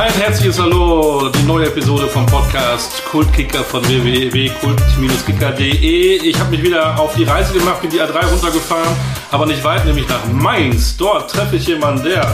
Ein 0.00 0.12
herzliches 0.14 0.58
Hallo, 0.58 1.28
die 1.28 1.42
neue 1.42 1.66
Episode 1.66 2.08
vom 2.08 2.24
Podcast 2.24 3.04
Kultkicker 3.04 3.62
von 3.62 3.86
www.kult-kicker.de. 3.86 6.26
Ich 6.26 6.40
habe 6.40 6.52
mich 6.52 6.62
wieder 6.62 6.98
auf 6.98 7.14
die 7.14 7.24
Reise 7.24 7.52
gemacht, 7.52 7.82
bin 7.82 7.90
die 7.90 8.00
A3 8.00 8.30
runtergefahren, 8.30 8.96
aber 9.30 9.44
nicht 9.44 9.62
weit, 9.62 9.84
nämlich 9.84 10.08
nach 10.08 10.24
Mainz. 10.32 10.96
Dort 10.96 11.30
treffe 11.30 11.56
ich 11.56 11.66
jemanden, 11.66 12.04
der 12.04 12.26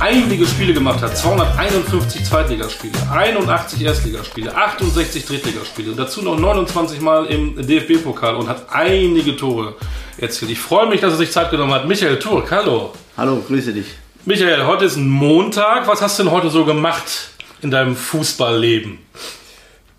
einige 0.00 0.44
Spiele 0.44 0.74
gemacht 0.74 1.00
hat. 1.00 1.16
251 1.16 2.24
Zweitligaspiele, 2.24 2.92
81 3.10 3.82
Erstligaspiele, 3.82 4.54
68 4.54 5.24
Drittligaspiele 5.24 5.94
dazu 5.94 6.20
noch 6.20 6.38
29 6.38 7.00
Mal 7.00 7.24
im 7.24 7.56
DFB-Pokal 7.56 8.36
und 8.36 8.50
hat 8.50 8.66
einige 8.70 9.34
Tore 9.34 9.76
erzielt. 10.18 10.50
Ich 10.50 10.60
freue 10.60 10.90
mich, 10.90 11.00
dass 11.00 11.14
er 11.14 11.18
sich 11.20 11.32
Zeit 11.32 11.50
genommen 11.50 11.72
hat. 11.72 11.88
Michael 11.88 12.18
Turk, 12.18 12.50
hallo. 12.50 12.92
Hallo, 13.16 13.42
grüße 13.48 13.72
dich. 13.72 13.99
Michael, 14.26 14.66
heute 14.66 14.84
ist 14.84 14.96
ein 14.96 15.08
Montag. 15.08 15.88
Was 15.88 16.02
hast 16.02 16.18
du 16.18 16.24
denn 16.24 16.32
heute 16.32 16.50
so 16.50 16.66
gemacht 16.66 17.30
in 17.62 17.70
deinem 17.70 17.96
Fußballleben? 17.96 18.98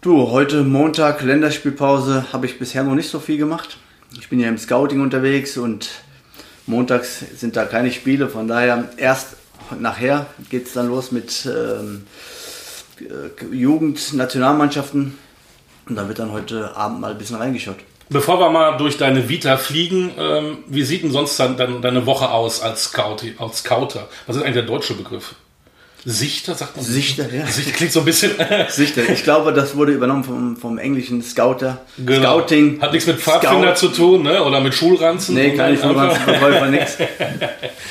Du, 0.02 0.30
heute 0.30 0.62
Montag, 0.62 1.24
Länderspielpause, 1.24 2.28
habe 2.32 2.46
ich 2.46 2.60
bisher 2.60 2.84
noch 2.84 2.94
nicht 2.94 3.10
so 3.10 3.20
viel 3.20 3.40
gemacht. 3.40 3.78
Ich 4.20 4.30
bin 4.30 4.40
ja 4.40 4.48
im 4.48 4.60
Scouting 4.60 5.02
unterwegs 5.02 5.58
und 5.58 5.90
montags 6.68 7.26
sind 7.36 7.56
da 7.56 7.66
keine 7.66 7.92
Spiele. 7.92 8.30
Von 8.30 8.48
daher 8.48 8.90
erst 8.98 9.38
nachher 9.80 10.28
geht 10.52 10.68
es 10.68 10.74
dann 10.74 10.88
los 10.88 11.12
mit 11.12 11.48
ähm, 11.48 12.06
äh, 13.00 13.56
Jugend-Nationalmannschaften. 13.56 15.18
Und 15.90 15.96
da 15.96 16.08
wird 16.08 16.20
dann 16.20 16.32
heute 16.32 16.78
Abend 16.78 17.02
mal 17.02 17.14
ein 17.14 17.18
bisschen 17.18 17.38
reingeschaut. 17.38 17.78
Bevor 18.12 18.42
wir 18.42 18.50
mal 18.50 18.76
durch 18.76 18.98
deine 18.98 19.30
Vita 19.30 19.56
fliegen, 19.56 20.12
ähm, 20.20 20.58
wie 20.68 20.84
sieht 20.84 21.02
denn 21.04 21.12
sonst 21.12 21.40
dann, 21.40 21.56
dann 21.56 21.82
deine 21.82 22.06
Woche 22.06 22.30
aus 22.30 22.62
als, 22.62 22.84
Scout, 22.84 23.20
als 23.38 23.60
Scouter? 23.60 24.10
Was 24.28 24.36
ist 24.36 24.42
eigentlich 24.42 24.56
der 24.56 24.64
deutsche 24.64 24.96
Begriff? 24.96 25.36
Sichter, 26.04 26.56
sagt 26.56 26.76
man? 26.76 26.84
Sichter, 26.84 27.34
ja. 27.34 27.46
Sichter 27.46 27.72
klingt 27.72 27.94
so 27.94 28.00
ein 28.00 28.06
bisschen. 28.06 28.32
Sichter. 28.68 29.08
Ich 29.10 29.24
glaube, 29.24 29.54
das 29.54 29.78
wurde 29.78 29.94
übernommen 29.94 30.26
vom, 30.26 30.58
vom 30.58 30.78
englischen 30.78 31.22
Scouter. 31.22 31.86
Genau. 32.00 32.40
Scouting. 32.40 32.82
Hat 32.82 32.92
nichts 32.92 33.08
mit 33.08 33.18
Pfadfinder 33.18 33.76
zu 33.76 33.88
tun, 33.88 34.24
ne? 34.24 34.44
Oder 34.44 34.60
mit 34.60 34.74
Schulranzen? 34.74 35.36
Nee, 35.36 35.56
keine 35.56 35.78
Schulranzenverkäufer, 35.78 36.66
nix. 36.70 36.98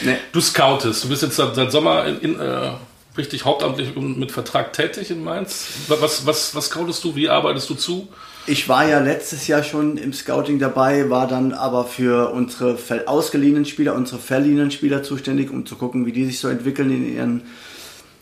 Nee. 0.02 0.16
Du 0.32 0.40
scoutest. 0.42 1.04
Du 1.04 1.08
bist 1.08 1.22
jetzt 1.22 1.36
seit, 1.36 1.54
seit 1.54 1.72
Sommer 1.72 2.04
in, 2.04 2.20
in, 2.20 2.40
äh, 2.40 2.72
richtig 3.16 3.46
hauptamtlich 3.46 3.96
mit 3.96 4.32
Vertrag 4.32 4.74
tätig 4.74 5.10
in 5.10 5.24
Mainz. 5.24 5.68
Was, 5.88 6.26
was, 6.26 6.54
was 6.54 6.66
scoutest 6.66 7.02
du? 7.04 7.14
Wie 7.14 7.30
arbeitest 7.30 7.70
du 7.70 7.74
zu? 7.74 8.08
Ich 8.46 8.68
war 8.68 8.88
ja 8.88 9.00
letztes 9.00 9.46
Jahr 9.46 9.62
schon 9.62 9.96
im 9.96 10.12
Scouting 10.12 10.58
dabei, 10.58 11.10
war 11.10 11.28
dann 11.28 11.52
aber 11.52 11.84
für 11.84 12.30
unsere 12.32 12.78
ausgeliehenen 13.06 13.64
Spieler, 13.64 13.94
unsere 13.94 14.18
verliehenen 14.18 14.70
Spieler 14.70 15.02
zuständig, 15.02 15.50
um 15.50 15.66
zu 15.66 15.76
gucken, 15.76 16.06
wie 16.06 16.12
die 16.12 16.24
sich 16.24 16.40
so 16.40 16.48
entwickeln 16.48 16.90
in 16.90 17.14
ihren 17.14 17.42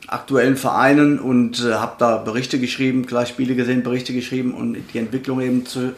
aktuellen 0.08 0.56
Vereinen 0.56 1.18
und 1.18 1.60
äh, 1.64 1.74
habe 1.74 1.96
da 1.98 2.16
Berichte 2.16 2.58
geschrieben, 2.58 3.06
klar 3.06 3.26
Spiele 3.26 3.54
gesehen, 3.54 3.82
Berichte 3.82 4.12
geschrieben 4.12 4.54
und 4.54 4.76
die 4.92 4.98
Entwicklung 4.98 5.40
eben 5.40 5.66
zu 5.66 5.92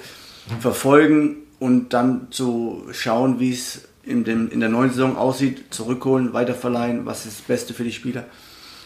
verfolgen 0.58 1.36
und 1.60 1.92
dann 1.92 2.28
zu 2.30 2.86
schauen, 2.92 3.38
wie 3.38 3.52
es 3.52 3.82
in, 4.04 4.24
dem, 4.24 4.50
in 4.50 4.60
der 4.60 4.68
neuen 4.68 4.91
Saison 4.91 5.16
aussieht, 5.16 5.66
zurückholen, 5.70 6.32
weiterverleihen, 6.32 7.06
was 7.06 7.26
ist 7.26 7.38
das 7.38 7.46
Beste 7.46 7.74
für 7.74 7.84
die 7.84 7.92
Spieler. 7.92 8.24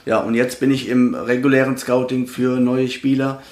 Ja, 0.05 0.19
und 0.19 0.35
jetzt 0.35 0.61
bin 0.61 0.71
ich 0.71 0.89
im 0.89 1.15
regulären 1.15 1.79
Scouting 1.79 2.27
für 2.27 2.61
neue 2.61 2.89
Spieler, 2.89 3.43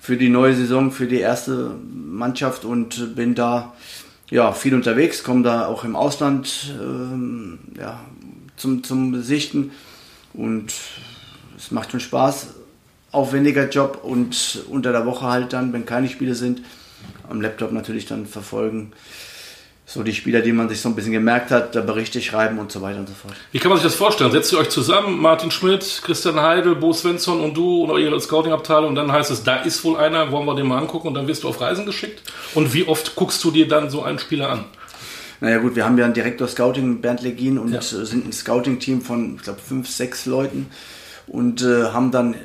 für 0.00 0.16
die 0.16 0.30
neue 0.30 0.54
Saison, 0.54 0.90
für 0.90 1.06
die 1.06 1.20
erste 1.20 1.74
Mannschaft 1.92 2.64
und 2.64 3.14
bin 3.14 3.34
da 3.34 3.74
ja, 4.30 4.52
viel 4.52 4.74
unterwegs, 4.74 5.22
komme 5.22 5.42
da 5.42 5.66
auch 5.66 5.84
im 5.84 5.96
Ausland 5.96 6.74
ähm, 6.80 7.58
ja, 7.78 8.00
zum, 8.56 8.82
zum 8.82 9.22
Sichten 9.22 9.72
und 10.32 10.72
es 11.56 11.70
macht 11.70 11.90
schon 11.90 12.00
Spaß. 12.00 12.54
Aufwendiger 13.12 13.68
Job 13.68 14.00
und 14.04 14.64
unter 14.70 14.92
der 14.92 15.04
Woche 15.04 15.26
halt 15.26 15.52
dann, 15.52 15.72
wenn 15.72 15.84
keine 15.84 16.08
Spiele 16.08 16.36
sind, 16.36 16.62
am 17.28 17.40
Laptop 17.40 17.72
natürlich 17.72 18.06
dann 18.06 18.24
verfolgen. 18.24 18.92
So 19.92 20.04
die 20.04 20.14
Spieler, 20.14 20.40
die 20.40 20.52
man 20.52 20.68
sich 20.68 20.80
so 20.80 20.88
ein 20.88 20.94
bisschen 20.94 21.10
gemerkt 21.10 21.50
hat, 21.50 21.74
da 21.74 21.80
Berichte 21.80 22.20
schreiben 22.20 22.60
und 22.60 22.70
so 22.70 22.80
weiter 22.80 23.00
und 23.00 23.08
so 23.08 23.14
fort. 23.14 23.34
Wie 23.50 23.58
kann 23.58 23.70
man 23.70 23.78
sich 23.78 23.88
das 23.88 23.96
vorstellen? 23.96 24.30
Setzt 24.30 24.52
ihr 24.52 24.60
euch 24.60 24.68
zusammen, 24.68 25.20
Martin 25.20 25.50
Schmidt, 25.50 26.02
Christian 26.04 26.40
Heidel, 26.40 26.76
Bo 26.76 26.92
Svensson 26.92 27.40
und 27.40 27.56
du 27.56 27.82
und 27.82 27.90
eure 27.90 28.20
Scouting-Abteilung 28.20 28.90
und 28.90 28.94
dann 28.94 29.10
heißt 29.10 29.32
es, 29.32 29.42
da 29.42 29.56
ist 29.56 29.82
wohl 29.82 29.96
einer, 29.96 30.30
wollen 30.30 30.46
wir 30.46 30.54
den 30.54 30.68
mal 30.68 30.78
angucken 30.78 31.08
und 31.08 31.14
dann 31.14 31.26
wirst 31.26 31.42
du 31.42 31.48
auf 31.48 31.60
Reisen 31.60 31.86
geschickt? 31.86 32.22
Und 32.54 32.72
wie 32.72 32.86
oft 32.86 33.16
guckst 33.16 33.42
du 33.42 33.50
dir 33.50 33.66
dann 33.66 33.90
so 33.90 34.04
einen 34.04 34.20
Spieler 34.20 34.50
an? 34.50 34.64
Naja 35.40 35.58
gut, 35.58 35.74
wir 35.74 35.84
haben 35.84 35.98
ja 35.98 36.04
einen 36.04 36.14
Direktor 36.14 36.46
Scouting, 36.46 37.00
Bernd 37.00 37.22
Legin, 37.22 37.58
und 37.58 37.72
ja. 37.72 37.82
sind 37.82 38.28
ein 38.28 38.32
Scouting-Team 38.32 39.02
von, 39.02 39.34
ich 39.38 39.42
glaube, 39.42 39.58
fünf, 39.58 39.88
sechs 39.88 40.24
Leuten 40.24 40.68
und 41.26 41.62
äh, 41.62 41.86
haben 41.86 42.12
dann 42.12 42.36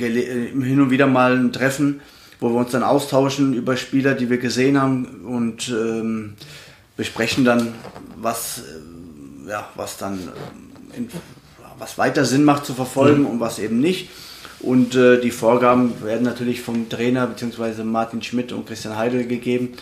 äh, 0.00 0.48
hin 0.50 0.80
und 0.80 0.90
wieder 0.90 1.06
mal 1.06 1.36
ein 1.36 1.52
Treffen, 1.52 2.00
wo 2.40 2.48
wir 2.48 2.58
uns 2.58 2.72
dann 2.72 2.82
austauschen 2.82 3.54
über 3.54 3.76
Spieler, 3.76 4.14
die 4.14 4.30
wir 4.30 4.38
gesehen 4.38 4.82
haben 4.82 5.24
und 5.24 5.68
ähm, 5.68 6.34
besprechen 6.98 7.46
dann, 7.46 7.72
was, 8.16 8.58
äh, 9.46 9.50
ja, 9.50 9.68
was 9.76 9.96
dann 9.96 10.18
äh, 10.18 10.98
in, 10.98 11.08
was 11.78 11.96
weiter 11.96 12.26
Sinn 12.26 12.44
macht 12.44 12.66
zu 12.66 12.74
verfolgen 12.74 13.20
mhm. 13.20 13.26
und 13.28 13.40
was 13.40 13.58
eben 13.58 13.80
nicht. 13.80 14.10
Und 14.60 14.96
äh, 14.96 15.20
die 15.20 15.30
Vorgaben 15.30 16.02
werden 16.02 16.24
natürlich 16.24 16.60
vom 16.60 16.88
Trainer 16.88 17.28
bzw. 17.28 17.84
Martin 17.84 18.20
Schmidt 18.20 18.52
und 18.52 18.66
Christian 18.66 18.96
Heidel 18.96 19.26
gegeben. 19.26 19.74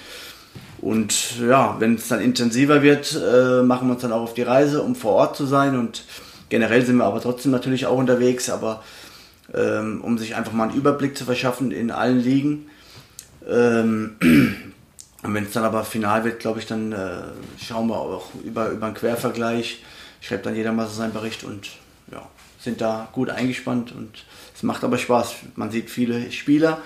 Und 0.79 1.41
ja, 1.41 1.77
wenn 1.79 1.95
es 1.95 2.09
dann 2.09 2.21
intensiver 2.21 2.83
wird, 2.83 3.15
äh, 3.15 3.63
machen 3.63 3.89
wir 3.89 3.95
uns 3.95 4.03
dann 4.03 4.13
auch 4.13 4.21
auf 4.21 4.35
die 4.35 4.43
Reise, 4.43 4.83
um 4.83 4.95
vor 4.95 5.13
Ort 5.13 5.37
zu 5.37 5.47
sein. 5.47 5.79
Und 5.79 6.05
generell 6.51 6.85
sind 6.85 6.97
wir 6.99 7.05
aber 7.05 7.23
trotzdem 7.23 7.51
natürlich 7.51 7.87
auch 7.87 7.97
unterwegs, 7.97 8.51
aber 8.51 8.83
ähm, 9.55 10.03
um 10.03 10.19
sich 10.19 10.37
einfach 10.37 10.53
mal 10.53 10.69
einen 10.69 10.77
Überblick 10.77 11.17
zu 11.17 11.25
verschaffen 11.25 11.71
in 11.73 11.91
allen 11.91 12.21
Ligen. 12.21 12.67
Ähm, 13.49 14.17
und 15.27 15.35
wenn 15.35 15.45
es 15.45 15.53
dann 15.53 15.65
aber 15.65 15.85
final 15.85 16.23
wird, 16.23 16.39
glaube 16.39 16.61
ich, 16.61 16.67
dann 16.67 16.93
äh, 16.93 17.23
schauen 17.61 17.89
wir 17.89 17.97
auch 17.99 18.31
über, 18.45 18.71
über 18.71 18.87
einen 18.87 18.95
Quervergleich. 18.95 19.83
Schreibt 20.21 20.47
dann 20.47 20.55
jeder 20.55 20.71
mal 20.71 20.87
so 20.87 20.95
seinen 20.95 21.13
Bericht 21.13 21.43
und 21.43 21.69
ja, 22.13 22.29
sind 22.61 22.81
da 22.81 23.09
gut 23.11 23.31
eingespannt 23.31 23.91
und 23.91 24.25
es 24.55 24.63
macht 24.63 24.85
aber 24.85 24.99
Spaß. 24.99 25.35
Man 25.57 25.73
sieht 25.73 25.91
viele 25.91 26.31
Spieler, 26.31 26.81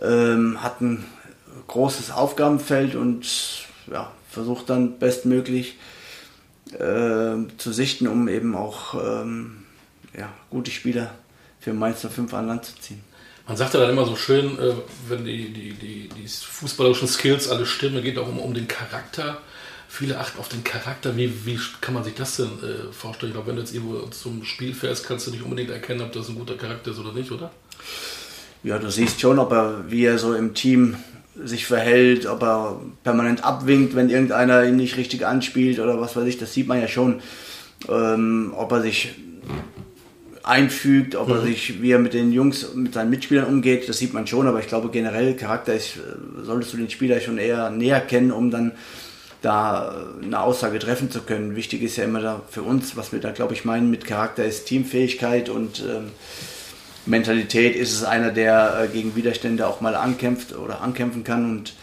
ähm, 0.00 0.62
hatten 0.62 1.04
großes 1.66 2.12
Aufgabenfeld 2.12 2.94
und 2.94 3.26
ja, 3.90 4.12
versucht 4.30 4.70
dann 4.70 5.00
bestmöglich 5.00 5.78
äh, 6.74 7.34
zu 7.56 7.72
sichten, 7.72 8.06
um 8.06 8.28
eben 8.28 8.54
auch 8.54 8.94
ähm, 8.94 9.64
ja, 10.16 10.28
gute 10.48 10.70
Spieler 10.70 11.10
für 11.58 11.72
Mainz 11.72 12.06
05 12.08 12.32
an 12.34 12.46
Land 12.46 12.66
zu 12.66 12.80
ziehen. 12.80 13.02
Man 13.48 13.56
sagt 13.56 13.72
ja 13.72 13.80
dann 13.80 13.88
immer 13.88 14.04
so 14.04 14.14
schön, 14.14 14.58
äh, 14.58 14.74
wenn 15.08 15.24
die, 15.24 15.50
die, 15.50 15.72
die, 15.72 16.08
die 16.08 16.28
fußballerischen 16.28 17.08
Skills 17.08 17.48
alle 17.48 17.64
stimmen, 17.64 18.02
geht 18.02 18.18
auch 18.18 18.28
um, 18.28 18.38
um 18.38 18.52
den 18.52 18.68
Charakter. 18.68 19.38
Viele 19.88 20.18
achten 20.18 20.38
auf 20.38 20.48
den 20.48 20.62
Charakter. 20.64 21.16
Wie, 21.16 21.46
wie 21.46 21.58
kann 21.80 21.94
man 21.94 22.04
sich 22.04 22.14
das 22.14 22.36
denn 22.36 22.46
äh, 22.46 22.92
vorstellen? 22.92 23.30
Ich 23.30 23.34
glaube, 23.34 23.48
wenn 23.48 23.56
du 23.56 23.62
jetzt 23.62 23.74
irgendwo 23.74 24.00
zum 24.08 24.44
Spiel 24.44 24.74
fährst, 24.74 25.08
kannst 25.08 25.26
du 25.26 25.30
nicht 25.30 25.42
unbedingt 25.42 25.70
erkennen, 25.70 26.02
ob 26.02 26.12
das 26.12 26.28
ein 26.28 26.34
guter 26.34 26.56
Charakter 26.56 26.90
ist 26.90 26.98
oder 26.98 27.14
nicht, 27.14 27.32
oder? 27.32 27.50
Ja, 28.64 28.78
du 28.78 28.90
siehst 28.90 29.18
schon, 29.18 29.38
ob 29.38 29.50
er, 29.50 29.90
wie 29.90 30.04
er 30.04 30.18
so 30.18 30.34
im 30.34 30.52
Team 30.52 30.96
sich 31.42 31.64
verhält, 31.64 32.26
ob 32.26 32.42
er 32.42 32.78
permanent 33.02 33.44
abwinkt, 33.44 33.94
wenn 33.94 34.10
irgendeiner 34.10 34.64
ihn 34.66 34.76
nicht 34.76 34.98
richtig 34.98 35.24
anspielt 35.24 35.78
oder 35.78 35.98
was 35.98 36.16
weiß 36.16 36.26
ich, 36.26 36.36
das 36.36 36.52
sieht 36.52 36.68
man 36.68 36.82
ja 36.82 36.88
schon. 36.88 37.22
Ähm, 37.88 38.52
ob 38.54 38.72
er 38.72 38.82
sich 38.82 39.14
einfügt, 40.48 41.14
ob 41.14 41.28
mhm. 41.28 41.34
er 41.34 41.40
sich, 41.42 41.82
wie 41.82 41.92
er 41.92 41.98
mit 41.98 42.14
den 42.14 42.32
Jungs, 42.32 42.74
mit 42.74 42.94
seinen 42.94 43.10
Mitspielern 43.10 43.46
umgeht, 43.46 43.88
das 43.88 43.98
sieht 43.98 44.14
man 44.14 44.26
schon, 44.26 44.46
aber 44.46 44.60
ich 44.60 44.66
glaube 44.66 44.88
generell 44.88 45.34
Charakter 45.34 45.74
ist, 45.74 45.96
äh, 45.96 46.42
solltest 46.42 46.72
du 46.72 46.78
den 46.78 46.90
Spieler 46.90 47.20
schon 47.20 47.38
eher 47.38 47.70
näher 47.70 48.00
kennen, 48.00 48.32
um 48.32 48.50
dann 48.50 48.72
da 49.42 50.06
eine 50.20 50.40
Aussage 50.40 50.80
treffen 50.80 51.10
zu 51.10 51.20
können. 51.20 51.54
Wichtig 51.54 51.82
ist 51.82 51.96
ja 51.96 52.04
immer 52.04 52.20
da 52.20 52.42
für 52.50 52.62
uns, 52.62 52.96
was 52.96 53.12
wir 53.12 53.20
da 53.20 53.30
glaube 53.30 53.54
ich 53.54 53.64
meinen 53.64 53.90
mit 53.90 54.04
Charakter 54.04 54.44
ist 54.44 54.66
Teamfähigkeit 54.66 55.48
und 55.48 55.80
ähm, 55.80 56.10
Mentalität 57.06 57.76
ist 57.76 57.92
es 57.92 58.04
einer, 58.04 58.30
der 58.30 58.84
äh, 58.84 58.88
gegen 58.88 59.14
Widerstände 59.16 59.66
auch 59.66 59.80
mal 59.80 59.94
ankämpft 59.94 60.56
oder 60.56 60.80
ankämpfen 60.80 61.24
kann 61.24 61.44
und 61.44 61.74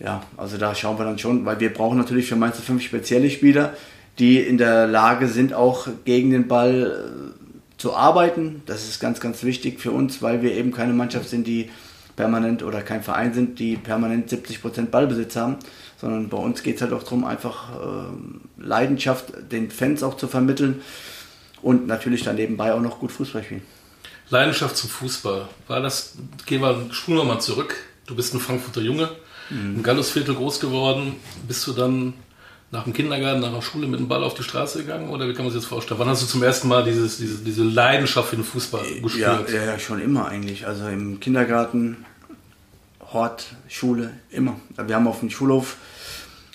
ja, 0.00 0.22
also 0.36 0.56
da 0.56 0.74
schauen 0.74 0.98
wir 0.98 1.04
dann 1.04 1.18
schon, 1.18 1.44
weil 1.44 1.60
wir 1.60 1.72
brauchen 1.72 1.96
natürlich 1.98 2.26
für 2.26 2.34
Mainz 2.34 2.58
5 2.58 2.82
spezielle 2.82 3.30
Spieler, 3.30 3.74
die 4.18 4.40
in 4.40 4.58
der 4.58 4.88
Lage 4.88 5.28
sind, 5.28 5.54
auch 5.54 5.86
gegen 6.04 6.30
den 6.30 6.48
Ball 6.48 7.32
äh, 7.38 7.41
zu 7.82 7.96
arbeiten. 7.96 8.62
Das 8.66 8.84
ist 8.88 9.00
ganz, 9.00 9.18
ganz 9.18 9.42
wichtig 9.42 9.80
für 9.80 9.90
uns, 9.90 10.22
weil 10.22 10.40
wir 10.40 10.52
eben 10.52 10.70
keine 10.70 10.92
Mannschaft 10.92 11.28
sind, 11.28 11.48
die 11.48 11.68
permanent 12.14 12.62
oder 12.62 12.80
kein 12.80 13.02
Verein 13.02 13.34
sind, 13.34 13.58
die 13.58 13.76
permanent 13.76 14.30
70% 14.30 14.86
Ballbesitz 14.86 15.34
haben, 15.34 15.56
sondern 16.00 16.28
bei 16.28 16.36
uns 16.36 16.62
geht 16.62 16.76
es 16.76 16.82
halt 16.82 16.92
auch 16.92 17.02
darum, 17.02 17.24
einfach 17.24 17.70
äh, 17.72 18.62
Leidenschaft 18.62 19.32
den 19.50 19.72
Fans 19.72 20.04
auch 20.04 20.16
zu 20.16 20.28
vermitteln 20.28 20.80
und 21.60 21.88
natürlich 21.88 22.22
dann 22.22 22.36
nebenbei 22.36 22.72
auch 22.72 22.80
noch 22.80 23.00
gut 23.00 23.10
Fußball 23.10 23.42
spielen. 23.42 23.62
Leidenschaft 24.30 24.76
zum 24.76 24.88
Fußball. 24.88 25.48
War 25.66 25.80
das, 25.80 26.14
gehen 26.46 26.60
wir, 26.60 26.86
spulen 26.92 27.18
wir 27.18 27.24
mal 27.24 27.40
zurück. 27.40 27.74
Du 28.06 28.14
bist 28.14 28.32
ein 28.32 28.38
Frankfurter 28.38 28.82
Junge, 28.82 29.08
mhm. 29.50 29.76
im 29.76 29.82
Gallusviertel 29.82 30.36
groß 30.36 30.60
geworden. 30.60 31.16
Bist 31.48 31.66
du 31.66 31.72
dann 31.72 32.14
nach 32.72 32.84
dem 32.84 32.94
Kindergarten, 32.94 33.40
nach 33.40 33.52
der 33.52 33.60
Schule 33.60 33.86
mit 33.86 34.00
dem 34.00 34.08
Ball 34.08 34.24
auf 34.24 34.34
die 34.34 34.42
Straße 34.42 34.80
gegangen? 34.80 35.10
Oder 35.10 35.28
wie 35.28 35.34
kann 35.34 35.44
man 35.44 35.52
sich 35.52 35.60
das 35.60 35.68
vorstellen? 35.68 36.00
Wann 36.00 36.08
hast 36.08 36.22
du 36.22 36.26
zum 36.26 36.42
ersten 36.42 36.68
Mal 36.68 36.82
dieses, 36.82 37.18
diese, 37.18 37.44
diese 37.44 37.62
Leidenschaft 37.62 38.30
für 38.30 38.36
den 38.36 38.44
Fußball 38.44 38.82
gespürt? 39.02 39.50
Ja, 39.50 39.64
ja, 39.64 39.78
schon 39.78 40.00
immer 40.00 40.26
eigentlich. 40.26 40.66
Also 40.66 40.88
im 40.88 41.20
Kindergarten, 41.20 42.06
Hort, 43.12 43.44
Schule, 43.68 44.10
immer. 44.30 44.56
Wir 44.86 44.96
haben 44.96 45.06
auf 45.06 45.20
dem 45.20 45.28
Schulhof 45.28 45.76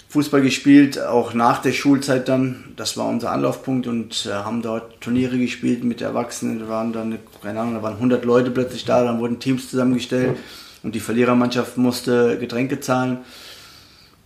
Fußball 0.10 0.42
gespielt, 0.42 1.00
auch 1.00 1.36
nach 1.36 1.62
der 1.62 1.74
Schulzeit 1.74 2.28
dann. 2.28 2.74
Das 2.76 2.98
war 2.98 3.06
unser 3.08 3.32
Anlaufpunkt 3.32 3.86
und 3.86 4.26
äh, 4.26 4.34
haben 4.34 4.64
dort 4.64 5.00
Turniere 5.02 5.38
gespielt 5.38 5.84
mit 5.84 6.02
Erwachsenen. 6.02 6.60
Da 6.60 6.68
waren 6.68 6.94
dann, 6.94 7.20
keine 7.44 7.60
Ahnung, 7.60 7.76
da 7.76 7.84
waren 7.84 7.96
100 7.96 8.26
Leute 8.26 8.50
plötzlich 8.50 8.86
da, 8.86 9.04
dann 9.04 9.20
wurden 9.20 9.40
Teams 9.40 9.70
zusammengestellt 9.70 10.36
und 10.82 10.96
die 10.96 11.00
Verlierermannschaft 11.00 11.78
musste 11.78 12.40
Getränke 12.40 12.80
zahlen. 12.80 13.20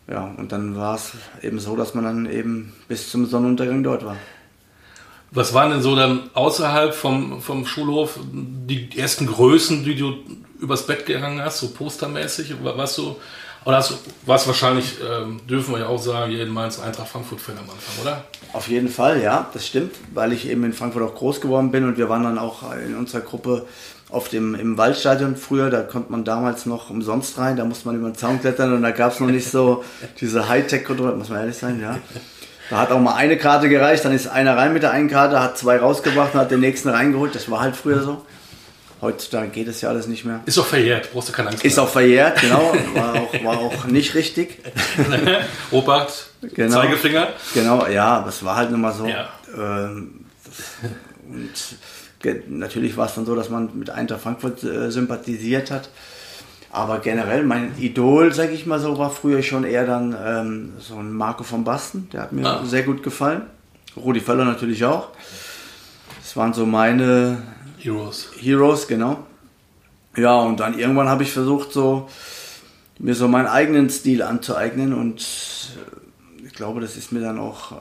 Ja, 0.08 0.34
und 0.38 0.52
dann 0.52 0.76
war 0.76 0.96
es 0.96 1.14
eben 1.42 1.60
so, 1.60 1.76
dass 1.76 1.94
man 1.94 2.04
dann 2.04 2.26
eben 2.30 2.74
bis 2.88 3.10
zum 3.10 3.26
Sonnenuntergang 3.26 3.84
dort 3.84 4.06
war. 4.06 4.18
Was 5.32 5.54
waren 5.54 5.72
denn 5.72 5.82
so 5.82 5.96
dann 5.96 6.30
außerhalb 6.34 6.94
vom, 6.94 7.42
vom 7.42 7.66
Schulhof 7.66 8.20
die 8.34 8.90
ersten 8.98 9.28
Größen, 9.28 9.86
die 9.86 9.96
du 9.96 10.16
übers 10.60 10.86
Bett 10.86 11.06
gegangen 11.06 11.42
hast, 11.42 11.60
so 11.60 11.70
postermäßig? 11.70 12.56
Warst 12.62 12.98
du, 12.98 13.16
oder 13.64 13.78
hast 13.78 13.92
du, 13.92 13.96
warst 14.26 14.48
wahrscheinlich, 14.48 14.98
ähm, 15.02 15.40
dürfen 15.48 15.74
wir 15.74 15.82
ja 15.82 15.88
auch 15.88 16.02
sagen, 16.02 16.32
in 16.32 16.50
Mainz 16.50 16.80
Eintracht 16.80 17.10
Frankfurt-Fan 17.10 17.58
am 17.58 17.70
Anfang, 17.70 18.02
oder? 18.02 18.24
Auf 18.54 18.68
jeden 18.68 18.90
Fall, 18.90 19.22
ja, 19.22 19.50
das 19.54 19.68
stimmt, 19.68 19.96
weil 20.14 20.34
ich 20.34 20.50
eben 20.50 20.64
in 20.64 20.74
Frankfurt 20.74 21.04
auch 21.04 21.16
groß 21.16 21.42
geworden 21.42 21.72
bin 21.72 21.86
und 21.86 21.98
wir 21.98 22.10
waren 22.10 22.24
dann 22.24 22.40
auch 22.40 22.64
in 22.74 22.96
unserer 22.96 23.22
Gruppe 23.22 23.68
auf 24.10 24.30
dem 24.30 24.56
im 24.56 24.78
Waldstadion 24.78 25.38
früher, 25.38 25.70
da 25.70 25.84
konnte 25.84 26.12
man 26.12 26.26
damals 26.26 26.66
noch 26.66 26.90
umsonst 26.90 27.38
rein, 27.38 27.56
da 27.56 27.64
musste 27.64 27.88
man 27.88 27.96
über 27.96 28.10
den 28.10 28.16
Zaun 28.16 28.42
klettern 28.42 28.74
und 28.74 28.82
da 28.82 28.92
gab 28.92 29.14
es 29.14 29.20
noch 29.20 29.28
nicht 29.28 29.50
so 29.50 29.84
diese 30.20 30.50
Hightech-Kontrolle, 30.50 31.16
muss 31.16 31.30
man 31.30 31.40
ehrlich 31.40 31.58
sein, 31.58 31.80
ja. 31.80 31.98
Da 32.72 32.78
hat 32.78 32.92
auch 32.92 33.00
mal 33.00 33.16
eine 33.16 33.38
Karte 33.38 33.68
gereicht, 33.68 34.06
dann 34.06 34.14
ist 34.14 34.28
einer 34.28 34.56
rein 34.56 34.72
mit 34.72 34.82
der 34.82 34.92
einen 34.92 35.10
Karte, 35.10 35.42
hat 35.42 35.58
zwei 35.58 35.78
rausgebracht 35.78 36.34
und 36.34 36.40
hat 36.40 36.52
den 36.52 36.62
nächsten 36.62 36.88
reingeholt. 36.88 37.36
Das 37.36 37.52
war 37.52 37.60
halt 37.60 37.76
früher 37.76 38.02
so. 38.02 38.26
Heutzutage 39.02 39.50
geht 39.50 39.68
es 39.68 39.82
ja 39.82 39.90
alles 39.90 40.08
nicht 40.08 40.26
mehr. 40.26 40.42
Ist 40.46 40.60
auch 40.60 40.66
verjährt, 40.66 41.12
brauchst 41.12 41.30
du 41.30 41.34
keine 41.34 41.50
Angst 41.50 41.66
Ist 41.66 41.80
auch 41.80 41.90
verjährt, 41.90 42.40
genau. 42.40 42.74
War 42.94 43.16
auch, 43.16 43.44
war 43.44 43.58
auch 43.58 43.86
nicht 43.86 44.14
richtig. 44.14 44.60
Obacht, 45.72 46.28
genau. 46.54 46.82
Zeigefinger. 46.82 47.30
Genau, 47.54 47.88
ja, 47.88 48.22
das 48.22 48.46
war 48.46 48.58
halt 48.58 48.72
nun 48.72 48.82
mal 48.82 48.94
so. 48.94 49.08
Ja. 49.08 49.30
Ähm, 49.58 50.26
und 51.28 51.50
Natürlich 52.48 52.98
war 52.98 53.08
es 53.08 53.16
dann 53.16 53.26
so, 53.26 53.36
dass 53.36 53.50
man 53.50 53.70
mit 53.74 53.90
Eintracht 53.90 54.22
Frankfurt 54.22 54.64
äh, 54.64 54.92
sympathisiert 54.92 55.72
hat. 55.72 55.90
Aber 56.72 57.00
generell, 57.00 57.44
mein 57.44 57.74
Idol, 57.80 58.34
sag 58.34 58.52
ich 58.52 58.66
mal 58.66 58.80
so, 58.80 58.98
war 58.98 59.10
früher 59.10 59.44
schon 59.44 59.66
eher 59.66 59.86
dann 59.86 60.16
ähm, 60.24 60.74
so 60.80 60.96
ein 60.96 61.12
Marco 61.12 61.44
von 61.44 61.64
Basten. 61.64 62.10
Der 62.14 62.22
hat 62.22 62.32
mir 62.32 62.46
ah. 62.48 62.64
sehr 62.66 62.84
gut 62.84 63.04
gefallen. 63.04 63.44
Rudi 63.98 64.22
Völler 64.22 64.46
natürlich 64.46 64.86
auch. 64.86 65.10
Das 66.22 66.38
waren 66.38 66.54
so 66.54 66.66
meine 66.66 67.42
Heroes. 67.82 68.30
Heroes, 68.40 68.88
genau. 68.88 69.26
Ja, 70.16 70.40
und 70.42 70.60
dann 70.60 70.78
irgendwann 70.78 71.08
habe 71.08 71.24
ich 71.24 71.32
versucht, 71.32 71.72
so 71.72 72.10
mir 73.00 73.16
so 73.16 73.28
meinen 73.28 73.48
eigenen 73.48 73.90
Stil 73.90 74.22
anzueignen 74.22 74.94
und 74.94 75.22
äh, 75.22 76.46
ich 76.46 76.54
glaube, 76.54 76.82
das 76.82 76.98
ist 76.98 77.12
mir 77.12 77.22
dann 77.22 77.40
auch 77.40 77.72
äh, 77.72 77.76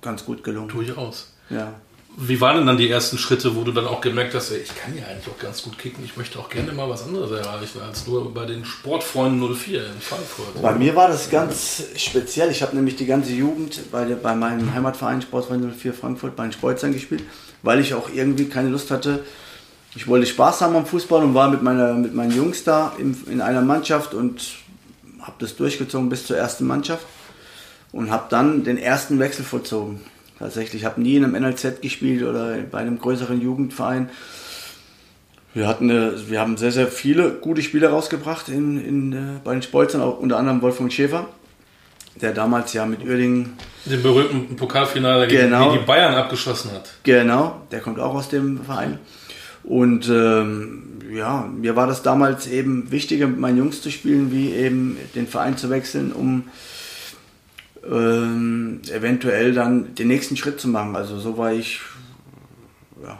ganz 0.00 0.24
gut 0.24 0.44
gelungen. 0.44 0.68
Durchaus. 0.68 1.32
Ja. 1.50 1.74
Wie 2.20 2.40
waren 2.40 2.56
denn 2.56 2.66
dann 2.66 2.76
die 2.76 2.90
ersten 2.90 3.16
Schritte, 3.16 3.54
wo 3.54 3.62
du 3.62 3.70
dann 3.70 3.86
auch 3.86 4.00
gemerkt 4.00 4.34
hast, 4.34 4.50
ey, 4.50 4.58
ich 4.58 4.74
kann 4.74 4.96
ja 4.96 5.04
eigentlich 5.06 5.28
auch 5.28 5.38
ganz 5.38 5.62
gut 5.62 5.78
kicken, 5.78 6.04
ich 6.04 6.16
möchte 6.16 6.38
auch 6.40 6.48
gerne 6.48 6.72
mal 6.72 6.88
was 6.88 7.04
anderes 7.04 7.30
erreichen 7.30 7.80
als 7.80 8.08
nur 8.08 8.34
bei 8.34 8.44
den 8.44 8.64
Sportfreunden 8.64 9.54
04 9.54 9.86
in 9.86 10.00
Frankfurt? 10.00 10.60
Bei 10.60 10.74
mir 10.74 10.96
war 10.96 11.06
das 11.06 11.30
ganz 11.30 11.84
speziell. 11.96 12.50
Ich 12.50 12.60
habe 12.62 12.74
nämlich 12.74 12.96
die 12.96 13.06
ganze 13.06 13.32
Jugend 13.32 13.92
bei, 13.92 14.04
der, 14.04 14.16
bei 14.16 14.34
meinem 14.34 14.74
Heimatverein 14.74 15.22
Sportfreunde 15.22 15.68
04 15.68 15.94
Frankfurt 15.94 16.34
bei 16.34 16.42
den 16.42 16.52
Speuzern 16.52 16.92
gespielt, 16.92 17.22
weil 17.62 17.80
ich 17.80 17.94
auch 17.94 18.10
irgendwie 18.12 18.46
keine 18.46 18.68
Lust 18.68 18.90
hatte. 18.90 19.24
Ich 19.94 20.06
wollte 20.06 20.26
Spaß 20.26 20.60
haben 20.60 20.76
am 20.76 20.86
Fußball 20.86 21.22
und 21.24 21.34
war 21.34 21.50
mit, 21.50 21.62
meiner, 21.62 21.94
mit 21.94 22.14
meinen 22.14 22.36
Jungs 22.36 22.64
da 22.64 22.92
in, 22.98 23.16
in 23.30 23.40
einer 23.40 23.62
Mannschaft 23.62 24.14
und 24.14 24.42
habe 25.20 25.36
das 25.38 25.56
durchgezogen 25.56 26.08
bis 26.08 26.26
zur 26.26 26.36
ersten 26.36 26.66
Mannschaft 26.66 27.06
und 27.92 28.10
habe 28.10 28.26
dann 28.30 28.64
den 28.64 28.78
ersten 28.78 29.18
Wechsel 29.18 29.44
vollzogen. 29.44 30.00
Tatsächlich, 30.38 30.82
ich 30.82 30.86
habe 30.86 31.00
nie 31.00 31.16
in 31.16 31.24
einem 31.24 31.42
NLZ 31.42 31.80
gespielt 31.82 32.22
oder 32.22 32.56
bei 32.70 32.78
einem 32.78 32.98
größeren 32.98 33.40
Jugendverein. 33.40 34.08
Wir, 35.52 35.66
hatten 35.66 35.88
wir 35.88 36.40
haben 36.40 36.56
sehr, 36.56 36.70
sehr 36.70 36.86
viele 36.86 37.32
gute 37.32 37.62
Spieler 37.62 37.88
rausgebracht 37.88 38.48
in, 38.48 38.84
in, 38.84 39.12
äh, 39.12 39.40
bei 39.42 39.52
den 39.52 39.62
Spolzern, 39.62 40.02
auch 40.02 40.20
unter 40.20 40.36
anderem 40.36 40.62
Wolfgang 40.62 40.92
Schäfer, 40.92 41.26
der 42.20 42.32
damals 42.32 42.72
ja 42.72 42.86
mit 42.86 43.04
Uerdingen... 43.04 43.56
Den 43.84 44.02
berühmten 44.02 44.56
Pokalfinale 44.56 45.28
genau, 45.28 45.70
gegen 45.70 45.80
die 45.80 45.86
Bayern 45.86 46.14
abgeschossen 46.14 46.72
hat. 46.72 46.90
Genau, 47.02 47.62
der 47.70 47.80
kommt 47.80 47.98
auch 47.98 48.14
aus 48.14 48.28
dem 48.28 48.64
Verein. 48.64 48.98
Und 49.64 50.08
ähm, 50.08 51.00
ja, 51.12 51.42
mir 51.42 51.76
war 51.76 51.86
das 51.86 52.02
damals 52.02 52.46
eben 52.46 52.90
wichtiger, 52.90 53.26
mit 53.26 53.38
meinen 53.38 53.58
Jungs 53.58 53.82
zu 53.82 53.90
spielen, 53.90 54.30
wie 54.32 54.52
eben 54.52 54.96
den 55.14 55.26
Verein 55.26 55.56
zu 55.56 55.70
wechseln, 55.70 56.12
um 56.12 56.44
ähm, 57.90 58.80
eventuell 58.90 59.52
dann 59.54 59.94
den 59.94 60.08
nächsten 60.08 60.36
Schritt 60.36 60.60
zu 60.60 60.68
machen. 60.68 60.96
Also 60.96 61.18
so 61.18 61.38
war 61.38 61.52
ich, 61.52 61.80
ja, 63.02 63.18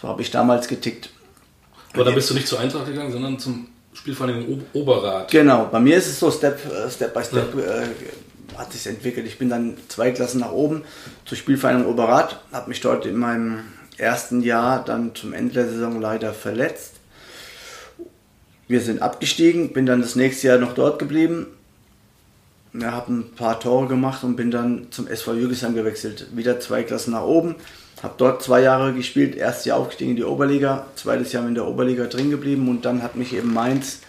so 0.00 0.08
habe 0.08 0.22
ich 0.22 0.30
damals 0.30 0.68
getickt. 0.68 1.10
Aber 1.94 2.04
da 2.04 2.10
bist 2.10 2.30
du 2.30 2.34
nicht 2.34 2.46
zur 2.46 2.60
Eintracht 2.60 2.86
gegangen, 2.86 3.12
sondern 3.12 3.38
zum 3.38 3.66
Spielvereinigung 4.00 4.62
Oberrat. 4.72 5.30
Genau, 5.30 5.68
bei 5.70 5.80
mir 5.80 5.96
ist 5.96 6.06
es 6.06 6.18
so 6.18 6.30
Step, 6.30 6.58
äh, 6.66 6.90
Step 6.90 7.14
by 7.14 7.22
Step 7.22 7.54
ja. 7.54 7.82
äh, 7.82 7.86
hat 8.56 8.72
sich 8.72 8.86
entwickelt. 8.86 9.26
Ich 9.26 9.38
bin 9.38 9.48
dann 9.48 9.76
zwei 9.88 10.10
Klassen 10.10 10.40
nach 10.40 10.52
oben 10.52 10.82
zur 11.24 11.36
Spielvereinigung 11.38 11.92
Oberrat, 11.92 12.40
habe 12.52 12.68
mich 12.68 12.80
dort 12.80 13.06
in 13.06 13.16
meinem 13.16 13.60
ersten 13.96 14.42
Jahr 14.42 14.84
dann 14.84 15.14
zum 15.14 15.32
Ende 15.32 15.54
der 15.54 15.68
Saison 15.68 16.00
leider 16.00 16.32
verletzt. 16.32 16.94
Wir 18.68 18.80
sind 18.80 19.02
abgestiegen, 19.02 19.72
bin 19.72 19.86
dann 19.86 20.00
das 20.00 20.16
nächste 20.16 20.48
Jahr 20.48 20.58
noch 20.58 20.74
dort 20.74 20.98
geblieben 20.98 21.46
ja, 22.72 22.92
habe 22.92 23.12
ein 23.12 23.30
paar 23.32 23.58
Tore 23.58 23.88
gemacht 23.88 24.22
und 24.22 24.36
bin 24.36 24.50
dann 24.50 24.88
zum 24.90 25.08
SV 25.08 25.34
Jügesheim 25.34 25.74
gewechselt. 25.74 26.28
Wieder 26.32 26.60
zwei 26.60 26.82
Klassen 26.82 27.12
nach 27.12 27.24
oben. 27.24 27.56
Habe 28.02 28.14
dort 28.16 28.42
zwei 28.42 28.62
Jahre 28.62 28.94
gespielt, 28.94 29.36
erstes 29.36 29.66
Jahr 29.66 29.78
aufgestiegen 29.78 30.12
in 30.12 30.16
die 30.16 30.24
Oberliga, 30.24 30.86
zweites 30.96 31.32
Jahr 31.32 31.46
in 31.46 31.54
der 31.54 31.66
Oberliga 31.66 32.06
drin 32.06 32.30
geblieben 32.30 32.68
und 32.68 32.84
dann 32.84 33.02
hat 33.02 33.16
mich 33.16 33.34
eben 33.34 33.52
Mainz 33.52 34.00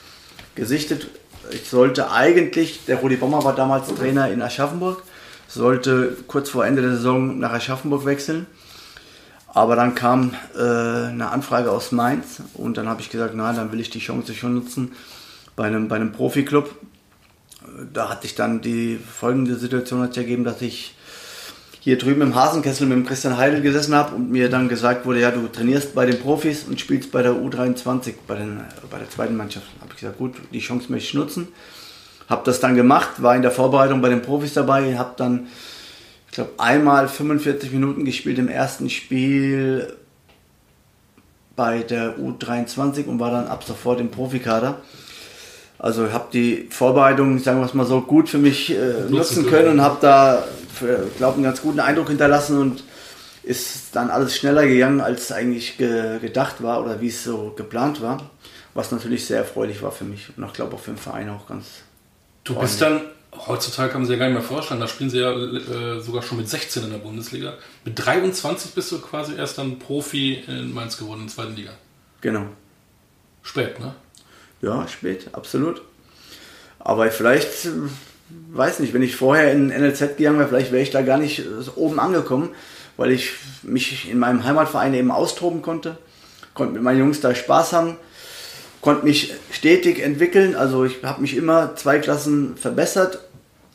gesichtet. 0.55 1.07
Ich 1.51 1.69
sollte 1.69 2.11
eigentlich, 2.11 2.85
der 2.85 2.97
Rudi 2.97 3.17
Bommer 3.17 3.43
war 3.43 3.55
damals 3.55 3.93
Trainer 3.93 4.29
in 4.29 4.41
Aschaffenburg, 4.41 5.03
sollte 5.47 6.15
kurz 6.27 6.49
vor 6.49 6.65
Ende 6.65 6.81
der 6.81 6.91
Saison 6.91 7.38
nach 7.39 7.51
Aschaffenburg 7.51 8.05
wechseln. 8.05 8.45
Aber 9.53 9.75
dann 9.75 9.95
kam 9.95 10.33
äh, 10.55 10.61
eine 10.61 11.30
Anfrage 11.30 11.71
aus 11.71 11.92
Mainz 11.92 12.42
und 12.54 12.77
dann 12.77 12.87
habe 12.87 13.01
ich 13.01 13.09
gesagt, 13.09 13.33
na, 13.35 13.51
dann 13.51 13.73
will 13.73 13.81
ich 13.81 13.89
die 13.89 13.99
Chance 13.99 14.33
schon 14.33 14.54
nutzen 14.54 14.94
bei 15.57 15.66
einem, 15.66 15.89
bei 15.89 15.97
einem 15.97 16.13
Profiklub 16.13 16.69
da 17.94 18.09
hat 18.09 18.23
sich 18.23 18.35
dann 18.35 18.61
die 18.61 18.97
folgende 18.97 19.56
Situation 19.56 20.01
hat 20.01 20.18
ergeben, 20.18 20.44
dass 20.44 20.61
ich 20.61 20.95
hier 21.83 21.97
drüben 21.97 22.21
im 22.21 22.35
Hasenkessel 22.35 22.85
mit 22.85 22.95
dem 22.95 23.06
Christian 23.07 23.38
Heidel 23.38 23.61
gesessen 23.61 23.95
habe 23.95 24.16
und 24.16 24.30
mir 24.30 24.52
dann 24.52 24.69
gesagt 24.69 25.04
wurde, 25.04 25.19
ja, 25.19 25.31
du 25.31 25.47
trainierst 25.47 25.95
bei 25.95 26.06
den 26.06 26.19
Profis 26.19 26.64
und 26.64 26.80
spielst 26.80 27.11
bei 27.11 27.23
der 27.23 27.31
U23, 27.31 28.14
bei, 28.28 28.35
den, 28.35 28.61
bei 28.92 29.00
der 29.00 29.09
zweiten 29.09 29.35
Mannschaft. 29.35 29.66
Habe 29.81 29.90
ich 29.95 30.00
gesagt, 30.00 30.19
gut, 30.19 30.35
die 30.54 30.59
Chance 30.59 30.92
möchte 30.92 31.07
ich 31.07 31.14
nutzen. 31.16 31.47
Habe 32.30 32.44
das 32.45 32.59
dann 32.59 32.76
gemacht, 32.76 33.23
war 33.23 33.35
in 33.35 33.42
der 33.42 33.50
Vorbereitung 33.50 34.00
bei 34.00 34.09
den 34.09 34.21
Profis 34.21 34.54
dabei, 34.54 34.95
habe 34.95 35.14
dann, 35.18 35.47
ich 36.28 36.33
glaube, 36.33 36.52
einmal 36.59 37.07
45 37.07 37.71
Minuten 37.71 38.06
gespielt 38.06 38.38
im 38.38 38.47
ersten 38.47 38.88
Spiel 38.88 39.92
bei 41.56 41.80
der 41.80 42.19
U23 42.19 43.06
und 43.06 43.19
war 43.19 43.31
dann 43.31 43.47
ab 43.47 43.64
sofort 43.64 44.00
im 44.00 44.11
Profikader. 44.11 44.81
Also 45.83 46.06
ich 46.06 46.14
habe 46.14 46.28
die 46.31 46.68
Vorbereitung, 46.69 47.40
sagen 47.40 47.59
wir 47.59 47.66
es 47.66 47.73
mal 47.73 47.88
so, 47.88 48.02
gut 48.02 48.30
für 48.30 48.38
mich 48.38 48.69
äh, 48.69 49.09
nutzen 49.09 49.47
können 49.47 49.69
und 49.69 49.81
habe 49.81 49.97
da, 50.00 50.44
glaube 51.18 51.35
einen 51.35 51.44
ganz 51.44 51.64
guten 51.64 51.80
Eindruck 51.80 52.09
hinterlassen 52.09 52.59
und 52.59 52.83
ist 53.42 53.95
dann 53.95 54.11
alles 54.11 54.38
schneller 54.38 54.68
gegangen, 54.68 55.02
als 55.02 55.31
eigentlich 55.31 55.78
ge 55.78 56.19
gedacht 56.19 56.61
war 56.61 56.83
oder 56.83 57.02
wie 57.02 57.07
es 57.07 57.23
so 57.23 57.54
geplant 57.57 58.00
war. 58.00 58.30
Was 58.76 58.92
natürlich 58.92 59.26
sehr 59.26 59.40
erfreulich 59.40 59.81
war 59.81 59.92
für 59.92 60.04
mich 60.04 60.30
und 60.38 60.45
ich 60.45 60.54
glaube 60.54 60.76
auch 60.76 60.80
für 60.80 60.92
den 60.92 60.97
Verein 60.97 61.31
auch 61.31 61.47
ganz. 61.47 61.66
Du 62.44 62.54
bist 62.54 62.80
dann, 62.80 63.02
heutzutage 63.47 63.92
kann 63.92 64.02
man 64.02 64.07
sich 64.07 64.14
ja 64.14 64.19
gar 64.19 64.31
nicht 64.31 64.40
mehr 64.40 64.47
vorstellen, 64.47 64.81
da 64.81 64.88
spielen 64.88 65.09
sie 65.09 65.18
ja 65.18 65.31
äh, 65.31 66.00
sogar 66.00 66.21
schon 66.21 66.38
mit 66.38 66.47
16 66.47 66.83
in 66.83 66.92
der 66.92 67.00
Bundesliga. 67.00 67.56
Mit 67.85 68.06
23 68.06 68.76
bist 68.76 68.92
du 68.92 69.02
quasi 69.02 69.35
erst 69.35 69.57
dann 69.57 69.80
Profi 69.80 70.44
in 70.45 70.76
Mainz 70.76 70.95
geworden, 70.95 71.21
in 71.21 71.26
der 71.26 71.35
zweiten 71.35 71.56
Liga. 71.56 71.71
Genau. 72.21 72.45
Spät, 73.42 73.80
ne? 73.80 73.95
Ja, 74.61 74.87
spät, 74.87 75.30
absolut. 75.33 75.81
Aber 76.80 77.09
vielleicht, 77.11 77.68
weiß 78.51 78.80
nicht, 78.80 78.94
wenn 78.94 79.01
ich 79.01 79.15
vorher 79.15 79.51
in 79.51 79.68
NLZ 79.68 80.18
gegangen 80.18 80.39
wäre, 80.39 80.49
vielleicht 80.49 80.71
wäre 80.71 80.83
ich 80.83 80.91
da 80.91 81.01
gar 81.01 81.18
nicht 81.18 81.44
oben 81.75 81.99
angekommen, 81.99 82.49
weil 82.97 83.11
ich 83.11 83.33
mich 83.63 84.09
in 84.09 84.19
meinem 84.19 84.44
Heimatverein 84.44 84.94
eben 84.94 85.11
austoben 85.11 85.61
konnte, 85.61 85.97
konnte 86.53 86.73
mit 86.73 86.83
meinen 86.83 86.99
Jungs 86.99 87.21
da 87.21 87.33
Spaß 87.33 87.73
haben, 87.73 87.97
konnte 88.81 89.06
mich 89.06 89.33
stetig 89.51 89.99
entwickeln. 89.99 90.56
Also 90.56 90.85
ich 90.85 91.03
habe 91.03 91.21
mich 91.21 91.35
immer 91.35 91.75
zwei 91.75 91.99
Klassen 91.99 92.57
verbessert, 92.57 93.19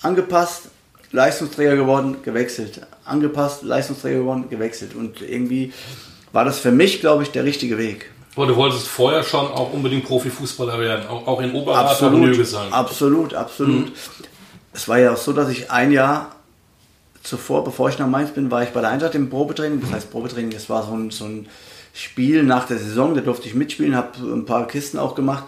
angepasst, 0.02 0.69
Leistungsträger 1.12 1.76
geworden, 1.76 2.19
gewechselt. 2.23 2.87
Angepasst, 3.05 3.62
Leistungsträger 3.62 4.19
geworden, 4.19 4.50
gewechselt. 4.50 4.95
Und 4.95 5.23
irgendwie 5.23 5.73
war 6.33 6.45
das 6.45 6.59
für 6.59 6.73
mich, 6.73 7.00
glaube 7.00 7.23
ich, 7.23 7.31
der 7.31 7.45
richtige 7.45 7.78
Weg. 7.78 8.11
Aber 8.37 8.47
du 8.47 8.57
wolltest 8.57 8.87
vorher 8.87 9.23
schon 9.23 9.47
auch 9.47 9.73
unbedingt 9.73 10.05
Profifußballer 10.05 10.78
werden, 10.78 11.09
auch, 11.09 11.26
auch 11.26 11.40
in 11.40 11.52
Oberrat 11.55 11.87
absolut, 11.87 12.47
sein. 12.47 12.71
Absolut, 12.71 13.33
absolut. 13.33 13.87
Mhm. 13.87 13.93
Es 14.75 14.87
war 14.88 14.99
ja 14.99 15.14
auch 15.14 15.16
so, 15.16 15.33
dass 15.33 15.49
ich 15.49 15.71
ein 15.71 15.90
Jahr 15.90 16.37
zuvor, 17.23 17.64
bevor 17.64 17.88
ich 17.88 17.99
nach 17.99 18.07
Mainz 18.07 18.31
bin, 18.31 18.50
war 18.50 18.62
ich 18.62 18.71
bei 18.71 18.83
der 18.83 18.90
Eintracht 18.90 19.14
im 19.14 19.31
Probetraining. 19.31 19.81
Das 19.81 19.90
heißt, 19.90 20.11
Probetraining, 20.11 20.50
das 20.50 20.69
war 20.69 20.85
so 20.85 20.93
ein, 20.93 21.11
so 21.11 21.25
ein 21.25 21.49
Spiel 21.95 22.43
nach 22.43 22.66
der 22.66 22.76
Saison, 22.76 23.14
da 23.14 23.23
durfte 23.23 23.49
ich 23.49 23.55
mitspielen, 23.55 23.97
habe 23.97 24.19
ein 24.19 24.45
paar 24.45 24.66
Kisten 24.66 24.99
auch 24.99 25.14
gemacht. 25.14 25.45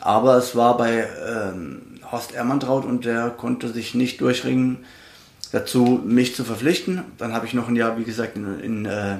Aber 0.00 0.36
es 0.36 0.56
war 0.56 0.76
bei 0.76 1.06
ähm, 1.24 2.00
Horst 2.10 2.34
Ermantraut 2.34 2.84
und 2.84 3.04
der 3.04 3.30
konnte 3.30 3.68
sich 3.68 3.94
nicht 3.94 4.20
durchringen, 4.20 4.84
dazu 5.52 6.00
mich 6.04 6.34
zu 6.34 6.42
verpflichten. 6.42 7.04
Dann 7.18 7.32
habe 7.34 7.46
ich 7.46 7.54
noch 7.54 7.68
ein 7.68 7.76
Jahr, 7.76 7.98
wie 7.98 8.04
gesagt, 8.04 8.36
in, 8.36 8.60
in, 8.60 8.86
äh, 8.86 9.18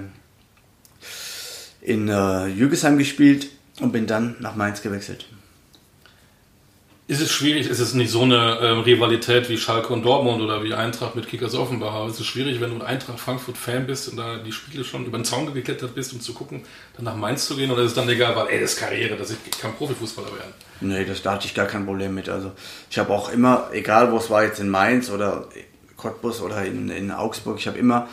in 1.82 2.08
äh, 2.08 2.46
Jügesheim 2.46 2.96
gespielt 2.96 3.48
und 3.80 3.92
bin 3.92 4.06
dann 4.06 4.36
nach 4.40 4.54
Mainz 4.54 4.82
gewechselt. 4.82 5.26
Ist 7.08 7.20
es 7.20 7.32
schwierig, 7.32 7.68
ist 7.68 7.80
es 7.80 7.94
nicht 7.94 8.10
so 8.10 8.22
eine 8.22 8.36
äh, 8.36 8.68
Rivalität 8.68 9.48
wie 9.48 9.58
Schalke 9.58 9.92
und 9.92 10.04
Dortmund 10.04 10.40
oder 10.40 10.62
wie 10.62 10.72
Eintracht 10.72 11.16
mit 11.16 11.28
Kickers 11.28 11.54
Offenbach? 11.56 11.92
Aber 11.92 12.08
ist 12.08 12.20
es 12.20 12.26
schwierig, 12.26 12.60
wenn 12.60 12.70
du 12.70 12.76
ein 12.76 12.82
Eintracht 12.82 13.18
Frankfurt-Fan 13.18 13.86
bist 13.86 14.08
und 14.08 14.16
da 14.16 14.38
die 14.38 14.52
Spiele 14.52 14.84
schon 14.84 15.04
über 15.04 15.18
den 15.18 15.24
Zaun 15.24 15.52
geklettert 15.52 15.96
bist, 15.96 16.12
um 16.12 16.20
zu 16.20 16.32
gucken, 16.32 16.62
dann 16.96 17.04
nach 17.04 17.16
Mainz 17.16 17.46
zu 17.46 17.56
gehen? 17.56 17.72
Oder 17.72 17.82
ist 17.82 17.90
es 17.90 17.94
dann 17.96 18.08
egal, 18.08 18.36
weil, 18.36 18.46
ey, 18.46 18.60
das 18.60 18.74
ist 18.74 18.78
Karriere, 18.78 19.16
dass 19.16 19.32
ich 19.32 19.36
kann 19.60 19.74
Profifußballer 19.74 20.28
werden? 20.28 20.54
Nee, 20.80 21.04
das, 21.04 21.22
da 21.22 21.32
hatte 21.32 21.46
ich 21.46 21.54
gar 21.54 21.66
kein 21.66 21.84
Problem 21.84 22.14
mit. 22.14 22.28
Also 22.28 22.52
ich 22.88 22.98
habe 22.98 23.12
auch 23.12 23.30
immer, 23.30 23.68
egal 23.72 24.12
wo 24.12 24.18
es 24.18 24.30
war, 24.30 24.44
jetzt 24.44 24.60
in 24.60 24.70
Mainz 24.70 25.10
oder 25.10 25.48
Cottbus 25.96 26.40
oder 26.40 26.64
in, 26.64 26.88
in 26.88 27.10
Augsburg, 27.10 27.58
ich 27.58 27.66
habe 27.66 27.78
immer 27.78 28.08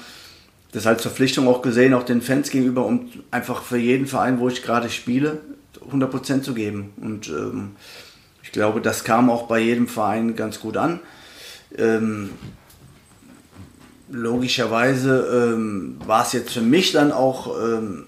das 0.71 0.85
als 0.85 1.01
Verpflichtung 1.01 1.47
auch 1.47 1.61
gesehen, 1.61 1.93
auch 1.93 2.03
den 2.03 2.21
Fans 2.21 2.49
gegenüber, 2.49 2.85
um 2.85 3.09
einfach 3.31 3.63
für 3.63 3.77
jeden 3.77 4.05
Verein, 4.05 4.39
wo 4.39 4.47
ich 4.47 4.61
gerade 4.61 4.89
spiele, 4.89 5.39
100% 5.91 6.41
zu 6.41 6.53
geben. 6.53 6.93
Und 7.01 7.29
ähm, 7.29 7.71
ich 8.43 8.51
glaube, 8.51 8.81
das 8.81 9.03
kam 9.03 9.29
auch 9.29 9.47
bei 9.47 9.59
jedem 9.59 9.87
Verein 9.87 10.35
ganz 10.35 10.59
gut 10.59 10.77
an. 10.77 10.99
Ähm, 11.77 12.31
logischerweise 14.11 15.53
ähm, 15.53 15.97
war 16.05 16.23
es 16.23 16.33
jetzt 16.33 16.51
für 16.51 16.61
mich 16.61 16.91
dann 16.91 17.11
auch 17.11 17.55
ähm, 17.63 18.05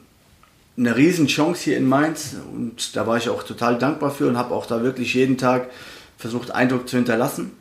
eine 0.78 0.96
Riesenchance 0.96 1.64
hier 1.64 1.78
in 1.78 1.88
Mainz 1.88 2.36
und 2.52 2.96
da 2.96 3.06
war 3.06 3.18
ich 3.18 3.30
auch 3.30 3.44
total 3.44 3.78
dankbar 3.78 4.10
für 4.10 4.28
und 4.28 4.38
habe 4.38 4.56
auch 4.56 4.66
da 4.66 4.84
wirklich 4.84 5.14
jeden 5.14 5.38
Tag 5.38 5.70
versucht, 6.18 6.52
Eindruck 6.52 6.90
zu 6.90 6.98
hinterlassen, 6.98 7.52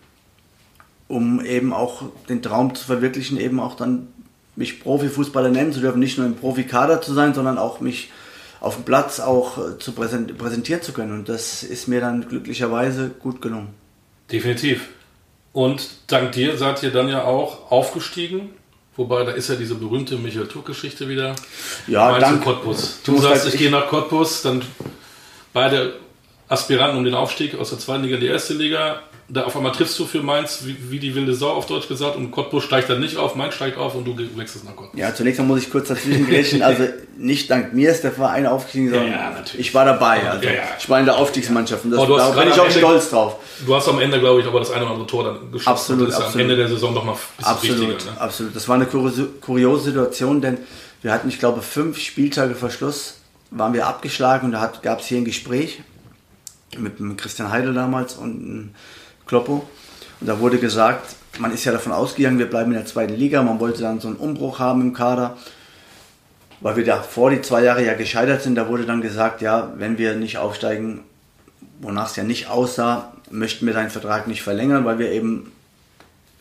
um 1.09 1.45
eben 1.45 1.73
auch 1.73 2.05
den 2.29 2.41
Traum 2.41 2.75
zu 2.75 2.85
verwirklichen, 2.85 3.39
eben 3.39 3.61
auch 3.61 3.77
dann 3.77 4.09
mich 4.57 4.81
Profifußballer 4.81 5.51
nennen 5.51 5.73
zu 5.73 5.81
dürfen, 5.81 6.01
nicht 6.01 6.19
nur 6.19 6.27
im 6.27 6.37
Profikader 6.37 7.01
zu 7.01 7.15
sein, 7.15 7.35
sondern 7.35 7.59
auch 7.59 7.81
mich 7.81 8.11
auf 8.61 8.75
dem 8.75 8.85
Platz 8.85 9.21
auch 9.21 9.59
äh, 9.59 9.79
zu 9.79 9.93
präsentieren 9.93 10.83
zu 10.83 10.93
können. 10.93 11.13
Und 11.13 11.29
das 11.29 11.63
ist 11.63 11.89
mir 11.89 12.01
dann 12.01 12.29
glücklicherweise 12.29 13.09
gut 13.09 13.41
gelungen. 13.41 13.69
Definitiv. 14.31 14.89
Und 15.53 15.89
dank 16.07 16.33
dir 16.33 16.57
seid 16.57 16.83
ihr 16.83 16.91
dann 16.91 17.09
ja 17.09 17.25
auch 17.25 17.73
aufgestiegen 17.73 18.51
Wobei, 19.01 19.25
da 19.25 19.33
ist 19.33 19.49
ja 19.49 19.55
diese 19.55 19.77
berühmte 19.77 20.17
Michael 20.17 20.47
Tuck-Geschichte 20.47 21.09
wieder. 21.09 21.35
Ja, 21.87 22.19
dank 22.19 22.45
Cottbus. 22.45 23.01
Du, 23.03 23.13
du 23.13 23.23
sagst, 23.23 23.45
halt 23.45 23.49
ich, 23.49 23.55
ich 23.55 23.61
gehe 23.61 23.71
nach 23.71 23.87
Cottbus, 23.87 24.43
dann 24.43 24.63
beide 25.55 25.95
Aspiranten 26.49 26.99
um 26.99 27.05
den 27.05 27.15
Aufstieg 27.15 27.55
aus 27.55 27.71
der 27.71 27.79
zweiten 27.79 28.03
Liga 28.03 28.17
in 28.17 28.21
die 28.21 28.27
erste 28.27 28.53
Liga 28.53 29.03
da 29.33 29.45
auf 29.45 29.57
einmal 29.57 29.73
triffst 29.73 29.99
du 29.99 30.07
für 30.07 30.23
Mainz 30.23 30.63
wie, 30.65 30.77
wie, 30.91 30.99
die 30.99 31.15
wilde 31.15 31.35
Sau 31.35 31.51
auf 31.51 31.67
Deutsch 31.67 31.87
gesagt 31.87 32.17
und 32.17 32.33
Cottbus 32.33 32.65
steigt 32.65 32.91
dann 32.91 33.01
nicht 33.01 33.17
auf, 33.17 33.37
Mainz 33.37 33.55
steigt 33.55 33.79
auf 33.79 33.95
und 33.95 34.05
du 34.05 34.17
wechselst 34.37 34.65
nach 34.65 34.75
Cottbus. 34.75 34.99
Ja, 34.99 35.15
zunächst 35.15 35.39
mal 35.39 35.47
muss 35.47 35.63
ich 35.63 35.71
kurz 35.71 35.89
dazwischen 35.89 36.27
grätschen. 36.27 36.63
Also 36.63 36.85
nicht 37.17 37.51
dank 37.51 37.73
mir 37.73 37.91
ist 37.91 38.03
der 38.03 38.13
Verein 38.13 38.47
aufgestiegen, 38.47 38.91
sondern 38.91 39.11
ja, 39.11 39.31
ja, 39.31 39.45
ich 39.57 39.73
war 39.73 39.85
dabei. 39.85 40.29
Also 40.29 40.47
ja, 40.47 40.53
ich 40.79 40.89
war 40.89 40.99
in 40.99 41.07
der 41.07 41.17
Aufstiegsmannschaft 41.17 41.85
und 41.85 41.93
das, 41.93 42.01
oh, 42.01 42.17
da 42.17 42.31
bin 42.31 42.49
ich 42.49 42.59
auch 42.59 42.67
Ende, 42.67 42.79
stolz 42.79 43.11
drauf. 43.11 43.37
Du 43.65 43.75
hast 43.75 43.89
am 43.89 44.01
Ende, 44.01 44.19
glaube 44.19 44.41
ich, 44.41 44.47
aber 44.47 44.59
das 44.59 44.71
eine 44.71 44.83
oder 44.83 44.93
andere 44.93 45.07
Tor 45.07 45.25
dann 45.25 45.53
geschossen. 45.53 45.69
Absolut, 45.69 46.09
das 46.09 46.15
ist 46.15 46.25
absolut. 46.25 46.35
am 46.35 46.41
Ende 46.41 46.57
der 46.57 46.69
Saison 46.69 46.95
noch 46.95 47.05
mal 47.05 47.13
ein 47.13 47.45
absolut, 47.45 47.89
wichtiger. 47.89 48.11
Ne? 48.13 48.21
Absolut, 48.21 48.57
das 48.57 48.69
war 48.69 48.75
eine 48.75 48.87
kuriose 48.87 49.85
Situation, 49.85 50.41
denn 50.41 50.59
wir 51.03 51.13
hatten, 51.13 51.29
ich 51.29 51.39
glaube, 51.39 51.63
fünf 51.63 51.99
Spieltage 51.99 52.55
vor 52.55 52.71
Schluss 52.71 53.21
waren 53.51 53.73
wir 53.75 53.87
abgeschlagen 53.87 54.47
und 54.47 54.53
da 54.53 54.73
gab 54.83 55.01
es 55.01 55.07
hier 55.07 55.19
ein 55.19 55.25
Gespräch 55.25 55.83
mit, 56.77 57.01
mit 57.01 57.19
Christian 57.19 57.51
Heidel 57.51 57.75
damals 57.75 58.15
und 58.15 58.75
Kloppo. 59.31 59.65
Und 60.21 60.27
da 60.27 60.41
wurde 60.41 60.59
gesagt, 60.59 61.15
man 61.39 61.53
ist 61.53 61.65
ja 61.65 61.73
davon 61.73 61.93
ausgegangen, 61.93 62.39
wir 62.39 62.51
bleiben 62.51 62.73
in 62.73 62.77
der 62.77 62.87
zweiten 62.87 63.15
Liga. 63.15 63.43
Man 63.43 63.61
wollte 63.61 63.81
dann 63.81 64.01
so 64.01 64.09
einen 64.09 64.17
Umbruch 64.17 64.59
haben 64.59 64.81
im 64.83 64.93
Kader, 64.93 65.39
weil 66.61 66.77
wir 66.77 66.85
da 66.85 67.01
vor 67.01 67.31
die 67.31 67.41
zwei 67.41 67.63
Jahre 67.63 67.85
ja 67.85 67.95
gescheitert 67.95 68.43
sind. 68.43 68.57
Da 68.57 68.69
wurde 68.69 68.85
dann 68.85 69.01
gesagt, 69.01 69.41
ja, 69.41 69.73
wenn 69.77 69.99
wir 69.99 70.17
nicht 70.17 70.37
aufsteigen, 70.37 71.05
wonach 71.79 72.11
es 72.11 72.17
ja 72.17 72.25
nicht 72.25 72.49
aussah, 72.49 73.13
möchten 73.31 73.67
wir 73.67 73.73
deinen 73.73 73.91
Vertrag 73.91 74.27
nicht 74.27 74.43
verlängern, 74.43 74.85
weil 74.85 74.99
wir 74.99 75.13
eben 75.13 75.53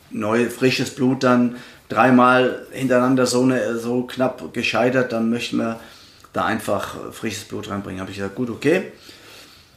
neu, 0.10 0.50
frisches 0.50 0.96
Blut 0.96 1.24
dann 1.24 1.58
dreimal 1.89 2.65
hintereinander 2.72 3.27
so, 3.27 3.43
eine, 3.43 3.77
so 3.77 4.01
knapp 4.03 4.51
gescheitert, 4.51 5.13
dann 5.13 5.29
möchten 5.29 5.58
wir 5.58 5.79
da 6.34 6.46
einfach 6.46 6.96
frisches 7.12 7.43
Blut 7.43 7.69
reinbringen. 7.69 8.01
Habe 8.01 8.10
ich 8.10 8.17
gesagt, 8.17 8.36
gut, 8.36 8.50
okay. 8.50 8.91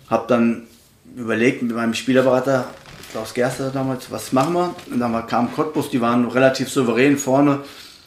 Habe 0.09 0.25
dann 0.29 0.67
überlegt 1.15 1.63
mit 1.63 1.77
meinem 1.77 1.95
Spielerberater, 1.95 2.67
Klaus 3.13 3.35
Gerster 3.35 3.69
damals, 3.69 4.11
was 4.11 4.33
machen 4.33 4.55
wir? 4.55 4.75
Und 4.91 4.99
dann 4.99 5.27
kam 5.27 5.55
Cottbus, 5.55 5.91
die 5.91 6.01
waren 6.01 6.27
relativ 6.29 6.71
souverän 6.71 7.19
vorne. 7.19 7.61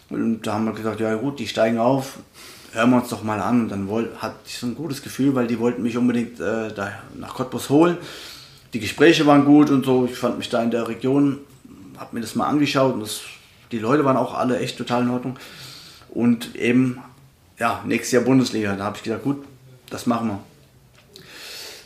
Und 0.10 0.42
da 0.42 0.54
haben 0.54 0.66
wir 0.66 0.74
gesagt, 0.74 1.00
ja 1.00 1.14
gut, 1.14 1.38
die 1.38 1.48
steigen 1.48 1.78
auf, 1.78 2.18
hören 2.72 2.90
wir 2.90 2.98
uns 2.98 3.10
doch 3.10 3.24
mal 3.24 3.40
an. 3.40 3.62
Und 3.62 3.70
dann 3.70 3.88
hatte 4.18 4.36
ich 4.48 4.58
so 4.58 4.66
ein 4.66 4.74
gutes 4.74 5.04
Gefühl, 5.04 5.36
weil 5.36 5.46
die 5.46 5.60
wollten 5.60 5.84
mich 5.84 5.96
unbedingt 5.96 6.40
äh, 6.40 6.74
da 6.74 6.92
nach 7.14 7.36
Cottbus 7.36 7.70
holen. 7.70 7.98
Die 8.74 8.80
Gespräche 8.80 9.28
waren 9.28 9.46
gut 9.46 9.70
und 9.70 9.86
so. 9.86 10.06
Ich 10.06 10.18
fand 10.18 10.40
mich 10.40 10.50
da 10.50 10.64
in 10.64 10.72
der 10.72 10.88
Region, 10.88 11.38
habe 11.98 12.16
mir 12.16 12.22
das 12.22 12.34
mal 12.34 12.48
angeschaut 12.48 12.96
und 12.96 13.02
das, 13.02 13.22
die 13.72 13.78
Leute 13.78 14.04
waren 14.06 14.18
auch 14.18 14.34
alle 14.34 14.58
echt 14.58 14.76
total 14.76 15.04
in 15.04 15.12
Ordnung. 15.12 15.38
Und 16.10 16.56
eben, 16.56 16.98
ja, 17.60 17.84
nächstes 17.86 18.12
Jahr 18.12 18.24
Bundesliga. 18.24 18.76
Da 18.76 18.86
habe 18.86 18.98
ich 18.98 19.04
gesagt, 19.04 19.24
gut, 19.24 19.46
das 19.92 20.08
machen 20.08 20.30
wir. 20.30 20.55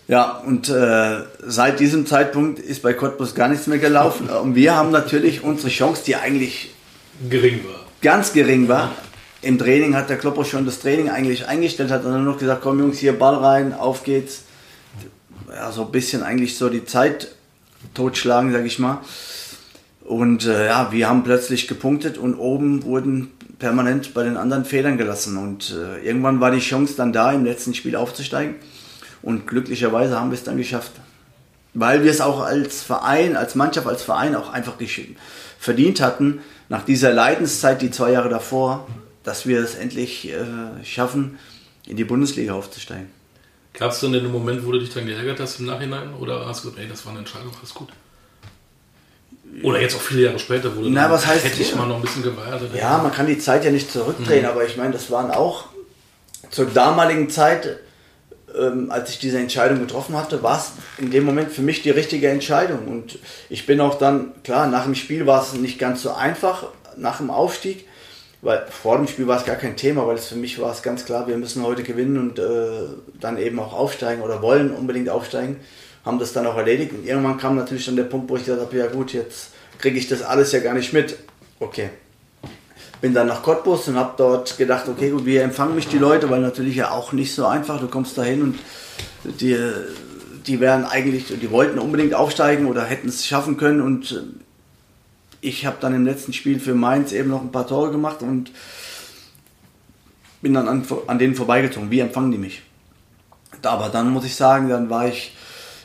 Ja, 0.10 0.32
und 0.44 0.70
äh, 0.70 1.18
seit 1.46 1.80
diesem 1.80 2.08
Zeitpunkt 2.08 2.58
ist 2.58 2.82
bei 2.82 2.94
Cottbus 2.94 3.36
gar 3.36 3.48
nichts 3.48 3.68
mehr 3.68 3.78
gelaufen. 3.78 4.28
Und 4.42 4.56
wir 4.56 4.76
haben 4.76 4.90
natürlich 4.90 5.44
unsere 5.44 5.70
Chance, 5.70 6.02
die 6.04 6.16
eigentlich 6.16 6.72
gering 7.30 7.64
war. 7.64 7.86
Ganz 8.02 8.34
gering 8.34 8.68
war. 8.68 8.92
Im 9.44 9.60
Training 9.60 9.96
hat 9.96 10.10
der 10.10 10.18
Klopper 10.18 10.46
schon 10.46 10.66
das 10.66 10.80
Training 10.80 11.12
eigentlich 11.12 11.48
eingestellt, 11.48 11.92
hat 11.92 12.06
dann 12.06 12.26
noch 12.26 12.40
gesagt, 12.40 12.62
komm 12.64 12.80
Jungs, 12.80 12.98
hier 12.98 13.20
Ball 13.20 13.36
rein, 13.36 13.72
auf 13.72 14.04
geht's. 14.04 14.46
Ja, 15.48 15.72
so 15.72 15.86
ein 15.86 15.92
bisschen 15.92 16.24
eigentlich 16.24 16.58
so 16.58 16.70
die 16.70 16.86
Zeit 16.86 17.36
totschlagen, 17.94 18.52
sag 18.52 18.66
ich 18.66 18.80
mal. 18.80 19.02
Und 20.04 20.48
äh, 20.48 20.66
ja, 20.66 20.92
wir 20.92 21.08
haben 21.08 21.24
plötzlich 21.24 21.68
gepunktet 21.68 22.18
und 22.18 22.34
oben 22.34 22.82
wurden 22.82 23.30
permanent 23.60 24.16
bei 24.16 24.24
den 24.24 24.38
anderen 24.38 24.66
Federn 24.66 24.98
gelassen. 24.98 25.38
Und 25.38 25.72
äh, 25.72 26.04
irgendwann 26.04 26.40
war 26.40 26.50
die 26.50 26.62
Chance 26.62 26.96
dann 26.98 27.14
da, 27.14 27.32
im 27.32 27.46
letzten 27.46 27.76
Spiel 27.76 27.96
aufzusteigen. 27.96 28.56
Und 29.22 29.48
glücklicherweise 29.48 30.20
haben 30.20 30.32
wir 30.32 30.38
es 30.38 30.44
dann 30.44 30.58
geschafft. 30.58 30.92
Weil 31.74 32.04
wir 32.04 32.12
es 32.12 32.22
auch 32.22 32.42
als 32.42 32.82
Verein, 32.82 33.36
als 33.36 33.56
Mannschaft, 33.56 33.88
als 33.88 34.02
Verein 34.02 34.36
auch 34.36 34.52
einfach 34.52 34.74
verdient 35.60 36.02
hatten, 36.02 36.42
nach 36.68 36.84
dieser 36.86 37.14
Leidenszeit, 37.14 37.82
die 37.82 37.92
zwei 37.92 38.12
Jahre 38.12 38.30
davor, 38.30 38.88
dass 39.24 39.46
wir 39.46 39.60
es 39.60 39.76
endlich 39.76 40.30
äh, 40.30 40.36
schaffen, 40.84 41.38
in 41.86 41.98
die 41.98 42.04
Bundesliga 42.04 42.54
aufzusteigen. 42.54 43.08
Gab 43.74 43.92
es 43.92 44.00
denn 44.00 44.14
den 44.14 44.32
Moment, 44.32 44.66
wo 44.66 44.72
du 44.72 44.80
dich 44.80 44.94
dann 44.94 45.06
geärgert 45.06 45.40
hast 45.40 45.60
im 45.60 45.66
Nachhinein? 45.66 46.14
Oder 46.16 46.46
hast 46.46 46.64
du 46.64 46.70
gesagt, 46.70 46.84
ey, 46.84 46.90
das 46.90 47.06
war 47.06 47.12
eine 47.12 47.20
Entscheidung, 47.20 47.52
alles 47.58 47.74
gut? 47.74 47.90
Oder 49.64 49.82
jetzt 49.82 49.96
auch 49.96 50.02
viele 50.02 50.24
Jahre 50.24 50.40
später, 50.40 50.76
wo 50.76 50.82
du 50.82 50.90
Na, 50.90 51.10
was 51.10 51.26
heißt, 51.26 51.44
hätte 51.44 51.62
ich 51.62 51.76
mal 51.76 51.88
noch 51.88 51.96
ein 51.96 52.02
bisschen 52.02 52.24
gewartet. 52.24 52.70
Ja, 52.76 53.00
man 53.00 53.12
kann 53.12 53.26
die 53.26 53.40
Zeit 53.40 53.66
ja 53.66 53.72
nicht 53.72 53.92
zurückdrehen, 53.92 54.44
mhm. 54.44 54.50
aber 54.50 54.66
ich 54.66 54.78
meine, 54.78 54.94
das 54.94 55.10
waren 55.10 55.32
auch 55.32 55.66
zur 56.52 56.66
damaligen 56.66 57.30
Zeit 57.30 57.80
ähm, 58.58 58.92
als 58.92 59.10
ich 59.10 59.20
diese 59.20 59.38
Entscheidung 59.38 59.80
getroffen 59.80 60.16
hatte, 60.16 60.44
war 60.44 60.58
es 60.58 60.72
in 60.98 61.12
dem 61.12 61.26
Moment 61.26 61.52
für 61.52 61.62
mich 61.62 61.82
die 61.82 61.90
richtige 61.90 62.30
Entscheidung. 62.30 62.88
Und 62.88 63.20
ich 63.50 63.66
bin 63.66 63.82
auch 63.82 63.98
dann, 63.98 64.32
klar, 64.44 64.68
nach 64.68 64.86
dem 64.86 64.96
Spiel 64.96 65.26
war 65.26 65.42
es 65.42 65.54
nicht 65.54 65.80
ganz 65.80 66.02
so 66.02 66.12
einfach, 66.12 66.68
nach 66.98 67.18
dem 67.18 67.30
Aufstieg, 67.30 67.86
weil 68.42 68.66
vor 68.70 68.98
dem 68.98 69.08
Spiel 69.08 69.28
war 69.28 69.38
es 69.38 69.46
gar 69.46 69.56
kein 69.56 69.76
Thema, 69.76 70.08
weil 70.08 70.16
es 70.16 70.28
für 70.28 70.36
mich 70.36 70.60
war 70.60 70.72
es 70.72 70.82
ganz 70.82 71.06
klar, 71.06 71.28
wir 71.28 71.38
müssen 71.38 71.64
heute 71.64 71.84
gewinnen 71.84 72.18
und 72.18 72.40
äh, 72.40 72.88
dann 73.20 73.38
eben 73.38 73.60
auch 73.60 73.74
aufsteigen 73.74 74.22
oder 74.22 74.42
wollen 74.42 74.72
unbedingt 74.72 75.10
aufsteigen, 75.10 75.58
haben 76.06 76.20
das 76.20 76.34
dann 76.34 76.48
auch 76.48 76.58
erledigt. 76.58 76.94
Und 76.94 77.06
irgendwann 77.06 77.38
kam 77.38 77.56
natürlich 77.56 77.86
dann 77.86 77.96
der 77.96 78.04
Punkt, 78.04 78.30
wo 78.30 78.38
ich 78.38 78.46
gesagt 78.46 78.62
habe, 78.62 78.78
ja 78.78 78.88
gut, 78.88 79.14
jetzt 79.14 79.50
kriege 79.78 79.98
ich 79.98 80.08
das 80.08 80.22
alles 80.22 80.52
ja 80.52 80.60
gar 80.60 80.74
nicht 80.74 80.94
mit. 80.94 81.18
Okay, 81.60 81.90
bin 83.02 83.14
dann 83.14 83.28
nach 83.28 83.44
Cottbus 83.44 83.88
und 83.88 83.96
habe 83.96 84.14
dort 84.18 84.58
gedacht, 84.58 84.88
okay, 84.88 85.12
gut, 85.12 85.26
wie 85.26 85.38
empfangen 85.38 85.76
mich 85.76 85.88
die 85.88 85.98
Leute, 85.98 86.30
weil 86.30 86.42
natürlich 86.42 86.76
ja 86.76 86.92
auch 86.92 87.14
nicht 87.14 87.34
so 87.34 87.46
einfach. 87.46 87.80
Du 87.80 87.88
kommst 87.88 88.18
da 88.18 88.24
hin 88.24 88.42
und 88.42 88.60
die, 89.24 89.58
die 90.46 90.60
wären 90.60 90.86
eigentlich, 90.86 91.28
die 91.28 91.52
wollten 91.52 91.80
unbedingt 91.80 92.14
aufsteigen 92.14 92.66
oder 92.66 92.84
hätten 92.84 93.10
es 93.10 93.26
schaffen 93.26 93.58
können 93.58 93.82
und 93.82 94.12
äh, 94.12 94.22
ich 95.42 95.66
habe 95.66 95.78
dann 95.80 95.96
im 95.96 96.06
letzten 96.06 96.34
Spiel 96.34 96.60
für 96.60 96.76
Mainz 96.76 97.14
eben 97.14 97.30
noch 97.30 97.42
ein 97.42 97.52
paar 97.52 97.66
Tore 97.66 97.92
gemacht 97.92 98.22
und 98.22 98.52
bin 100.42 100.54
dann 100.54 100.68
an, 100.68 100.86
an 101.08 101.18
denen 101.20 101.36
vorbeigezogen. 101.36 101.92
Wie 101.92 102.00
empfangen 102.00 102.32
die 102.32 102.38
mich? 102.38 102.62
Aber 103.64 103.90
dann 103.90 104.10
muss 104.10 104.26
ich 104.26 104.36
sagen, 104.36 104.68
dann 104.68 104.90
war 104.90 105.08
ich 105.08 105.34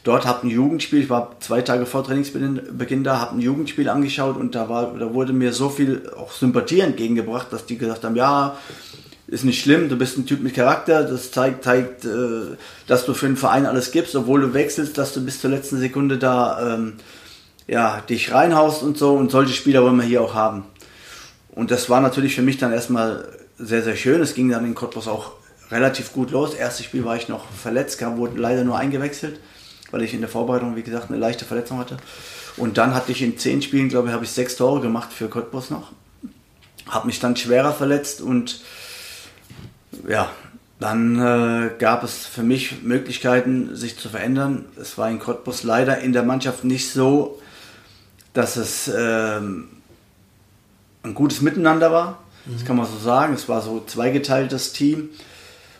dort, 0.04 0.26
habe 0.26 0.46
ein 0.46 0.50
Jugendspiel, 0.50 1.00
ich 1.00 1.11
war 1.11 1.37
zwei 1.40 1.62
Tage 1.62 1.87
vor 1.87 2.04
Trainingsbeginn 2.04 3.04
da, 3.04 3.18
habe 3.18 3.37
ein 3.37 3.40
Jugendspiel 3.40 3.88
angeschaut 3.88 4.37
und 4.37 4.54
da, 4.54 4.68
war, 4.68 4.94
da 4.99 5.12
wurde 5.12 5.32
mir 5.32 5.52
so 5.52 5.70
viel 5.70 6.11
auch 6.16 6.30
Sympathie 6.30 6.80
entgegengebracht, 6.80 7.52
dass 7.52 7.66
die 7.66 7.78
gesagt 7.78 8.04
haben, 8.04 8.14
ja, 8.14 8.56
ist 9.26 9.44
nicht 9.44 9.62
schlimm, 9.62 9.88
du 9.88 9.96
bist 9.96 10.18
ein 10.18 10.26
Typ 10.26 10.42
mit 10.42 10.54
Charakter, 10.54 11.02
das 11.02 11.32
zeigt, 11.32 11.64
zeigt 11.64 12.04
äh, 12.04 12.56
dass 12.87 13.06
du 13.06 13.14
für 13.14 13.26
den 13.26 13.37
Verein 13.37 13.66
alles 13.66 13.90
gibst, 13.90 14.14
obwohl 14.14 14.42
du 14.42 14.54
wechselst, 14.54 14.99
dass 14.99 15.14
du 15.14 15.25
bis 15.25 15.40
zur 15.40 15.50
letzten 15.50 15.78
Sekunde 15.78 16.18
da 16.18 16.75
ähm, 16.75 16.94
ja, 17.66 18.02
dich 18.08 18.32
reinhaust 18.32 18.82
und 18.82 18.99
so 18.99 19.14
und 19.14 19.30
solche 19.30 19.54
Spieler 19.54 19.82
wollen 19.82 19.96
wir 19.96 20.04
hier 20.04 20.23
auch 20.23 20.34
haben. 20.34 20.64
Und 21.54 21.70
das 21.70 21.88
war 21.88 22.00
natürlich 22.00 22.34
für 22.34 22.42
mich 22.42 22.58
dann 22.58 22.73
erstmal 22.73 23.26
sehr, 23.58 23.82
sehr 23.82 23.96
schön. 23.96 24.20
Es 24.20 24.34
ging 24.34 24.50
dann 24.50 24.64
in 24.66 24.75
Cottbus 24.75 25.08
auch 25.08 25.32
relativ 25.70 26.12
gut 26.12 26.30
los. 26.30 26.54
Erstes 26.54 26.84
Spiel 26.84 27.04
war 27.04 27.16
ich 27.16 27.28
noch 27.28 27.49
verletzt, 27.49 27.99
kam, 27.99 28.18
wurde 28.18 28.38
leider 28.38 28.64
nur 28.64 28.76
eingewechselt, 28.76 29.40
weil 29.94 30.02
ich 30.02 30.12
in 30.12 30.20
der 30.20 30.28
Vorbereitung, 30.28 30.74
wie 30.74 30.82
gesagt, 30.82 31.08
eine 31.08 31.20
leichte 31.20 31.44
Verletzung 31.44 31.78
hatte. 31.78 31.98
Und 32.56 32.78
dann 32.78 32.96
hatte 32.96 33.12
ich 33.12 33.22
in 33.22 33.38
zehn 33.38 33.62
Spielen, 33.62 33.88
glaube 33.88 34.08
ich, 34.08 34.14
habe 34.14 34.24
ich 34.24 34.32
sechs 34.32 34.56
Tore 34.56 34.80
gemacht 34.80 35.12
für 35.12 35.28
Cottbus 35.28 35.70
noch. 35.70 35.92
Habe 36.88 37.06
mich 37.06 37.20
dann 37.20 37.36
schwerer 37.36 37.72
verletzt 37.72 38.20
und 38.20 38.60
ja, 40.08 40.28
dann 40.80 41.20
äh, 41.20 41.70
gab 41.78 42.02
es 42.02 42.26
für 42.26 42.42
mich 42.42 42.82
Möglichkeiten, 42.82 43.76
sich 43.76 43.96
zu 43.96 44.08
verändern. 44.08 44.64
Es 44.80 44.98
war 44.98 45.08
in 45.08 45.20
Cottbus 45.20 45.62
leider 45.62 45.98
in 46.00 46.12
der 46.12 46.24
Mannschaft 46.24 46.64
nicht 46.64 46.90
so, 46.90 47.40
dass 48.32 48.56
es 48.56 48.88
ähm, 48.88 49.68
ein 51.04 51.14
gutes 51.14 51.40
Miteinander 51.40 51.92
war. 51.92 52.18
Das 52.46 52.62
mhm. 52.62 52.66
kann 52.66 52.76
man 52.76 52.86
so 52.86 52.98
sagen. 52.98 53.34
Es 53.34 53.48
war 53.48 53.62
so 53.62 53.84
zweigeteiltes 53.86 54.72
Team. 54.72 55.10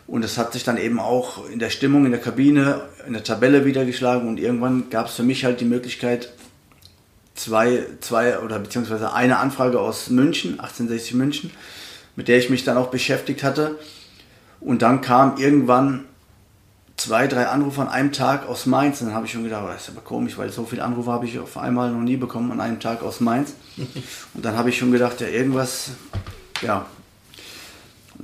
Und 0.07 0.23
es 0.23 0.37
hat 0.37 0.53
sich 0.53 0.63
dann 0.63 0.77
eben 0.77 0.99
auch 0.99 1.49
in 1.49 1.59
der 1.59 1.69
Stimmung, 1.69 2.05
in 2.05 2.11
der 2.11 2.21
Kabine, 2.21 2.81
in 3.07 3.13
der 3.13 3.23
Tabelle 3.23 3.65
wiedergeschlagen. 3.65 4.27
Und 4.27 4.39
irgendwann 4.39 4.89
gab 4.89 5.07
es 5.07 5.15
für 5.15 5.23
mich 5.23 5.45
halt 5.45 5.61
die 5.61 5.65
Möglichkeit, 5.65 6.31
zwei, 7.33 7.85
zwei 8.01 8.39
oder 8.39 8.59
beziehungsweise 8.59 9.13
eine 9.13 9.37
Anfrage 9.37 9.79
aus 9.79 10.09
München, 10.09 10.59
1860 10.59 11.15
München, 11.15 11.51
mit 12.15 12.27
der 12.27 12.37
ich 12.37 12.49
mich 12.49 12.63
dann 12.63 12.77
auch 12.77 12.87
beschäftigt 12.87 13.43
hatte. 13.43 13.79
Und 14.59 14.81
dann 14.81 15.01
kam 15.01 15.37
irgendwann 15.37 16.05
zwei, 16.97 17.27
drei 17.27 17.47
Anrufe 17.47 17.81
an 17.81 17.89
einem 17.89 18.11
Tag 18.11 18.47
aus 18.47 18.65
Mainz. 18.65 19.01
Und 19.01 19.07
dann 19.07 19.15
habe 19.15 19.25
ich 19.25 19.31
schon 19.31 19.43
gedacht, 19.43 19.63
oh, 19.65 19.67
das 19.67 19.83
ist 19.83 19.89
aber 19.89 20.01
komisch, 20.01 20.37
weil 20.37 20.51
so 20.51 20.65
viele 20.65 20.83
Anrufe 20.83 21.11
habe 21.11 21.25
ich 21.25 21.39
auf 21.39 21.57
einmal 21.57 21.91
noch 21.91 22.01
nie 22.01 22.17
bekommen 22.17 22.51
an 22.51 22.61
einem 22.61 22.79
Tag 22.79 23.03
aus 23.03 23.19
Mainz. 23.19 23.53
Und 24.33 24.45
dann 24.45 24.57
habe 24.57 24.69
ich 24.69 24.77
schon 24.77 24.91
gedacht, 24.91 25.19
ja, 25.21 25.27
irgendwas, 25.27 25.89
ja. 26.61 26.85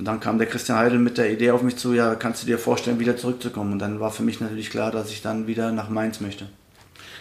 Und 0.02 0.06
dann 0.06 0.18
kam 0.18 0.38
der 0.38 0.48
Christian 0.48 0.78
Heidel 0.78 0.98
mit 0.98 1.16
der 1.16 1.30
Idee 1.30 1.52
auf 1.52 1.62
mich 1.62 1.76
zu, 1.76 1.92
ja, 1.92 2.16
kannst 2.16 2.42
du 2.42 2.46
dir 2.48 2.58
vorstellen, 2.58 2.98
wieder 2.98 3.16
zurückzukommen? 3.16 3.74
Und 3.74 3.78
dann 3.78 4.00
war 4.00 4.10
für 4.10 4.24
mich 4.24 4.40
natürlich 4.40 4.68
klar, 4.68 4.90
dass 4.90 5.12
ich 5.12 5.22
dann 5.22 5.46
wieder 5.46 5.70
nach 5.70 5.90
Mainz 5.90 6.18
möchte. 6.18 6.48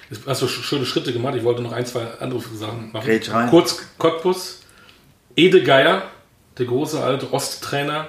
Jetzt 0.10 0.24
hast 0.26 0.42
du 0.42 0.48
schöne 0.48 0.88
Schritte 0.88 1.14
gemacht. 1.14 1.36
Ich 1.36 1.44
wollte 1.44 1.62
noch 1.62 1.74
ein, 1.74 1.86
zwei 1.86 2.08
andere 2.20 2.42
Sachen 2.42 2.92
machen. 2.92 3.22
rein. 3.30 3.52
Kurz 3.52 3.84
Cottbus. 4.00 4.62
Ede 5.36 5.62
Geier, 5.62 6.06
der 6.58 6.66
große 6.66 7.00
alte 7.00 7.32
Osttrainer. 7.32 8.08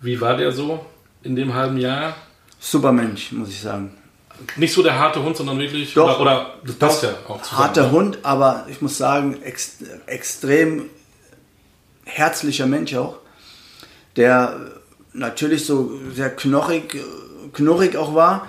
Wie 0.00 0.20
war 0.20 0.36
der 0.36 0.50
so 0.50 0.84
in 1.22 1.36
dem 1.36 1.54
halben 1.54 1.78
Jahr? 1.78 2.16
super 2.58 2.90
Mensch, 2.90 3.30
muss 3.30 3.50
ich 3.50 3.60
sagen. 3.60 3.96
Nicht 4.56 4.72
so 4.74 4.82
der 4.82 4.98
harte 4.98 5.22
Hund, 5.22 5.36
sondern 5.36 5.60
wirklich. 5.60 5.94
Doch, 5.94 6.18
oder, 6.18 6.20
oder 6.20 6.54
das 6.64 6.74
passt 6.74 7.02
ja 7.04 7.10
auch 7.28 7.40
zusammen. 7.40 7.62
Harter 7.62 7.90
Hund, 7.92 8.18
aber 8.24 8.66
ich 8.68 8.82
muss 8.82 8.98
sagen, 8.98 9.40
ex, 9.44 9.76
extrem 10.06 10.90
herzlicher 12.04 12.66
Mensch 12.66 12.92
auch. 12.96 13.20
Der 14.16 14.60
natürlich 15.12 15.66
so 15.66 15.92
sehr 16.14 16.30
knochig, 16.30 16.98
knurrig 17.52 17.96
auch 17.96 18.14
war. 18.14 18.48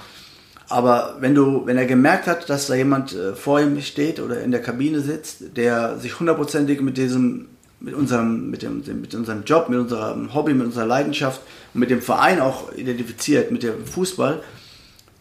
Aber 0.70 1.18
wenn 1.20 1.34
du, 1.34 1.66
wenn 1.66 1.78
er 1.78 1.86
gemerkt 1.86 2.28
hat, 2.28 2.50
dass 2.50 2.68
da 2.68 2.76
jemand 2.76 3.14
äh, 3.14 3.34
vor 3.34 3.62
ihm 3.62 3.80
steht 3.82 4.20
oder 4.20 4.42
in 4.42 4.52
der 4.52 4.62
Kabine 4.62 5.00
sitzt, 5.00 5.56
der 5.56 5.98
sich 5.98 6.20
hundertprozentig 6.20 6.82
mit 6.82 6.98
diesem 6.98 7.48
mit 7.80 7.94
unserem, 7.94 8.50
mit, 8.50 8.64
dem, 8.64 8.84
mit 9.02 9.14
unserem 9.14 9.44
Job, 9.44 9.70
mit 9.70 9.80
unserem 9.80 10.34
Hobby, 10.34 10.54
mit 10.54 10.66
unserer 10.66 10.86
Leidenschaft 10.86 11.42
und 11.74 11.80
mit 11.80 11.90
dem 11.90 12.02
Verein 12.02 12.42
auch 12.42 12.74
identifiziert, 12.74 13.52
mit 13.52 13.64
dem 13.64 13.86
Fußball, 13.86 14.42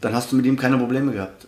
dann 0.01 0.15
hast 0.15 0.33
du 0.33 0.37
mit 0.37 0.47
ihm 0.47 0.57
keine 0.57 0.79
Probleme 0.79 1.13
gehabt. 1.13 1.47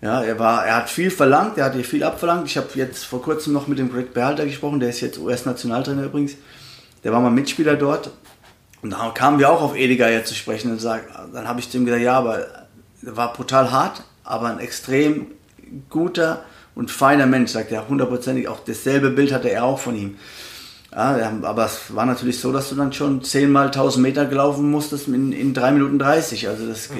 Ja, 0.00 0.22
er 0.22 0.38
war, 0.38 0.66
er 0.66 0.76
hat 0.76 0.90
viel 0.90 1.10
verlangt, 1.10 1.58
er 1.58 1.66
hat 1.66 1.74
dir 1.74 1.84
viel 1.84 2.02
abverlangt. 2.02 2.46
Ich 2.46 2.56
habe 2.56 2.68
jetzt 2.74 3.04
vor 3.04 3.22
kurzem 3.22 3.52
noch 3.52 3.68
mit 3.68 3.78
dem 3.78 3.90
Greg 3.90 4.12
Behalter 4.12 4.44
gesprochen, 4.44 4.80
der 4.80 4.88
ist 4.88 5.00
jetzt 5.00 5.18
US-Nationaltrainer 5.18 6.04
übrigens. 6.04 6.32
Der 7.04 7.12
war 7.12 7.20
mal 7.20 7.30
Mitspieler 7.30 7.76
dort. 7.76 8.10
Und 8.82 8.90
da 8.90 9.10
kamen 9.10 9.38
wir 9.38 9.50
auch 9.50 9.62
auf 9.62 9.76
Ediger 9.76 10.24
zu 10.24 10.34
sprechen 10.34 10.72
und 10.72 10.80
sag, 10.80 11.04
dann 11.32 11.46
habe 11.46 11.60
ich 11.60 11.72
ihm 11.74 11.84
gesagt, 11.84 12.02
ja, 12.02 12.18
aber 12.18 12.46
er 13.04 13.16
war 13.16 13.32
brutal 13.32 13.70
hart, 13.70 14.02
aber 14.24 14.48
ein 14.48 14.58
extrem 14.58 15.28
guter, 15.88 16.44
und 16.74 16.90
feiner 16.90 17.26
Mensch, 17.26 17.52
sagt 17.52 17.72
er, 17.72 17.88
hundertprozentig. 17.88 18.48
Auch 18.48 18.60
dasselbe 18.60 19.10
Bild 19.10 19.32
hatte 19.32 19.50
er 19.50 19.64
auch 19.64 19.78
von 19.78 19.96
ihm. 19.96 20.16
Ja, 20.90 21.32
aber 21.42 21.64
es 21.64 21.94
war 21.94 22.04
natürlich 22.06 22.38
so, 22.38 22.52
dass 22.52 22.68
du 22.68 22.74
dann 22.74 22.92
schon 22.92 23.22
zehnmal 23.22 23.66
1000 23.66 24.02
Meter 24.02 24.26
gelaufen 24.26 24.70
musstest 24.70 25.08
in, 25.08 25.32
in 25.32 25.54
3 25.54 25.72
Minuten 25.72 25.98
30. 25.98 26.48
Also 26.48 26.66
das. 26.66 26.90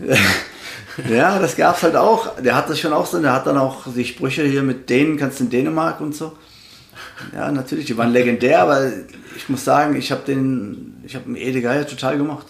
ja, 1.10 1.38
das 1.38 1.56
gab 1.56 1.76
es 1.76 1.82
halt 1.82 1.96
auch. 1.96 2.40
Der 2.40 2.54
hat 2.54 2.70
das 2.70 2.80
schon 2.80 2.92
auch 2.92 3.06
so. 3.06 3.20
Der 3.20 3.32
hat 3.32 3.46
dann 3.46 3.58
auch 3.58 3.84
die 3.94 4.04
Sprüche 4.04 4.44
hier 4.44 4.62
mit 4.62 4.88
denen 4.88 5.18
kannst 5.18 5.40
in 5.40 5.50
Dänemark 5.50 6.00
und 6.00 6.14
so. 6.14 6.32
Ja, 7.34 7.50
natürlich, 7.50 7.86
die 7.86 7.96
waren 7.96 8.12
legendär, 8.12 8.62
aber 8.62 8.92
ich 9.36 9.48
muss 9.48 9.64
sagen, 9.64 9.96
ich 9.96 10.10
habe 10.10 10.22
den, 10.26 11.02
ich 11.04 11.14
habe 11.14 11.26
den 11.26 11.36
Ede 11.36 11.60
Geier 11.60 11.86
total 11.86 12.16
gemacht. 12.16 12.46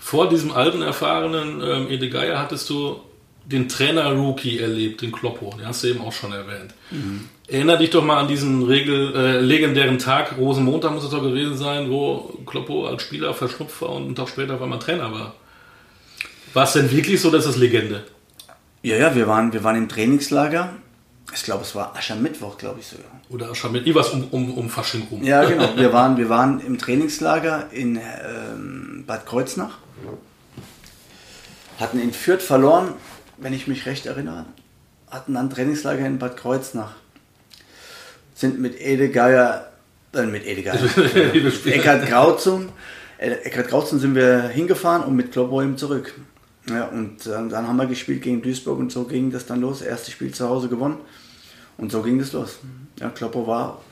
Vor 0.00 0.28
diesem 0.28 0.52
alten, 0.52 0.82
erfahrenen 0.82 1.60
ähm, 1.62 1.88
Ede 1.90 2.10
Geier 2.10 2.38
hattest 2.38 2.68
du 2.70 3.00
den 3.44 3.68
Trainer-Rookie 3.68 4.58
erlebt, 4.58 5.02
den 5.02 5.12
Kloppo, 5.12 5.54
den 5.58 5.66
hast 5.66 5.82
du 5.82 5.88
eben 5.88 6.00
auch 6.00 6.12
schon 6.12 6.32
erwähnt. 6.32 6.74
Mhm. 6.90 7.28
Erinner 7.48 7.76
dich 7.76 7.90
doch 7.90 8.04
mal 8.04 8.18
an 8.18 8.28
diesen 8.28 8.62
Regel, 8.62 9.14
äh, 9.14 9.40
legendären 9.40 9.98
Tag, 9.98 10.36
Rosenmontag 10.38 10.92
muss 10.92 11.04
es 11.04 11.10
doch 11.10 11.22
gewesen 11.22 11.56
sein, 11.56 11.90
wo 11.90 12.38
Kloppo 12.46 12.86
als 12.86 13.02
Spieler 13.02 13.34
verschnupft 13.34 13.82
war 13.82 13.90
und 13.90 14.04
einen 14.04 14.14
Tag 14.14 14.28
später 14.28 14.60
weil 14.60 14.68
man 14.68 14.80
Trainer 14.80 15.12
war. 15.12 15.34
War 16.54 16.64
es 16.64 16.72
denn 16.72 16.90
wirklich 16.90 17.20
so, 17.20 17.30
dass 17.30 17.44
das 17.44 17.56
Legende? 17.56 18.04
Ja, 18.82 18.96
ja, 18.96 19.14
wir 19.14 19.26
waren, 19.26 19.52
wir 19.52 19.64
waren 19.64 19.76
im 19.76 19.88
Trainingslager. 19.88 20.74
Ich 21.34 21.44
glaube, 21.44 21.62
es 21.62 21.74
war 21.74 21.96
Aschermittwoch, 21.96 22.58
glaube 22.58 22.80
ich 22.80 22.86
sogar. 22.86 23.06
Oder 23.30 23.50
Aschermittwoch, 23.50 23.86
irgendwas 23.86 24.10
um, 24.10 24.24
um, 24.30 24.58
um 24.58 24.70
Fasching 24.70 25.06
rum. 25.10 25.22
Ja, 25.22 25.44
genau. 25.44 25.76
Wir 25.76 25.92
waren, 25.92 26.16
wir 26.16 26.28
waren 26.28 26.60
im 26.60 26.78
Trainingslager 26.78 27.68
in 27.72 27.96
ähm, 27.96 29.04
Bad 29.06 29.26
Kreuznach. 29.26 29.78
Hatten 31.78 32.00
in 32.00 32.12
Fürth 32.12 32.42
verloren 32.42 32.94
wenn 33.42 33.52
ich 33.52 33.66
mich 33.66 33.86
recht 33.86 34.06
erinnere, 34.06 34.46
hatten 35.10 35.36
ein 35.36 35.50
Trainingslager 35.50 36.06
in 36.06 36.18
Bad 36.18 36.36
Kreuznach. 36.36 36.92
Sind 38.34 38.60
mit 38.60 38.80
Ede 38.80 39.10
Geier, 39.10 39.72
äh, 40.14 40.22
mit 40.22 40.46
Ede 40.46 40.62
Geier, 40.62 40.78
Eckhard 41.66 42.06
Grauzum, 42.08 42.70
äh, 43.18 43.30
Eckhard 43.30 43.68
Grauzum 43.68 43.98
sind 43.98 44.14
wir 44.14 44.48
hingefahren 44.48 45.04
und 45.04 45.16
mit 45.16 45.36
eben 45.36 45.76
zurück. 45.76 46.14
Ja, 46.68 46.86
und 46.86 47.26
äh, 47.26 47.30
dann 47.30 47.66
haben 47.66 47.76
wir 47.76 47.86
gespielt 47.86 48.22
gegen 48.22 48.42
Duisburg 48.42 48.78
und 48.78 48.92
so 48.92 49.04
ging 49.04 49.30
das 49.30 49.46
dann 49.46 49.60
los. 49.60 49.82
Erstes 49.82 50.12
Spiel 50.12 50.32
zu 50.32 50.48
Hause 50.48 50.68
gewonnen 50.68 50.98
und 51.76 51.90
so 51.90 52.02
ging 52.02 52.18
das 52.18 52.32
los. 52.32 52.58
Ja, 53.00 53.10
Kloppo 53.10 53.46
war 53.46 53.82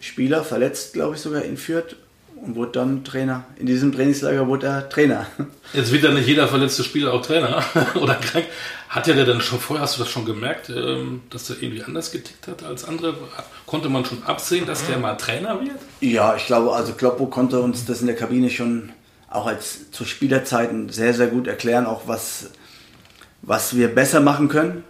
Spieler, 0.00 0.44
verletzt 0.44 0.92
glaube 0.92 1.14
ich 1.14 1.20
sogar 1.20 1.42
in 1.42 1.56
Fürth 1.56 1.96
und 2.44 2.56
wurde 2.56 2.72
dann 2.72 3.04
Trainer. 3.04 3.44
In 3.56 3.66
diesem 3.66 3.92
Trainingslager 3.92 4.46
wurde 4.46 4.66
er 4.66 4.88
Trainer. 4.88 5.26
Jetzt 5.72 5.92
wird 5.92 6.02
ja 6.02 6.12
nicht 6.12 6.26
jeder 6.26 6.48
verletzte 6.48 6.84
Spieler 6.84 7.12
auch 7.12 7.22
Trainer 7.22 7.64
oder 7.94 8.14
krank. 8.14 8.46
Hat 8.88 9.08
er 9.08 9.24
denn 9.24 9.40
schon 9.40 9.58
vorher, 9.58 9.82
hast 9.82 9.96
du 9.96 10.00
das 10.02 10.10
schon 10.10 10.24
gemerkt, 10.24 10.70
ähm, 10.70 11.22
dass 11.30 11.50
er 11.50 11.62
irgendwie 11.62 11.82
anders 11.82 12.12
getickt 12.12 12.46
hat 12.46 12.62
als 12.62 12.84
andere? 12.84 13.14
Konnte 13.66 13.88
man 13.88 14.04
schon 14.04 14.22
absehen, 14.24 14.66
dass 14.66 14.86
der 14.86 14.98
mal 14.98 15.14
Trainer 15.14 15.60
wird? 15.60 15.78
Ja, 16.00 16.36
ich 16.36 16.46
glaube, 16.46 16.72
also 16.72 16.92
Kloppo 16.92 17.26
konnte 17.26 17.60
uns 17.60 17.84
das 17.84 18.00
in 18.00 18.06
der 18.06 18.16
Kabine 18.16 18.50
schon 18.50 18.92
auch 19.30 19.46
als 19.46 19.90
zu 19.90 20.04
Spielerzeiten 20.04 20.88
sehr, 20.88 21.14
sehr 21.14 21.26
gut 21.26 21.46
erklären, 21.46 21.86
auch 21.86 22.02
was, 22.06 22.50
was 23.42 23.76
wir 23.76 23.88
besser 23.88 24.20
machen 24.20 24.48
können. 24.48 24.84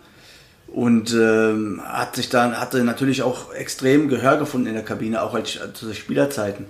Und 0.68 1.14
ähm, 1.14 1.80
hat 1.84 2.16
sich 2.16 2.28
dann, 2.28 2.60
hatte 2.60 2.84
natürlich 2.84 3.22
auch 3.22 3.52
extrem 3.54 4.08
Gehör 4.08 4.36
gefunden 4.36 4.66
in 4.66 4.74
der 4.74 4.84
Kabine, 4.84 5.22
auch 5.22 5.34
als, 5.34 5.58
zu 5.74 5.94
Spielerzeiten. 5.94 6.66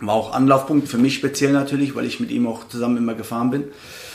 War 0.00 0.14
auch 0.14 0.34
Anlaufpunkt 0.34 0.88
für 0.88 0.98
mich 0.98 1.14
speziell 1.14 1.52
natürlich, 1.52 1.94
weil 1.94 2.04
ich 2.04 2.20
mit 2.20 2.30
ihm 2.30 2.46
auch 2.46 2.68
zusammen 2.68 2.98
immer 2.98 3.14
gefahren 3.14 3.50
bin. 3.50 3.64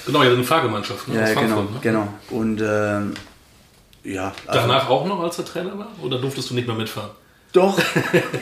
Genau, 0.05 0.21
ja, 0.21 0.31
eine 0.31 0.43
Fahrgemeinschaft. 0.43 1.07
Ne, 1.07 1.15
ja, 1.15 1.33
genau, 1.33 1.61
ne? 1.63 1.69
genau. 1.81 2.07
Und 2.29 2.61
äh, 2.61 2.99
ja. 4.03 4.33
Also, 4.45 4.67
Danach 4.67 4.89
auch 4.89 5.05
noch, 5.05 5.21
als 5.21 5.39
er 5.39 5.45
Trainer 5.45 5.77
war? 5.77 5.87
Oder 6.01 6.19
durftest 6.19 6.49
du 6.49 6.53
nicht 6.53 6.67
mehr 6.67 6.75
mitfahren? 6.75 7.11
Doch, 7.51 7.81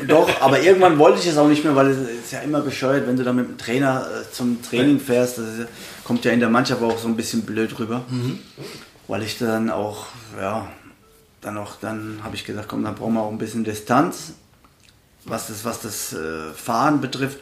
doch, 0.08 0.41
aber 0.41 0.62
irgendwann 0.62 1.00
wollte 1.00 1.20
ich 1.20 1.28
es 1.28 1.38
auch 1.38 1.48
nicht 1.48 1.63
mehr, 1.63 1.76
weil 1.76 1.88
es 1.88 1.98
ist 1.98 2.32
ja 2.34 2.39
immer 2.39 2.60
bescheuert, 2.60 3.08
wenn 3.08 3.15
du 3.15 3.24
da 3.24 3.32
mit 3.32 3.48
dem 3.48 3.58
Trainer 3.58 4.06
äh, 4.06 4.32
zum 4.32 4.62
Training 4.62 5.00
fährst. 5.00 5.38
Das 5.38 5.46
kommt 6.04 6.26
ja 6.26 6.32
in 6.32 6.41
der 6.41 6.50
Mannschaft 6.50 6.82
auch 6.82 6.98
so 6.98 7.08
ein 7.08 7.15
bisschen 7.15 7.43
blöd 7.43 7.80
rüber. 7.80 8.04
Mhm. 8.10 8.39
Weil 9.08 9.24
ich 9.24 9.38
dann 9.38 9.70
auch, 9.70 10.08
ja, 10.38 10.67
dann 11.39 11.58
auch, 11.58 11.76
dann 11.80 12.20
habe 12.24 12.36
ich 12.36 12.43
gesagt, 12.43 12.67
komm, 12.67 12.84
dann 12.84 12.96
brauchen 12.96 13.13
wir 13.13 13.22
auch 13.22 13.32
ein 13.32 13.38
bisschen 13.38 13.63
Distanz, 13.63 14.34
was 15.24 15.48
das, 15.48 15.63
was 15.63 15.80
das 15.80 16.12
äh, 16.12 16.52
Fahren 16.54 17.00
betrifft. 17.00 17.39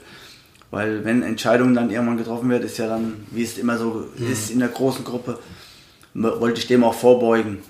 Weil 0.70 1.04
wenn 1.04 1.24
Entscheidungen 1.24 1.74
dann 1.74 1.90
irgendwann 1.90 2.18
getroffen 2.18 2.50
werden, 2.50 2.64
ist 2.64 2.78
ja 2.78 2.88
dann, 2.88 3.26
wie 3.32 3.44
es 3.44 3.58
immer 3.58 3.80
so 3.80 4.08
mhm. 4.16 4.32
ist 4.32 4.52
in 4.52 4.60
der 4.60 4.68
großen 4.68 5.04
Gruppe, 5.04 5.40
wollte 6.14 6.60
ich 6.60 6.68
dem 6.68 6.84
auch 6.84 6.94
vorbeugen. 6.94 7.64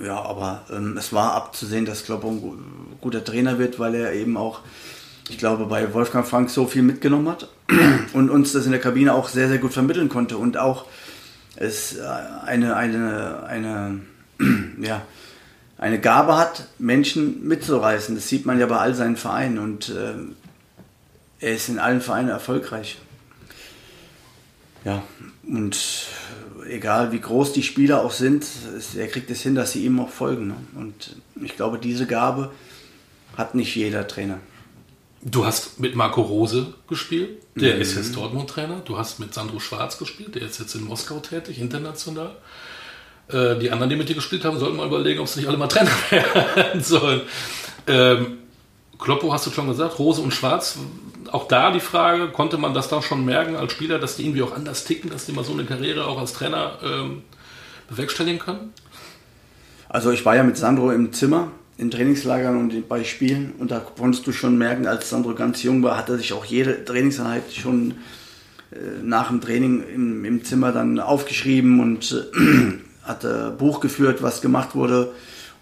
Ja, 0.00 0.22
aber 0.22 0.62
ähm, 0.70 0.96
es 0.96 1.12
war 1.12 1.34
abzusehen, 1.34 1.84
dass 1.84 2.04
Kloppo 2.04 2.30
ein 2.30 2.96
guter 3.00 3.24
Trainer 3.24 3.58
wird, 3.58 3.78
weil 3.78 3.94
er 3.94 4.12
eben 4.12 4.36
auch, 4.36 4.60
ich 5.28 5.38
glaube, 5.38 5.66
bei 5.66 5.92
Wolfgang 5.92 6.26
Frank 6.26 6.50
so 6.50 6.66
viel 6.66 6.82
mitgenommen 6.82 7.28
hat 7.28 7.48
und 8.12 8.30
uns 8.30 8.52
das 8.52 8.64
in 8.64 8.72
der 8.72 8.80
Kabine 8.80 9.12
auch 9.14 9.28
sehr, 9.28 9.48
sehr 9.48 9.58
gut 9.58 9.72
vermitteln 9.72 10.08
konnte 10.08 10.38
und 10.38 10.56
auch 10.56 10.86
es 11.56 11.96
äh, 11.96 12.06
eine, 12.46 12.76
eine, 12.76 13.42
eine, 13.44 14.00
ja, 14.80 15.02
eine 15.78 16.00
Gabe 16.00 16.36
hat, 16.36 16.66
Menschen 16.78 17.46
mitzureißen. 17.46 18.14
Das 18.14 18.28
sieht 18.28 18.46
man 18.46 18.58
ja 18.60 18.66
bei 18.66 18.78
all 18.78 18.94
seinen 18.94 19.16
Vereinen 19.16 19.58
und 19.58 19.90
äh, 19.90 20.14
er 21.40 21.54
ist 21.54 21.68
in 21.68 21.78
allen 21.78 22.00
Vereinen 22.00 22.28
erfolgreich. 22.28 22.98
Ja, 24.84 25.02
und 25.46 26.06
egal 26.68 27.12
wie 27.12 27.20
groß 27.20 27.52
die 27.52 27.62
Spieler 27.62 28.04
auch 28.04 28.12
sind, 28.12 28.46
er 28.96 29.08
kriegt 29.08 29.30
es 29.30 29.42
hin, 29.42 29.54
dass 29.54 29.72
sie 29.72 29.84
ihm 29.84 29.98
auch 30.00 30.10
folgen. 30.10 30.48
Ne? 30.48 30.56
Und 30.76 31.16
ich 31.42 31.56
glaube, 31.56 31.78
diese 31.78 32.06
Gabe 32.06 32.50
hat 33.36 33.54
nicht 33.54 33.74
jeder 33.74 34.06
Trainer. 34.06 34.38
Du 35.22 35.44
hast 35.44 35.80
mit 35.80 35.96
Marco 35.96 36.22
Rose 36.22 36.74
gespielt, 36.88 37.42
der 37.56 37.74
mhm. 37.74 37.80
ist 37.80 37.96
jetzt 37.96 38.14
Dortmund-Trainer. 38.14 38.82
Du 38.84 38.98
hast 38.98 39.18
mit 39.18 39.34
Sandro 39.34 39.58
Schwarz 39.58 39.98
gespielt, 39.98 40.36
der 40.36 40.42
ist 40.42 40.60
jetzt 40.60 40.74
in 40.74 40.84
Moskau 40.84 41.18
tätig, 41.18 41.60
international. 41.60 42.36
Äh, 43.28 43.58
die 43.58 43.70
anderen, 43.70 43.90
die 43.90 43.96
mit 43.96 44.08
dir 44.08 44.14
gespielt 44.14 44.44
haben, 44.44 44.58
sollten 44.58 44.76
mal 44.76 44.86
überlegen, 44.86 45.20
ob 45.20 45.28
sie 45.28 45.40
nicht 45.40 45.48
alle 45.48 45.58
mal 45.58 45.66
Trainer 45.66 45.90
werden 46.10 46.82
sollen. 46.82 47.22
Ähm, 47.86 48.38
Kloppo 48.98 49.32
hast 49.32 49.46
du 49.46 49.50
schon 49.50 49.68
gesagt, 49.68 49.98
Rose 49.98 50.20
und 50.20 50.32
Schwarz. 50.32 50.78
Auch 51.32 51.48
da 51.48 51.70
die 51.70 51.80
Frage, 51.80 52.28
konnte 52.28 52.58
man 52.58 52.74
das 52.74 52.88
da 52.88 53.02
schon 53.02 53.24
merken 53.24 53.56
als 53.56 53.72
Spieler, 53.72 53.98
dass 53.98 54.16
die 54.16 54.24
irgendwie 54.24 54.42
auch 54.42 54.54
anders 54.54 54.84
ticken, 54.84 55.10
dass 55.10 55.26
die 55.26 55.32
mal 55.32 55.44
so 55.44 55.52
eine 55.52 55.64
Karriere 55.64 56.06
auch 56.06 56.18
als 56.18 56.32
Trainer 56.32 56.78
ähm, 56.82 57.22
bewerkstelligen 57.88 58.38
können? 58.38 58.72
Also 59.88 60.10
ich 60.10 60.24
war 60.24 60.36
ja 60.36 60.42
mit 60.42 60.56
Sandro 60.56 60.90
im 60.90 61.12
Zimmer 61.12 61.50
in 61.78 61.90
Trainingslagern 61.90 62.56
und 62.56 62.88
bei 62.88 63.04
Spielen 63.04 63.54
und 63.58 63.70
da 63.70 63.78
konntest 63.78 64.26
du 64.26 64.32
schon 64.32 64.58
merken, 64.58 64.86
als 64.86 65.10
Sandro 65.10 65.34
ganz 65.34 65.62
jung 65.62 65.82
war, 65.82 65.96
hat 65.96 66.08
er 66.08 66.18
sich 66.18 66.32
auch 66.32 66.44
jede 66.44 66.84
Trainingseinheit 66.84 67.52
schon 67.52 67.92
äh, 68.72 69.02
nach 69.02 69.28
dem 69.28 69.40
Training 69.40 69.84
im, 69.94 70.24
im, 70.24 70.44
Zimmer 70.44 70.72
dann 70.72 70.98
aufgeschrieben 70.98 71.80
und 71.80 72.12
äh, 72.34 73.06
hat 73.06 73.24
äh, 73.24 73.50
Buch 73.56 73.80
geführt, 73.80 74.22
was 74.22 74.42
gemacht 74.42 74.74
wurde 74.74 75.12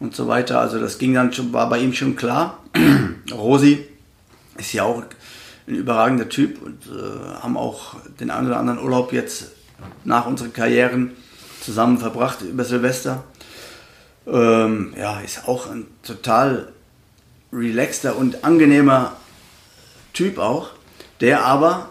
und 0.00 0.16
so 0.16 0.26
weiter. 0.26 0.60
Also 0.60 0.80
das 0.80 0.98
ging 0.98 1.14
dann 1.14 1.32
schon, 1.32 1.52
war 1.52 1.68
bei 1.68 1.78
ihm 1.78 1.92
schon 1.92 2.16
klar. 2.16 2.64
Rosi 3.32 3.86
ist 4.56 4.72
ja 4.72 4.84
auch 4.84 5.02
ein 5.66 5.74
überragender 5.74 6.28
Typ 6.28 6.62
und 6.62 6.86
äh, 6.86 7.40
haben 7.42 7.56
auch 7.56 7.96
den 8.20 8.30
einen 8.30 8.46
oder 8.46 8.58
anderen 8.58 8.78
Urlaub 8.78 9.12
jetzt 9.12 9.52
nach 10.04 10.26
unseren 10.26 10.52
Karrieren 10.52 11.12
zusammen 11.60 11.98
verbracht 11.98 12.42
über 12.42 12.64
Silvester. 12.64 13.24
Ähm, 14.26 14.94
ja, 14.96 15.20
ist 15.20 15.48
auch 15.48 15.70
ein 15.70 15.86
total 16.02 16.72
relaxter 17.52 18.16
und 18.16 18.44
angenehmer 18.44 19.16
Typ 20.12 20.38
auch, 20.38 20.70
der 21.20 21.44
aber, 21.44 21.90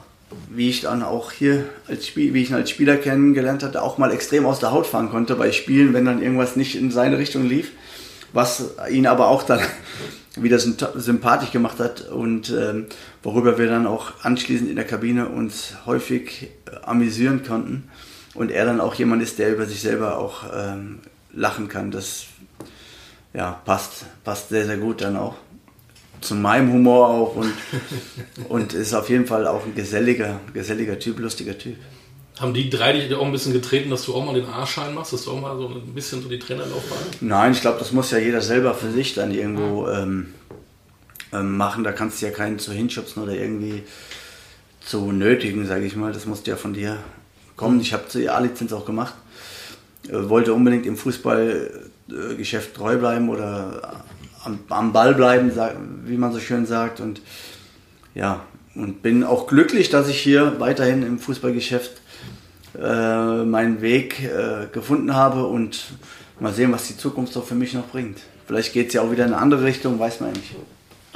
wie 0.50 0.70
ich 0.70 0.82
dann 0.82 1.04
auch 1.04 1.32
hier 1.32 1.66
als 1.88 2.08
Spiel, 2.08 2.34
wie 2.34 2.44
ich 2.44 2.50
ihn 2.50 2.56
als 2.56 2.70
Spieler 2.70 2.98
kennengelernt 2.98 3.64
hatte, 3.64 3.82
auch 3.82 3.98
mal 3.98 4.12
extrem 4.12 4.46
aus 4.46 4.60
der 4.60 4.72
Haut 4.72 4.88
fahren 4.88 5.10
konnte 5.10 5.36
bei 5.36 5.52
Spielen, 5.52 5.94
wenn 5.94 6.06
dann 6.06 6.22
irgendwas 6.22 6.56
nicht 6.56 6.76
in 6.76 6.92
seine 6.92 7.18
Richtung 7.18 7.48
lief 7.48 7.72
was 8.36 8.76
ihn 8.92 9.08
aber 9.08 9.28
auch 9.28 9.44
dann 9.44 9.62
wieder 10.36 10.60
sympathisch 10.60 11.52
gemacht 11.52 11.80
hat 11.80 12.02
und 12.02 12.50
ähm, 12.50 12.88
worüber 13.24 13.58
wir 13.58 13.68
dann 13.68 13.88
auch 13.88 14.12
anschließend 14.24 14.70
in 14.70 14.76
der 14.76 14.86
Kabine 14.86 15.30
uns 15.30 15.76
häufig 15.86 16.50
äh, 16.66 16.76
amüsieren 16.84 17.44
konnten 17.44 17.90
und 18.34 18.52
er 18.52 18.66
dann 18.66 18.82
auch 18.82 18.94
jemand 18.96 19.24
ist, 19.24 19.40
der 19.40 19.54
über 19.54 19.66
sich 19.66 19.80
selber 19.80 20.18
auch 20.18 20.44
ähm, 20.54 21.00
lachen 21.34 21.70
kann. 21.70 21.90
Das 21.90 22.26
ja, 23.34 23.62
passt, 23.66 24.06
passt 24.26 24.50
sehr, 24.50 24.66
sehr 24.66 24.78
gut 24.78 25.02
dann 25.02 25.16
auch 25.16 25.36
zu 26.20 26.36
meinem 26.36 26.72
Humor 26.74 27.08
auch 27.08 27.36
und, 27.36 27.54
und 28.50 28.74
ist 28.74 28.94
auf 28.94 29.10
jeden 29.10 29.26
Fall 29.26 29.48
auch 29.48 29.66
ein 29.66 29.76
geselliger, 29.76 30.42
geselliger 30.54 31.00
Typ, 31.00 31.20
lustiger 31.20 31.58
Typ. 31.58 31.78
Haben 32.40 32.54
die 32.54 32.70
drei 32.70 32.92
dich 32.92 33.14
auch 33.16 33.26
ein 33.26 33.32
bisschen 33.32 33.54
getreten, 33.54 33.90
dass 33.90 34.06
du 34.06 34.14
auch 34.14 34.26
mal 34.26 34.34
den 34.34 34.46
A-Schein 34.46 34.94
machst, 34.94 35.14
dass 35.14 35.24
du 35.24 35.32
auch 35.32 35.40
mal 35.40 35.58
so 35.58 35.68
ein 35.70 35.94
bisschen 35.94 36.22
so 36.22 36.28
die 36.28 36.40
Trainerlaufbahn? 36.40 36.98
Nein, 37.22 37.54
ich 37.54 37.62
glaube, 37.62 37.80
das 37.80 37.94
muss 37.94 38.12
ja 38.12 38.18
jeder 38.18 38.42
selber 38.42 38.74
für 38.74 38.92
sich 38.92 39.14
dann 39.14 39.32
irgendwo 39.32 39.88
ähm, 39.88 40.34
ähm, 41.32 41.56
machen. 41.56 41.86
Da 41.86 41.94
kannst 41.94 42.22
du 42.22 42.26
ja 42.26 42.32
keinen 42.34 42.60
zu 42.60 42.74
hinschubsen 42.74 43.24
oder 43.24 43.34
irgendwie 43.34 43.84
zu 44.86 45.14
nötigen, 45.14 45.66
sage 45.66 45.86
ich 45.86 45.96
mal. 45.96 46.12
Das 46.12 46.26
muss 46.26 46.46
ja 46.46 46.58
von 46.58 46.74
dir 46.74 46.98
kommen. 47.56 47.80
Ich 47.80 47.94
habe 47.94 48.04
die 48.14 48.30
A-Lizenz 48.30 48.74
auch 48.74 48.86
gemacht. 48.86 49.14
Äh, 50.10 50.30
wollte 50.30 50.54
unbedingt 50.54 50.86
im 50.86 50.98
Fußballgeschäft 50.98 52.76
treu 52.76 52.98
bleiben 52.98 53.30
oder 53.30 54.04
am, 54.44 54.60
am 54.70 54.92
Ball 54.92 55.14
bleiben, 55.16 55.52
wie 56.06 56.18
man 56.18 56.34
so 56.34 56.40
schön 56.40 56.66
sagt. 56.66 57.00
Und 57.00 57.22
ja, 58.14 58.46
und 58.76 59.02
bin 59.02 59.24
auch 59.24 59.48
glücklich, 59.48 59.90
dass 59.90 60.10
ich 60.10 60.20
hier 60.20 60.60
weiterhin 60.60 61.02
im 61.02 61.18
Fußballgeschäft 61.18 62.02
äh, 62.82 63.44
meinen 63.44 63.82
Weg 63.82 64.24
äh, 64.24 64.68
gefunden 64.72 65.14
habe 65.14 65.46
und 65.46 65.86
mal 66.40 66.54
sehen, 66.54 66.72
was 66.72 66.88
die 66.88 66.98
Zukunft 66.98 67.34
so 67.34 67.42
für 67.42 67.56
mich 67.56 67.74
noch 67.74 67.88
bringt. 67.88 68.20
Vielleicht 68.48 68.74
geht 68.74 68.88
es 68.90 68.94
ja 68.94 69.02
auch 69.02 69.12
wieder 69.12 69.26
in 69.26 69.34
eine 69.34 69.42
andere 69.42 69.64
Richtung, 69.64 70.00
weiß 70.00 70.20
man 70.20 70.32
nicht. 70.34 70.56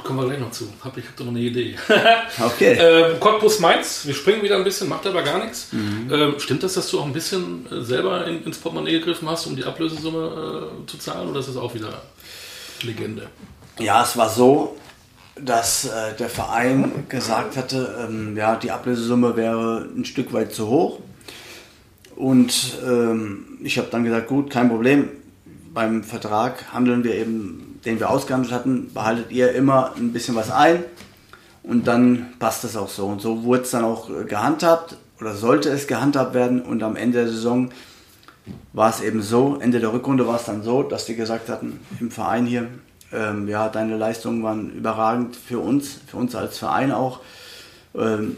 Kommen 0.02 0.20
wir 0.20 0.26
gleich 0.26 0.40
noch 0.40 0.50
zu. 0.50 0.66
Hab, 0.82 0.96
ich 0.96 1.04
habe 1.04 1.14
doch 1.16 1.24
noch 1.26 1.32
eine 1.32 1.40
Idee. 1.40 1.76
okay. 2.40 2.78
Ähm, 2.80 3.20
Cottbus 3.20 3.60
Mainz, 3.60 4.06
wir 4.06 4.14
springen 4.14 4.42
wieder 4.42 4.56
ein 4.56 4.64
bisschen, 4.64 4.88
macht 4.88 5.06
aber 5.06 5.22
gar 5.22 5.42
nichts. 5.42 5.68
Mhm. 5.72 6.10
Ähm, 6.10 6.34
stimmt 6.38 6.62
das, 6.62 6.74
dass 6.74 6.90
du 6.90 7.00
auch 7.00 7.04
ein 7.04 7.12
bisschen 7.12 7.66
äh, 7.70 7.82
selber 7.82 8.26
in, 8.26 8.42
ins 8.44 8.58
Portemonnaie 8.58 8.92
gegriffen 8.92 9.28
hast, 9.28 9.46
um 9.46 9.56
die 9.56 9.64
Ablösesumme 9.64 10.72
äh, 10.82 10.86
zu 10.86 10.98
zahlen, 10.98 11.28
oder 11.28 11.40
ist 11.40 11.50
das 11.50 11.56
auch 11.56 11.74
wieder 11.74 12.02
Legende? 12.82 13.28
Ja, 13.78 14.02
es 14.02 14.16
war 14.16 14.30
so, 14.30 14.76
dass 15.38 15.84
äh, 15.84 16.14
der 16.18 16.28
Verein 16.28 17.06
gesagt 17.08 17.56
hatte, 17.56 18.06
ähm, 18.08 18.36
ja, 18.36 18.56
die 18.56 18.70
Ablösesumme 18.70 19.36
wäre 19.36 19.86
ein 19.94 20.04
Stück 20.04 20.32
weit 20.32 20.54
zu 20.54 20.68
hoch. 20.68 21.00
Und 22.20 22.76
ähm, 22.86 23.46
ich 23.62 23.78
habe 23.78 23.88
dann 23.90 24.04
gesagt, 24.04 24.28
gut, 24.28 24.50
kein 24.50 24.68
Problem. 24.68 25.08
Beim 25.72 26.04
Vertrag 26.04 26.70
handeln 26.70 27.02
wir 27.02 27.14
eben, 27.14 27.80
den 27.86 27.98
wir 27.98 28.10
ausgehandelt 28.10 28.52
hatten, 28.52 28.92
behaltet 28.92 29.32
ihr 29.32 29.52
immer 29.54 29.94
ein 29.96 30.12
bisschen 30.12 30.34
was 30.34 30.50
ein 30.50 30.84
und 31.62 31.86
dann 31.86 32.34
passt 32.38 32.62
das 32.62 32.76
auch 32.76 32.90
so. 32.90 33.06
Und 33.06 33.22
so 33.22 33.44
wurde 33.44 33.62
es 33.62 33.70
dann 33.70 33.84
auch 33.84 34.10
gehandhabt 34.28 34.96
oder 35.18 35.34
sollte 35.34 35.70
es 35.70 35.86
gehandhabt 35.86 36.34
werden 36.34 36.60
und 36.60 36.82
am 36.82 36.94
Ende 36.94 37.22
der 37.24 37.28
Saison 37.28 37.70
war 38.74 38.90
es 38.90 39.00
eben 39.00 39.22
so, 39.22 39.56
Ende 39.58 39.80
der 39.80 39.94
Rückrunde 39.94 40.26
war 40.26 40.36
es 40.36 40.44
dann 40.44 40.62
so, 40.62 40.82
dass 40.82 41.06
die 41.06 41.16
gesagt 41.16 41.48
hatten, 41.48 41.80
im 42.00 42.10
Verein 42.10 42.44
hier, 42.44 42.68
ähm, 43.14 43.48
ja, 43.48 43.70
deine 43.70 43.96
Leistungen 43.96 44.42
waren 44.42 44.74
überragend 44.74 45.36
für 45.36 45.58
uns, 45.58 46.00
für 46.06 46.18
uns 46.18 46.34
als 46.34 46.58
Verein 46.58 46.92
auch. 46.92 47.20
Ähm, 47.94 48.36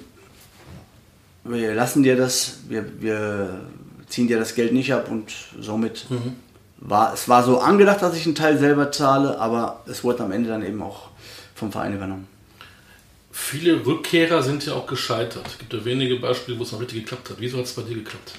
wir 1.44 1.74
lassen 1.74 2.02
dir 2.02 2.16
das, 2.16 2.58
wir, 2.68 3.00
wir 3.00 3.66
ziehen 4.08 4.28
dir 4.28 4.38
das 4.38 4.54
Geld 4.54 4.72
nicht 4.72 4.92
ab 4.92 5.10
und 5.10 5.32
somit 5.58 6.08
mhm. 6.10 6.36
war 6.78 7.14
es 7.14 7.28
war 7.28 7.42
so 7.42 7.60
angedacht, 7.60 8.02
dass 8.02 8.16
ich 8.16 8.26
einen 8.26 8.34
Teil 8.34 8.58
selber 8.58 8.92
zahle, 8.92 9.38
aber 9.38 9.82
es 9.86 10.04
wurde 10.04 10.24
am 10.24 10.32
Ende 10.32 10.50
dann 10.50 10.64
eben 10.64 10.82
auch 10.82 11.08
vom 11.54 11.72
Verein 11.72 11.94
übernommen. 11.94 12.28
Viele 13.30 13.84
Rückkehrer 13.84 14.42
sind 14.42 14.66
ja 14.66 14.74
auch 14.74 14.86
gescheitert. 14.86 15.46
Es 15.46 15.58
gibt 15.58 15.72
ja 15.72 15.84
wenige 15.84 16.16
Beispiele, 16.16 16.58
wo 16.58 16.64
es 16.64 16.72
noch 16.72 16.80
richtig 16.80 17.04
geklappt 17.04 17.30
hat. 17.30 17.36
Wieso 17.38 17.58
hat 17.58 17.64
es 17.64 17.72
bei 17.72 17.82
dir 17.82 17.94
geklappt? 17.94 18.34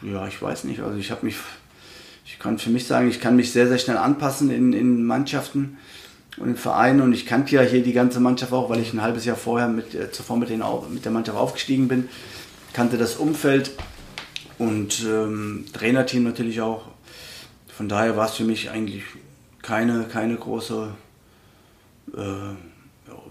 Ja, 0.00 0.26
ich 0.26 0.40
weiß 0.40 0.64
nicht. 0.64 0.80
Also 0.80 0.98
ich 0.98 1.10
habe 1.10 1.26
mich, 1.26 1.36
ich 2.24 2.38
kann 2.38 2.58
für 2.58 2.70
mich 2.70 2.86
sagen, 2.86 3.10
ich 3.10 3.20
kann 3.20 3.36
mich 3.36 3.52
sehr, 3.52 3.68
sehr 3.68 3.78
schnell 3.78 3.98
anpassen 3.98 4.50
in, 4.50 4.72
in 4.72 5.04
Mannschaften 5.04 5.76
und 6.40 6.48
im 6.48 6.56
Verein 6.56 7.00
und 7.00 7.12
ich 7.12 7.26
kannte 7.26 7.54
ja 7.54 7.62
hier 7.62 7.82
die 7.82 7.92
ganze 7.92 8.20
Mannschaft 8.20 8.52
auch, 8.52 8.70
weil 8.70 8.80
ich 8.80 8.92
ein 8.92 9.02
halbes 9.02 9.24
Jahr 9.24 9.36
vorher 9.36 9.68
mit, 9.68 9.94
äh, 9.94 10.10
zuvor 10.10 10.36
mit, 10.36 10.50
den, 10.50 10.62
mit 10.90 11.04
der 11.04 11.12
Mannschaft 11.12 11.38
aufgestiegen 11.38 11.88
bin, 11.88 12.08
kannte 12.72 12.98
das 12.98 13.16
Umfeld 13.16 13.72
und 14.58 15.04
ähm, 15.04 15.64
Trainerteam 15.72 16.24
natürlich 16.24 16.60
auch. 16.60 16.82
Von 17.68 17.88
daher 17.88 18.16
war 18.16 18.26
es 18.26 18.34
für 18.34 18.44
mich 18.44 18.70
eigentlich 18.70 19.04
keine, 19.62 20.04
keine 20.04 20.36
große 20.36 20.88
äh, 22.16 22.20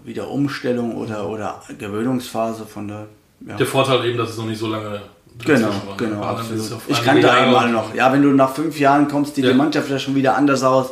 wieder 0.04 0.30
Umstellung 0.30 0.96
oder, 0.96 1.28
oder 1.28 1.62
Gewöhnungsphase 1.78 2.66
von 2.66 2.88
der. 2.88 3.06
Ja. 3.46 3.56
Der 3.56 3.66
Vorteil 3.66 4.04
eben, 4.06 4.18
dass 4.18 4.30
es 4.30 4.38
noch 4.38 4.46
nicht 4.46 4.58
so 4.58 4.68
lange 4.68 5.00
Genau, 5.44 5.68
war. 5.68 5.96
genau. 5.96 6.22
Absolut. 6.22 6.80
Ich 6.88 7.02
kannte 7.02 7.30
einmal 7.30 7.70
noch. 7.70 7.94
Ja, 7.94 8.12
wenn 8.12 8.22
du 8.22 8.30
nach 8.30 8.54
fünf 8.54 8.78
Jahren 8.78 9.06
kommst, 9.08 9.36
sieht 9.36 9.44
ja. 9.44 9.52
die 9.52 9.56
Mannschaft 9.56 9.88
ja 9.88 9.98
schon 9.98 10.14
wieder 10.14 10.36
anders 10.36 10.64
aus. 10.64 10.90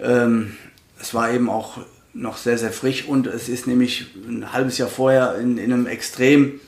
Ähm, 0.00 0.56
es 1.00 1.14
war 1.14 1.30
eben 1.30 1.48
auch 1.50 1.78
noch 2.12 2.36
sehr, 2.36 2.58
sehr 2.58 2.72
frisch 2.72 3.04
und 3.06 3.26
es 3.26 3.48
ist 3.48 3.66
nämlich 3.66 4.06
ein 4.26 4.52
halbes 4.52 4.78
Jahr 4.78 4.88
vorher 4.88 5.36
in, 5.36 5.58
in 5.58 5.72
einem 5.72 5.86
extrem 5.86 6.60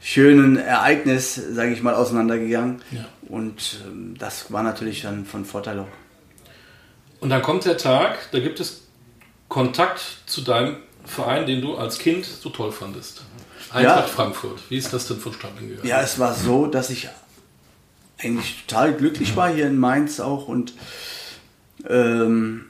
schönen 0.00 0.56
Ereignis, 0.58 1.34
sage 1.34 1.72
ich 1.72 1.82
mal, 1.82 1.94
auseinandergegangen. 1.94 2.82
Ja. 2.90 3.06
Und 3.28 3.80
ähm, 3.86 4.14
das 4.18 4.52
war 4.52 4.62
natürlich 4.62 5.02
dann 5.02 5.24
von 5.24 5.46
Vorteil 5.46 5.78
auch. 5.78 5.88
Und 7.20 7.30
dann 7.30 7.40
kommt 7.40 7.64
der 7.64 7.78
Tag, 7.78 8.30
da 8.32 8.40
gibt 8.40 8.60
es 8.60 8.82
Kontakt 9.48 10.02
zu 10.26 10.42
deinem 10.42 10.76
Verein, 11.06 11.46
den 11.46 11.62
du 11.62 11.76
als 11.76 11.98
Kind 11.98 12.26
so 12.26 12.50
toll 12.50 12.70
fandest. 12.70 13.24
Eintracht 13.72 14.08
Ja. 14.08 14.14
Frankfurt. 14.14 14.60
Wie 14.68 14.76
ist 14.76 14.92
das 14.92 15.08
denn 15.08 15.18
vonstatten 15.18 15.68
gegangen? 15.68 15.88
Ja, 15.88 16.02
es 16.02 16.18
war 16.18 16.34
so, 16.34 16.66
dass 16.66 16.90
ich 16.90 17.08
eigentlich 18.18 18.64
total 18.66 18.92
glücklich 18.92 19.36
war 19.36 19.52
hier 19.52 19.66
in 19.66 19.78
Mainz 19.78 20.20
auch 20.20 20.48
und 20.48 20.74
ähm, 21.88 22.66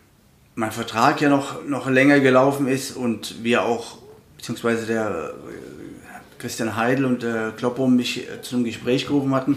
mein 0.54 0.70
Vertrag 0.70 1.20
ja 1.20 1.28
noch, 1.28 1.64
noch 1.66 1.88
länger 1.88 2.20
gelaufen 2.20 2.68
ist 2.68 2.96
und 2.96 3.42
wir 3.42 3.62
auch, 3.62 3.98
beziehungsweise 4.36 4.86
der 4.86 5.08
äh, 5.08 6.38
Christian 6.38 6.76
Heidel 6.76 7.04
und 7.04 7.22
der 7.22 7.52
Kloppo 7.56 7.86
mich 7.86 8.28
äh, 8.28 8.42
zum 8.42 8.64
Gespräch 8.64 9.06
gerufen 9.06 9.34
hatten 9.34 9.56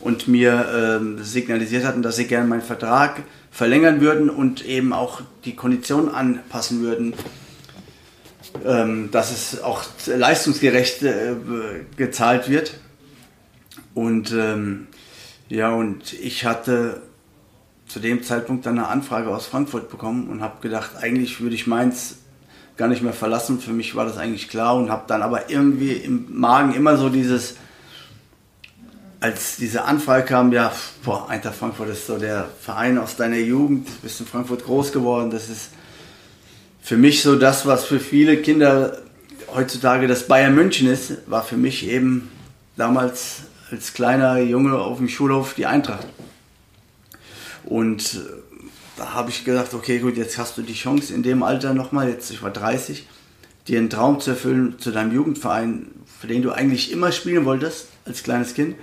und 0.00 0.28
mir 0.28 0.98
ähm, 1.00 1.22
signalisiert 1.22 1.84
hatten, 1.84 2.02
dass 2.02 2.16
sie 2.16 2.26
gerne 2.26 2.46
meinen 2.46 2.62
Vertrag 2.62 3.22
verlängern 3.50 4.00
würden 4.00 4.30
und 4.30 4.64
eben 4.64 4.92
auch 4.92 5.22
die 5.44 5.56
Konditionen 5.56 6.14
anpassen 6.14 6.82
würden, 6.82 7.14
ähm, 8.64 9.10
dass 9.10 9.32
es 9.32 9.62
auch 9.62 9.82
leistungsgerecht 10.06 11.02
äh, 11.02 11.34
gezahlt 11.96 12.48
wird. 12.48 12.74
Und 13.94 14.32
ähm, 14.32 14.88
ja, 15.48 15.72
und 15.72 16.12
ich 16.12 16.44
hatte 16.44 17.00
zu 17.86 18.00
dem 18.00 18.22
Zeitpunkt 18.22 18.66
dann 18.66 18.78
eine 18.78 18.88
Anfrage 18.88 19.28
aus 19.28 19.46
Frankfurt 19.46 19.90
bekommen 19.90 20.28
und 20.28 20.42
habe 20.42 20.60
gedacht, 20.60 20.90
eigentlich 21.00 21.40
würde 21.40 21.54
ich 21.54 21.66
Mainz 21.66 22.16
gar 22.76 22.88
nicht 22.88 23.02
mehr 23.02 23.12
verlassen. 23.12 23.60
Für 23.60 23.72
mich 23.72 23.94
war 23.94 24.04
das 24.04 24.18
eigentlich 24.18 24.48
klar 24.48 24.76
und 24.76 24.90
habe 24.90 25.04
dann 25.06 25.22
aber 25.22 25.50
irgendwie 25.50 25.92
im 25.92 26.26
Magen 26.28 26.74
immer 26.74 26.96
so 26.96 27.08
dieses, 27.08 27.56
als 29.20 29.56
diese 29.56 29.84
Anfrage 29.84 30.24
kam, 30.24 30.52
ja, 30.52 30.72
boah, 31.04 31.28
Eintracht 31.28 31.56
Frankfurt 31.56 31.88
ist 31.88 32.06
so 32.06 32.18
der 32.18 32.48
Verein 32.60 32.98
aus 32.98 33.16
deiner 33.16 33.38
Jugend, 33.38 33.88
bist 34.02 34.20
in 34.20 34.26
Frankfurt 34.26 34.64
groß 34.64 34.92
geworden, 34.92 35.30
das 35.30 35.48
ist 35.48 35.70
für 36.82 36.96
mich 36.96 37.22
so 37.22 37.36
das, 37.36 37.66
was 37.66 37.84
für 37.84 37.98
viele 37.98 38.36
Kinder 38.36 38.98
heutzutage 39.54 40.06
das 40.06 40.28
Bayern 40.28 40.54
München 40.54 40.88
ist, 40.88 41.28
war 41.28 41.42
für 41.42 41.56
mich 41.56 41.88
eben 41.88 42.30
damals 42.76 43.42
als 43.70 43.94
kleiner 43.94 44.38
Junge 44.38 44.78
auf 44.78 44.98
dem 44.98 45.08
Schulhof 45.08 45.54
die 45.54 45.66
Eintracht. 45.66 46.06
Und 47.66 48.14
äh, 48.14 48.18
da 48.96 49.12
habe 49.12 49.30
ich 49.30 49.44
gedacht, 49.44 49.74
okay, 49.74 49.98
gut, 49.98 50.16
jetzt 50.16 50.38
hast 50.38 50.56
du 50.56 50.62
die 50.62 50.74
Chance 50.74 51.12
in 51.12 51.22
dem 51.22 51.42
Alter 51.42 51.74
nochmal, 51.74 52.08
jetzt 52.08 52.30
ich 52.30 52.42
war 52.42 52.50
30, 52.50 53.06
dir 53.68 53.78
einen 53.78 53.90
Traum 53.90 54.20
zu 54.20 54.30
erfüllen 54.30 54.78
zu 54.78 54.90
deinem 54.90 55.12
Jugendverein, 55.12 55.88
für 56.20 56.26
den 56.26 56.42
du 56.42 56.52
eigentlich 56.52 56.92
immer 56.92 57.12
spielen 57.12 57.44
wolltest 57.44 57.88
als 58.04 58.22
kleines 58.22 58.54
Kind, 58.54 58.76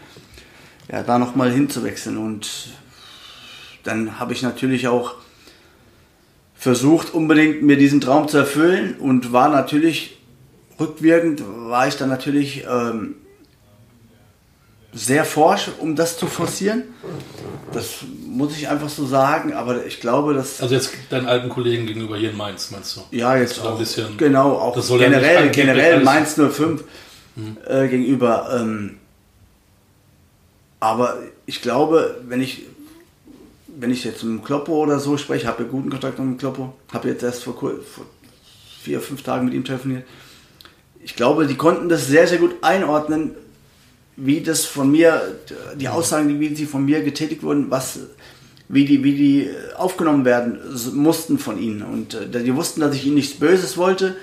ja, 0.92 1.02
da 1.02 1.18
nochmal 1.18 1.52
hinzuwechseln. 1.52 2.18
Und 2.18 2.70
dann 3.84 4.20
habe 4.20 4.34
ich 4.34 4.44
natürlich 4.44 4.88
auch 4.88 5.16
versucht, 6.56 7.14
unbedingt 7.14 7.64
mir 7.64 7.78
diesen 7.78 8.02
Traum 8.02 8.28
zu 8.28 8.38
erfüllen 8.38 8.96
und 8.96 9.34
war 9.34 9.50
natürlich 9.50 10.18
rückwirkend, 10.80 11.44
war 11.46 11.88
ich 11.88 11.96
dann 11.96 12.10
natürlich 12.10 12.66
ähm, 12.70 13.16
sehr 14.94 15.26
forsch, 15.26 15.70
um 15.80 15.96
das 15.96 16.18
zu 16.18 16.28
forcieren. 16.28 16.84
Das 17.72 18.00
muss 18.28 18.56
ich 18.56 18.68
einfach 18.70 18.90
so 18.90 19.06
sagen, 19.08 19.54
aber 19.54 19.86
ich 19.86 20.00
glaube, 20.00 20.34
dass 20.36 20.62
Also 20.62 20.76
jetzt 20.76 20.92
deinen 21.10 21.26
alten 21.28 21.50
Kollegen 21.50 21.88
gegenüber 21.88 22.18
hier 22.18 22.30
in 22.30 22.38
Mainz, 22.38 22.70
meinst 22.72 22.96
du? 22.98 23.02
ja 23.16 23.36
jetzt 23.36 23.56
So 23.56 23.62
ein 23.64 23.68
auch 23.70 23.80
bisschen- 23.80 24.16
genau 24.18 24.52
auch 24.54 24.80
soll 24.80 25.02
ja 25.02 25.08
generell 25.10 25.50
generell 25.50 26.04
Mainz 26.04 26.36
05 26.36 26.84
äh, 27.68 27.88
gegenüber. 27.88 28.56
Ähm, 28.60 28.98
aber 30.80 31.18
ich 31.46 31.62
glaube, 31.62 32.22
wenn 32.28 32.42
ich 32.42 32.64
wenn 33.76 33.90
ich 33.90 34.04
jetzt 34.04 34.24
mit 34.24 34.46
Kloppo 34.46 34.74
oder 34.84 35.00
so 35.00 35.18
spreche, 35.18 35.48
habe 35.48 35.64
ja 35.64 35.70
guten 35.70 35.90
Kontakt 35.90 36.20
mit 36.20 36.28
dem 36.28 36.38
Kloppo, 36.38 36.74
habe 36.94 37.08
jetzt 37.10 37.24
erst 37.24 37.44
vor, 37.44 37.56
vor 37.56 37.72
vier 38.84 39.02
fünf 39.02 39.24
Tagen 39.24 39.46
mit 39.46 39.56
ihm 39.56 39.66
telefoniert. 39.66 40.04
Ich 41.04 41.16
glaube, 41.16 41.48
die 41.48 41.56
konnten 41.56 41.90
das 41.90 42.06
sehr 42.08 42.28
sehr 42.28 42.38
gut 42.38 42.56
einordnen, 42.62 43.32
wie 44.16 44.42
das 44.42 44.66
von 44.66 44.92
mir 44.92 45.22
die 45.76 45.88
Aussagen, 45.88 46.40
wie 46.40 46.56
sie 46.56 46.66
von 46.66 46.86
mir 46.86 47.04
getätigt 47.04 47.44
wurden, 47.44 47.72
was 47.72 48.00
wie 48.70 48.86
die, 48.86 49.04
wie 49.04 49.16
die 49.16 49.50
aufgenommen 49.76 50.26
werden 50.26 50.58
mussten 50.94 51.38
von 51.38 51.62
ihnen. 51.62 51.84
Und 51.84 52.16
äh, 52.16 52.44
die 52.44 52.56
wussten, 52.56 52.82
dass 52.82 52.96
ich 52.96 53.06
ihnen 53.06 53.16
nichts 53.16 53.38
Böses 53.38 53.78
wollte. 53.78 54.16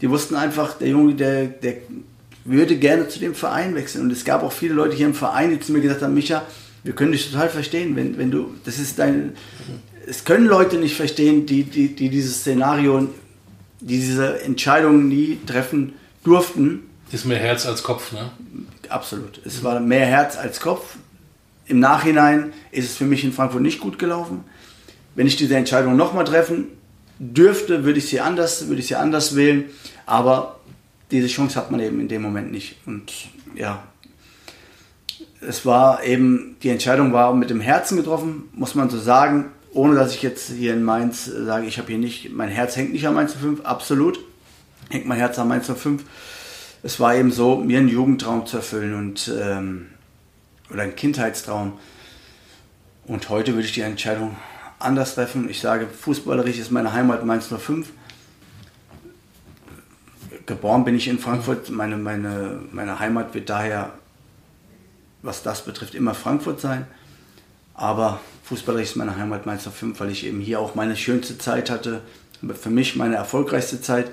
Die 0.00 0.10
wussten 0.10 0.34
einfach, 0.34 0.74
der 0.78 0.88
Junge, 0.88 1.14
der, 1.14 1.46
der 1.46 1.74
würde 2.44 2.76
gerne 2.76 3.08
zu 3.08 3.20
dem 3.20 3.34
Verein 3.34 3.74
wechseln. 3.74 4.04
Und 4.04 4.10
es 4.10 4.24
gab 4.24 4.42
auch 4.42 4.52
viele 4.52 4.74
Leute 4.74 4.96
hier 4.96 5.06
im 5.06 5.14
Verein, 5.14 5.50
die 5.50 5.60
zu 5.60 5.72
mir 5.72 5.80
gesagt 5.80 6.02
haben, 6.02 6.14
Micha, 6.14 6.42
wir 6.82 6.94
können 6.94 7.12
dich 7.12 7.30
total 7.30 7.48
verstehen, 7.48 7.94
wenn, 7.94 8.18
wenn 8.18 8.30
du, 8.30 8.54
das 8.64 8.78
ist 8.78 8.98
dein, 8.98 9.34
es 10.06 10.24
können 10.24 10.46
Leute 10.46 10.78
nicht 10.78 10.96
verstehen, 10.96 11.46
die, 11.46 11.62
die, 11.62 11.94
die 11.94 12.08
dieses 12.08 12.40
Szenario, 12.40 13.08
die 13.80 13.98
diese 13.98 14.42
Entscheidungen 14.42 15.08
nie 15.08 15.38
treffen 15.46 15.92
durften. 16.24 16.80
Ist 17.12 17.26
mehr 17.26 17.38
Herz 17.38 17.66
als 17.66 17.84
Kopf, 17.84 18.10
ne? 18.12 18.30
Absolut. 18.92 19.40
Es 19.44 19.64
war 19.64 19.80
mehr 19.80 20.06
Herz 20.06 20.36
als 20.36 20.60
Kopf. 20.60 20.96
Im 21.66 21.80
Nachhinein 21.80 22.52
ist 22.70 22.90
es 22.90 22.96
für 22.96 23.06
mich 23.06 23.24
in 23.24 23.32
Frankfurt 23.32 23.62
nicht 23.62 23.80
gut 23.80 23.98
gelaufen. 23.98 24.44
Wenn 25.14 25.26
ich 25.26 25.36
diese 25.36 25.56
Entscheidung 25.56 25.96
nochmal 25.96 26.24
treffen 26.24 26.66
dürfte, 27.18 27.84
würde 27.84 27.98
ich 27.98 28.08
sie 28.08 28.20
anders, 28.20 28.68
würde 28.68 28.80
ich 28.80 28.88
sie 28.88 28.96
anders 28.96 29.34
wählen. 29.34 29.64
Aber 30.04 30.60
diese 31.10 31.28
Chance 31.28 31.56
hat 31.56 31.70
man 31.70 31.80
eben 31.80 32.00
in 32.00 32.08
dem 32.08 32.20
Moment 32.20 32.52
nicht. 32.52 32.76
Und 32.84 33.12
ja, 33.54 33.82
es 35.40 35.64
war 35.64 36.04
eben, 36.04 36.56
die 36.62 36.68
Entscheidung 36.68 37.12
war 37.12 37.34
mit 37.34 37.48
dem 37.48 37.60
Herzen 37.60 37.96
getroffen, 37.96 38.50
muss 38.52 38.74
man 38.74 38.90
so 38.90 38.98
sagen. 38.98 39.52
Ohne 39.72 39.94
dass 39.94 40.14
ich 40.14 40.22
jetzt 40.22 40.50
hier 40.50 40.74
in 40.74 40.82
Mainz 40.82 41.24
sage, 41.24 41.66
ich 41.66 41.78
habe 41.78 41.88
hier 41.88 41.98
nicht, 41.98 42.30
mein 42.30 42.50
Herz 42.50 42.76
hängt 42.76 42.92
nicht 42.92 43.06
an 43.06 43.14
Mainz 43.14 43.32
05, 43.32 43.62
absolut. 43.64 44.18
Hängt 44.90 45.06
mein 45.06 45.16
Herz 45.16 45.38
an 45.38 45.48
Mainz 45.48 45.66
05 45.66 46.04
es 46.82 46.98
war 46.98 47.14
eben 47.14 47.30
so, 47.30 47.56
mir 47.56 47.78
einen 47.78 47.88
Jugendtraum 47.88 48.46
zu 48.46 48.58
erfüllen 48.58 48.94
und 48.94 49.32
ähm, 49.40 49.88
oder 50.70 50.82
einen 50.82 50.96
Kindheitstraum. 50.96 51.78
Und 53.06 53.28
heute 53.28 53.54
würde 53.54 53.66
ich 53.66 53.74
die 53.74 53.82
Entscheidung 53.82 54.36
anders 54.78 55.14
treffen. 55.14 55.48
Ich 55.48 55.60
sage, 55.60 55.86
fußballerisch 55.86 56.58
ist 56.58 56.70
meine 56.70 56.92
Heimat 56.92 57.24
Mainz 57.24 57.48
05. 57.48 57.88
Geboren 60.46 60.84
bin 60.84 60.96
ich 60.96 61.08
in 61.08 61.18
Frankfurt. 61.18 61.70
Meine, 61.70 61.96
meine, 61.96 62.60
meine 62.72 62.98
Heimat 62.98 63.34
wird 63.34 63.48
daher, 63.48 63.92
was 65.22 65.42
das 65.42 65.64
betrifft, 65.64 65.94
immer 65.94 66.14
Frankfurt 66.14 66.60
sein. 66.60 66.86
Aber 67.74 68.20
fußballerisch 68.44 68.90
ist 68.90 68.96
meine 68.96 69.16
Heimat 69.16 69.46
Mainz 69.46 69.68
05, 69.68 70.00
weil 70.00 70.10
ich 70.10 70.26
eben 70.26 70.40
hier 70.40 70.58
auch 70.58 70.74
meine 70.74 70.96
schönste 70.96 71.38
Zeit 71.38 71.70
hatte. 71.70 72.02
Für 72.60 72.70
mich 72.70 72.96
meine 72.96 73.14
erfolgreichste 73.14 73.80
Zeit 73.80 74.10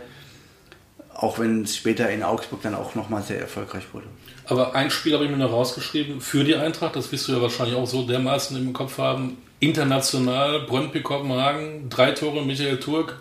auch 1.21 1.37
wenn 1.37 1.63
es 1.63 1.75
später 1.75 2.09
in 2.09 2.23
Augsburg 2.23 2.61
dann 2.61 2.75
auch 2.75 2.95
nochmal 2.95 3.21
sehr 3.21 3.39
erfolgreich 3.39 3.83
wurde. 3.93 4.05
Aber 4.45 4.73
ein 4.73 4.89
Spiel 4.89 5.13
habe 5.13 5.25
ich 5.25 5.31
mir 5.31 5.37
noch 5.37 5.51
rausgeschrieben 5.51 6.21
für 6.21 6.43
die 6.43 6.55
Eintracht, 6.55 6.95
das 6.95 7.11
wirst 7.11 7.27
du 7.27 7.33
ja 7.33 7.41
wahrscheinlich 7.41 7.75
auch 7.75 7.85
so 7.85 8.03
dermaßen 8.03 8.57
im 8.57 8.73
Kopf 8.73 8.97
haben. 8.97 9.37
International, 9.59 10.61
Brøndby 10.61 11.01
Kopenhagen, 11.01 11.89
drei 11.89 12.11
Tore, 12.11 12.45
Michael 12.45 12.79
Turk. 12.79 13.19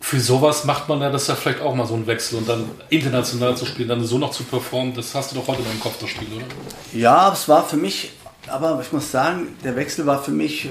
Für 0.00 0.18
sowas 0.18 0.64
macht 0.64 0.88
man 0.88 1.00
ja 1.00 1.10
das 1.10 1.28
ja 1.28 1.36
vielleicht 1.36 1.60
auch 1.60 1.74
mal 1.74 1.86
so 1.86 1.94
einen 1.94 2.06
Wechsel 2.06 2.38
und 2.38 2.48
dann 2.48 2.68
international 2.88 3.56
zu 3.56 3.66
spielen, 3.66 3.88
dann 3.88 4.02
so 4.04 4.18
noch 4.18 4.32
zu 4.32 4.42
performen, 4.42 4.94
das 4.94 5.14
hast 5.14 5.30
du 5.30 5.36
doch 5.36 5.46
heute 5.46 5.62
noch 5.62 5.72
im 5.72 5.80
Kopf, 5.80 5.98
das 6.00 6.10
Spiel, 6.10 6.28
oder? 6.34 6.44
Ja, 6.92 7.32
es 7.32 7.48
war 7.48 7.64
für 7.64 7.76
mich, 7.76 8.12
aber 8.48 8.80
ich 8.82 8.92
muss 8.92 9.10
sagen, 9.10 9.48
der 9.62 9.76
Wechsel 9.76 10.06
war 10.06 10.22
für 10.22 10.32
mich 10.32 10.66
äh, 10.66 10.70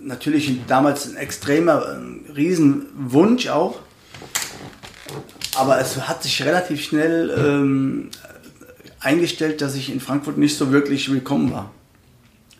natürlich 0.00 0.52
damals 0.66 1.06
ein 1.06 1.16
extremer, 1.16 1.86
ein 1.86 2.24
Riesenwunsch 2.34 3.48
auch. 3.48 3.80
Aber 5.56 5.80
es 5.80 6.08
hat 6.08 6.22
sich 6.22 6.42
relativ 6.44 6.82
schnell 6.82 7.30
ähm, 7.36 8.10
eingestellt, 9.00 9.60
dass 9.60 9.74
ich 9.74 9.92
in 9.92 10.00
Frankfurt 10.00 10.38
nicht 10.38 10.56
so 10.56 10.72
wirklich 10.72 11.10
willkommen 11.10 11.52
war. 11.52 11.70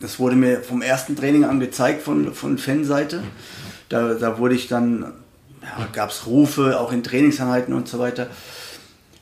Das 0.01 0.19
wurde 0.19 0.37
mir 0.37 0.63
vom 0.63 0.83
ersten 0.83 1.15
Training 1.15 1.45
an 1.45 1.61
gezeigt 1.61 2.03
von, 2.03 2.35
von 2.35 2.59
Fanseite. 2.59 3.23
Da, 3.89 4.15
da 4.15 4.39
wurde 4.39 4.55
ich 4.55 4.67
dann, 4.67 5.13
ja, 5.63 5.87
gab 5.93 6.11
es 6.11 6.27
Rufe, 6.27 6.81
auch 6.81 6.93
in 6.93 7.03
Trainingseinheiten 7.03 7.75
und 7.75 7.89
so 7.89 7.99
weiter. 7.99 8.29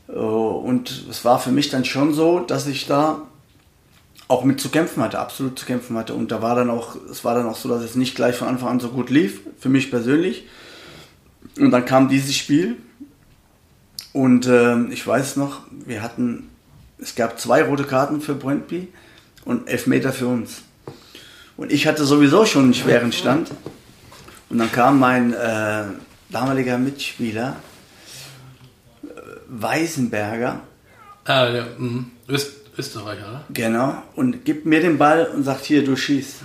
Äh, 0.08 0.12
Und 0.12 1.06
es 1.10 1.24
war 1.24 1.38
für 1.38 1.50
mich 1.50 1.68
dann 1.68 1.84
schon 1.84 2.14
so, 2.14 2.40
dass 2.40 2.66
ich 2.66 2.86
da 2.86 3.22
auch 4.28 4.44
mit 4.44 4.60
zu 4.60 4.68
kämpfen 4.68 5.02
hatte, 5.02 5.18
absolut 5.18 5.58
zu 5.58 5.66
kämpfen 5.66 5.96
hatte. 5.96 6.14
Und 6.14 6.30
da 6.30 6.42
war 6.42 6.54
dann 6.54 6.70
auch, 6.70 6.96
es 7.10 7.24
war 7.24 7.34
dann 7.34 7.46
auch 7.46 7.56
so, 7.56 7.68
dass 7.68 7.82
es 7.82 7.94
nicht 7.96 8.14
gleich 8.14 8.36
von 8.36 8.46
Anfang 8.46 8.68
an 8.68 8.80
so 8.80 8.90
gut 8.90 9.10
lief, 9.10 9.40
für 9.58 9.70
mich 9.70 9.90
persönlich. 9.90 10.46
Und 11.58 11.70
dann 11.70 11.84
kam 11.84 12.08
dieses 12.08 12.36
Spiel. 12.36 12.76
Und 14.12 14.46
ähm, 14.46 14.90
ich 14.90 15.06
weiß 15.06 15.36
noch, 15.36 15.62
wir 15.70 16.02
hatten, 16.02 16.50
es 16.98 17.14
gab 17.14 17.38
zwei 17.38 17.62
rote 17.62 17.84
Karten 17.84 18.20
für 18.20 18.34
Brøndby 18.34 18.88
und 19.44 19.68
elf 19.68 19.86
Meter 19.86 20.12
für 20.12 20.26
uns. 20.26 20.62
Und 21.56 21.72
ich 21.72 21.86
hatte 21.86 22.04
sowieso 22.04 22.46
schon 22.46 22.64
einen 22.64 22.74
schweren 22.74 23.12
Stand. 23.12 23.50
Und 24.48 24.58
dann 24.58 24.72
kam 24.72 24.98
mein 24.98 25.34
äh, 25.34 25.84
damaliger 26.30 26.78
Mitspieler, 26.78 27.56
äh, 29.02 29.06
Weisenberger, 29.48 30.62
Ah, 31.28 31.46
ja. 31.50 31.66
Mhm. 31.76 32.10
Öst 32.26 32.52
Österreicher, 32.78 33.28
oder? 33.28 33.44
Genau. 33.52 34.02
Und 34.16 34.46
gibt 34.46 34.64
mir 34.64 34.80
den 34.80 34.96
Ball 34.96 35.26
und 35.26 35.44
sagt, 35.44 35.66
hier, 35.66 35.84
du 35.84 35.94
schießt. 35.94 36.36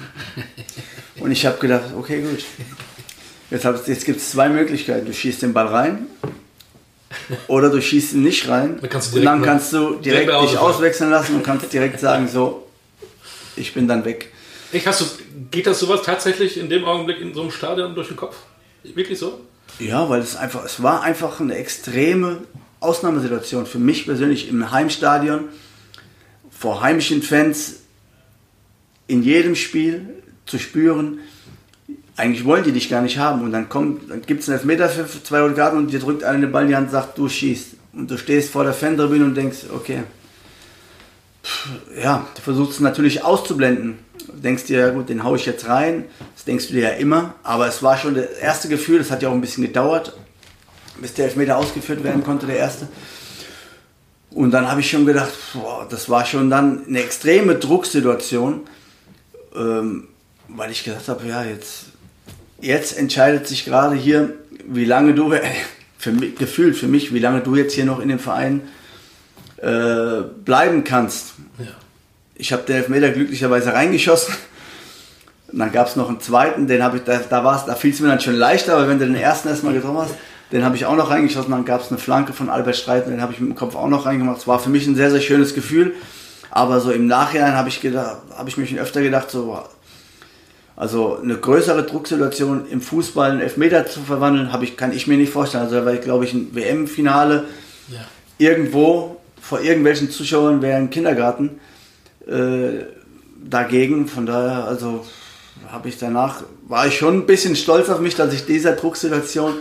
und 1.22 1.32
ich 1.32 1.46
habe 1.46 1.58
gedacht, 1.58 1.94
okay, 1.98 2.22
gut. 2.22 2.44
Jetzt, 3.50 3.88
jetzt 3.88 4.04
gibt 4.04 4.20
es 4.20 4.32
zwei 4.32 4.50
Möglichkeiten. 4.50 5.06
Du 5.06 5.14
schießt 5.14 5.42
den 5.42 5.54
Ball 5.54 5.68
rein 5.68 6.08
oder 7.48 7.70
du 7.70 7.82
schießt 7.82 8.14
ihn 8.14 8.24
nicht 8.24 8.48
rein. 8.48 8.78
Dann 8.82 8.90
kannst 8.90 9.12
du 9.14 9.18
und 9.18 9.22
direkt 9.22 9.28
dann 9.32 9.40
mal- 9.40 9.46
kannst 9.46 9.74
du 9.74 9.96
direkt 9.96 10.30
dich 10.30 10.58
auswechseln 10.58 11.10
lassen 11.12 11.36
und 11.36 11.44
kannst 11.44 11.72
direkt 11.74 12.00
sagen, 12.00 12.28
so, 12.28 12.68
ich 13.56 13.74
bin 13.74 13.88
dann 13.88 14.04
weg. 14.06 14.32
Ich, 14.72 14.88
hast 14.88 15.02
du, 15.02 15.06
geht 15.52 15.68
das 15.68 15.80
sowas 15.80 16.02
tatsächlich 16.04 16.58
in 16.58 16.70
dem 16.70 16.86
Augenblick 16.86 17.22
in 17.22 17.34
so 17.34 17.42
einem 17.42 17.52
Stadion 17.52 17.94
durch 17.96 18.08
den 18.08 18.18
Kopf? 18.18 18.36
Wirklich 18.84 19.20
so? 19.20 19.40
Ja, 19.80 20.10
weil 20.10 20.22
es 20.22 20.36
einfach, 20.36 20.66
es 20.66 20.82
war 20.84 21.02
einfach 21.04 21.40
eine 21.40 21.56
extreme 21.56 22.40
Ausnahmesituation 22.80 23.66
für 23.66 23.80
mich 23.80 24.06
persönlich 24.06 24.50
im 24.50 24.72
Heimstadion 24.72 25.46
vor 26.52 26.82
heimischen 26.82 27.22
Fans 27.22 27.78
in 29.08 29.24
jedem 29.24 29.56
Spiel 29.56 30.10
zu 30.46 30.60
spüren. 30.60 31.20
Eigentlich 32.16 32.46
wollen 32.46 32.64
die 32.64 32.72
dich 32.72 32.90
gar 32.90 33.02
nicht 33.02 33.18
haben 33.18 33.42
und 33.42 33.52
dann 33.52 33.70
kommt, 33.70 34.10
dann 34.10 34.22
gibt 34.22 34.42
es 34.42 34.50
einen 34.50 34.60
Elfmeter 34.60 34.88
für 34.90 35.24
zwei 35.24 35.42
rote 35.42 35.56
Karten 35.56 35.78
und 35.78 35.92
dir 35.92 36.00
drückt 36.00 36.24
einer 36.24 36.40
den 36.40 36.52
Ball 36.52 36.64
in 36.64 36.70
die 36.70 36.76
Hand 36.76 36.88
und 36.88 36.92
sagt, 36.92 37.18
du 37.18 37.28
schießt. 37.28 37.70
Und 37.94 38.10
du 38.10 38.18
stehst 38.18 38.52
vor 38.52 38.64
der 38.64 38.74
Fantribüne 38.74 39.26
und 39.26 39.36
denkst, 39.36 39.66
okay, 39.74 40.04
ja, 42.02 42.26
du 42.36 42.42
versuchst 42.42 42.74
es 42.74 42.80
natürlich 42.80 43.24
auszublenden. 43.24 44.00
Du 44.28 44.40
denkst 44.40 44.66
dir, 44.66 44.80
ja 44.80 44.90
gut, 44.92 45.10
den 45.10 45.24
hau 45.24 45.36
ich 45.36 45.46
jetzt 45.46 45.68
rein. 45.68 46.06
Das 46.36 46.46
denkst 46.46 46.68
du 46.68 46.74
dir 46.74 46.84
ja 46.84 46.90
immer. 46.90 47.36
Aber 47.44 47.68
es 47.68 47.84
war 47.84 47.98
schon 47.98 48.16
das 48.16 48.26
erste 48.42 48.70
Gefühl, 48.70 49.00
das 49.00 49.12
hat 49.12 49.22
ja 49.22 49.30
auch 49.30 49.34
ein 49.34 49.42
bisschen 49.42 49.64
gedauert, 49.64 50.14
bis 51.02 51.14
der 51.14 51.26
Elfmeter 51.26 51.58
ausgeführt 51.58 52.04
werden 52.04 52.24
konnte, 52.24 52.46
der 52.46 52.58
erste. 52.58 52.88
Und 54.32 54.52
dann 54.52 54.70
habe 54.70 54.80
ich 54.80 54.90
schon 54.90 55.06
gedacht, 55.06 55.32
boah, 55.54 55.86
das 55.90 56.10
war 56.10 56.26
schon 56.26 56.50
dann 56.50 56.86
eine 56.88 57.04
extreme 57.04 57.56
Drucksituation, 57.56 58.62
ähm, 59.56 60.08
weil 60.48 60.72
ich 60.72 60.84
gesagt 60.84 61.08
habe, 61.08 61.28
ja, 61.28 61.44
jetzt, 61.44 61.86
jetzt 62.64 62.98
entscheidet 62.98 63.48
sich 63.48 63.66
gerade 63.66 63.96
hier, 63.96 64.34
wie 64.68 64.86
lange 64.86 65.14
du, 65.14 65.34
für 65.98 66.12
mich, 66.12 66.36
gefühlt 66.36 66.76
für 66.78 66.88
mich, 66.88 67.14
wie 67.14 67.20
lange 67.20 67.42
du 67.42 67.56
jetzt 67.56 67.74
hier 67.74 67.86
noch 67.86 68.00
in 68.00 68.08
dem 68.10 68.20
Verein 68.20 68.62
äh, 69.58 70.22
bleiben 70.46 70.84
kannst. 70.84 71.34
Ja. 71.60 71.66
Ich 72.36 72.52
habe 72.54 72.64
den 72.64 72.78
Elfmeter 72.78 73.12
glücklicherweise 73.12 73.74
reingeschossen. 73.74 74.34
Und 75.52 75.60
dann 75.60 75.72
gab 75.72 75.88
es 75.88 75.96
noch 75.96 76.10
einen 76.10 76.20
zweiten, 76.20 76.68
den 76.68 76.82
habe 76.82 76.98
ich, 76.98 77.04
da, 77.04 77.20
da, 77.30 77.44
war's- 77.44 77.66
da 77.66 77.76
fiel 77.76 77.92
es 77.94 78.00
mir 78.00 78.08
dann 78.08 78.20
schon 78.22 78.36
leichter, 78.36 78.76
aber 78.76 78.88
wenn 78.88 78.98
du 78.98 79.06
den 79.06 79.16
ersten 79.16 79.50
erstmal 79.50 79.74
getroffen 79.74 80.00
hast, 80.00 80.16
den 80.52 80.64
habe 80.64 80.76
ich 80.76 80.86
auch 80.86 80.96
noch 80.96 81.10
reingeschossen. 81.10 81.52
Dann 81.52 81.66
gab 81.66 81.82
es 81.82 81.90
eine 81.90 81.98
Flanke 82.00 82.34
von 82.34 82.50
Albert 82.50 82.76
Streit, 82.76 83.08
den 83.08 83.22
habe 83.22 83.34
ich 83.34 83.40
mit 83.40 83.50
dem 83.50 83.56
Kopf 83.56 83.76
auch 83.76 83.88
noch 83.88 84.06
reingemacht. 84.06 84.40
Es 84.40 84.48
war 84.48 84.60
für 84.60 84.70
mich 84.70 84.88
ein 84.88 84.96
sehr, 84.96 85.12
sehr 85.12 85.22
schönes 85.22 85.54
Gefühl. 85.54 85.94
Aber 86.50 86.80
so 86.80 86.92
im 86.92 87.08
Nachhinein 87.08 87.54
habe 87.54 87.70
ich, 87.70 87.82
gedacht, 87.82 88.18
habe 88.36 88.50
ich 88.50 88.58
mir 88.58 88.66
schon 88.68 88.78
öfter 88.80 89.02
gedacht, 89.02 89.32
so, 89.32 89.60
also 90.76 91.20
eine 91.22 91.36
größere 91.38 91.84
Drucksituation 91.84 92.66
im 92.70 92.82
Fußball, 92.82 93.32
einen 93.32 93.42
Elfmeter 93.42 93.86
zu 93.86 94.00
verwandeln, 94.02 94.52
habe 94.52 94.64
ich, 94.64 94.76
kann 94.78 94.92
ich 94.92 95.08
mir 95.08 95.18
nicht 95.18 95.32
vorstellen. 95.32 95.64
Also 95.66 95.76
da 95.76 95.86
war, 95.86 95.96
glaube 95.96 96.26
ich, 96.26 96.34
ein 96.34 96.54
WM-Finale 96.56 97.46
Ja. 97.90 98.00
irgendwo 98.38 99.18
vor 99.42 99.62
irgendwelchen 99.62 100.10
Zuschauern 100.10 100.62
wäre 100.62 100.78
ein 100.78 100.90
Kindergarten 100.90 101.60
äh, 102.28 102.86
dagegen. 103.44 104.08
Von 104.08 104.26
daher, 104.26 104.66
also 104.66 105.06
habe 105.70 105.90
ich 105.90 105.98
danach, 105.98 106.44
war 106.68 106.88
ich 106.88 106.98
schon 106.98 107.18
ein 107.20 107.26
bisschen 107.26 107.56
stolz 107.56 107.90
auf 107.90 108.00
mich, 108.00 108.16
dass 108.16 108.34
ich 108.34 108.46
dieser 108.46 108.72
Drucksituation 108.74 109.54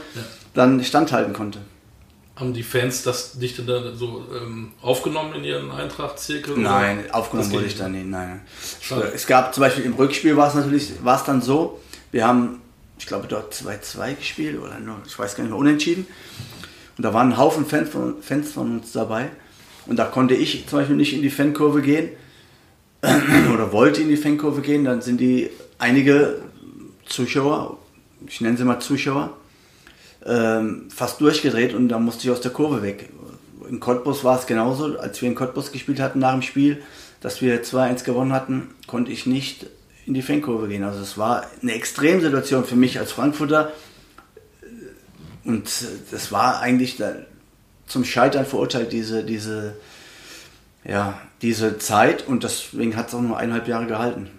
dann 0.54 0.82
standhalten 0.84 1.32
konnte. 1.32 1.58
Haben 2.42 2.54
die 2.54 2.64
Fans 2.64 3.04
das 3.04 3.38
dich 3.38 3.54
denn 3.54 3.68
da 3.68 3.94
so 3.94 4.24
ähm, 4.36 4.72
aufgenommen 4.82 5.32
in 5.34 5.44
ihren 5.44 5.70
Eintracht-Zirkel? 5.70 6.58
Nein, 6.58 7.04
oder? 7.04 7.14
aufgenommen 7.14 7.48
Das 7.48 7.56
wurde 7.56 7.66
ich 7.66 7.76
da 7.76 7.88
nicht. 7.88 8.06
Nein. 8.06 8.40
Schade. 8.80 9.12
Es 9.14 9.28
gab 9.28 9.54
zum 9.54 9.60
Beispiel 9.60 9.84
im 9.84 9.92
Rückspiel 9.94 10.36
war 10.36 10.48
es 10.48 10.54
natürlich, 10.54 10.90
war 11.04 11.16
es 11.16 11.22
dann 11.22 11.40
so, 11.40 11.80
wir 12.10 12.26
haben, 12.26 12.60
ich 12.98 13.06
glaube 13.06 13.28
dort 13.28 13.54
2-2 13.54 14.16
gespielt 14.16 14.60
oder 14.60 14.80
nur, 14.80 14.96
ich 15.06 15.16
weiß 15.16 15.36
gar 15.36 15.44
nicht 15.44 15.52
mehr, 15.52 15.60
unentschieden. 15.60 16.04
Und 16.98 17.04
da 17.04 17.14
waren 17.14 17.28
ein 17.28 17.36
Haufen 17.36 17.64
Fans 17.64 17.90
von, 17.90 18.20
Fans 18.20 18.50
von 18.50 18.78
uns 18.78 18.90
dabei. 18.90 19.30
Und 19.86 19.96
da 19.96 20.06
konnte 20.06 20.34
ich 20.34 20.66
zum 20.66 20.80
Beispiel 20.80 20.96
nicht 20.96 21.12
in 21.12 21.22
die 21.22 21.30
Fankurve 21.30 21.80
gehen 21.80 22.08
oder 23.54 23.70
wollte 23.70 24.02
in 24.02 24.08
die 24.08 24.16
Fankurve 24.16 24.62
gehen. 24.62 24.84
Dann 24.84 25.00
sind 25.00 25.20
die 25.20 25.48
einige 25.78 26.42
Zuschauer, 27.06 27.78
ich 28.26 28.40
nenne 28.40 28.56
sie 28.56 28.64
mal 28.64 28.80
Zuschauer, 28.80 29.32
ähm, 30.26 30.88
fast 30.94 31.20
durchgedreht 31.20 31.74
und 31.74 31.88
da 31.88 31.98
musste 31.98 32.24
ich 32.24 32.30
aus 32.30 32.40
der 32.40 32.52
Kurve 32.52 32.82
weg. 32.82 33.08
In 33.68 33.80
Cottbus 33.80 34.24
war 34.24 34.38
es 34.38 34.46
genauso, 34.46 34.98
als 34.98 35.20
wir 35.22 35.28
in 35.28 35.34
Cottbus 35.34 35.72
gespielt 35.72 36.00
hatten 36.00 36.18
nach 36.18 36.32
dem 36.32 36.42
Spiel, 36.42 36.82
dass 37.20 37.40
wir 37.40 37.62
2-1 37.62 38.04
gewonnen 38.04 38.32
hatten, 38.32 38.70
konnte 38.86 39.12
ich 39.12 39.26
nicht 39.26 39.66
in 40.06 40.14
die 40.14 40.22
Fankurve 40.22 40.68
gehen. 40.68 40.82
Also 40.82 41.00
es 41.00 41.16
war 41.16 41.46
eine 41.62 41.72
Extremsituation 41.72 42.64
für 42.64 42.76
mich 42.76 42.98
als 42.98 43.12
Frankfurter 43.12 43.72
und 45.44 45.68
das 46.10 46.32
war 46.32 46.60
eigentlich 46.60 46.96
da 46.96 47.14
zum 47.86 48.04
Scheitern 48.04 48.46
verurteilt, 48.46 48.92
diese, 48.92 49.24
diese, 49.24 49.76
ja, 50.84 51.20
diese 51.42 51.78
Zeit 51.78 52.26
und 52.26 52.44
deswegen 52.44 52.96
hat 52.96 53.08
es 53.08 53.14
auch 53.14 53.20
nur 53.20 53.36
eineinhalb 53.36 53.68
Jahre 53.68 53.86
gehalten. 53.86 54.30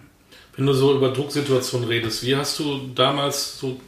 Wenn 0.56 0.66
du 0.66 0.72
so 0.72 0.94
über 0.94 1.12
Drucksituationen 1.12 1.88
redest, 1.88 2.24
wie 2.24 2.36
hast 2.36 2.58
du 2.58 2.88
damals 2.94 3.58
so, 3.58 3.80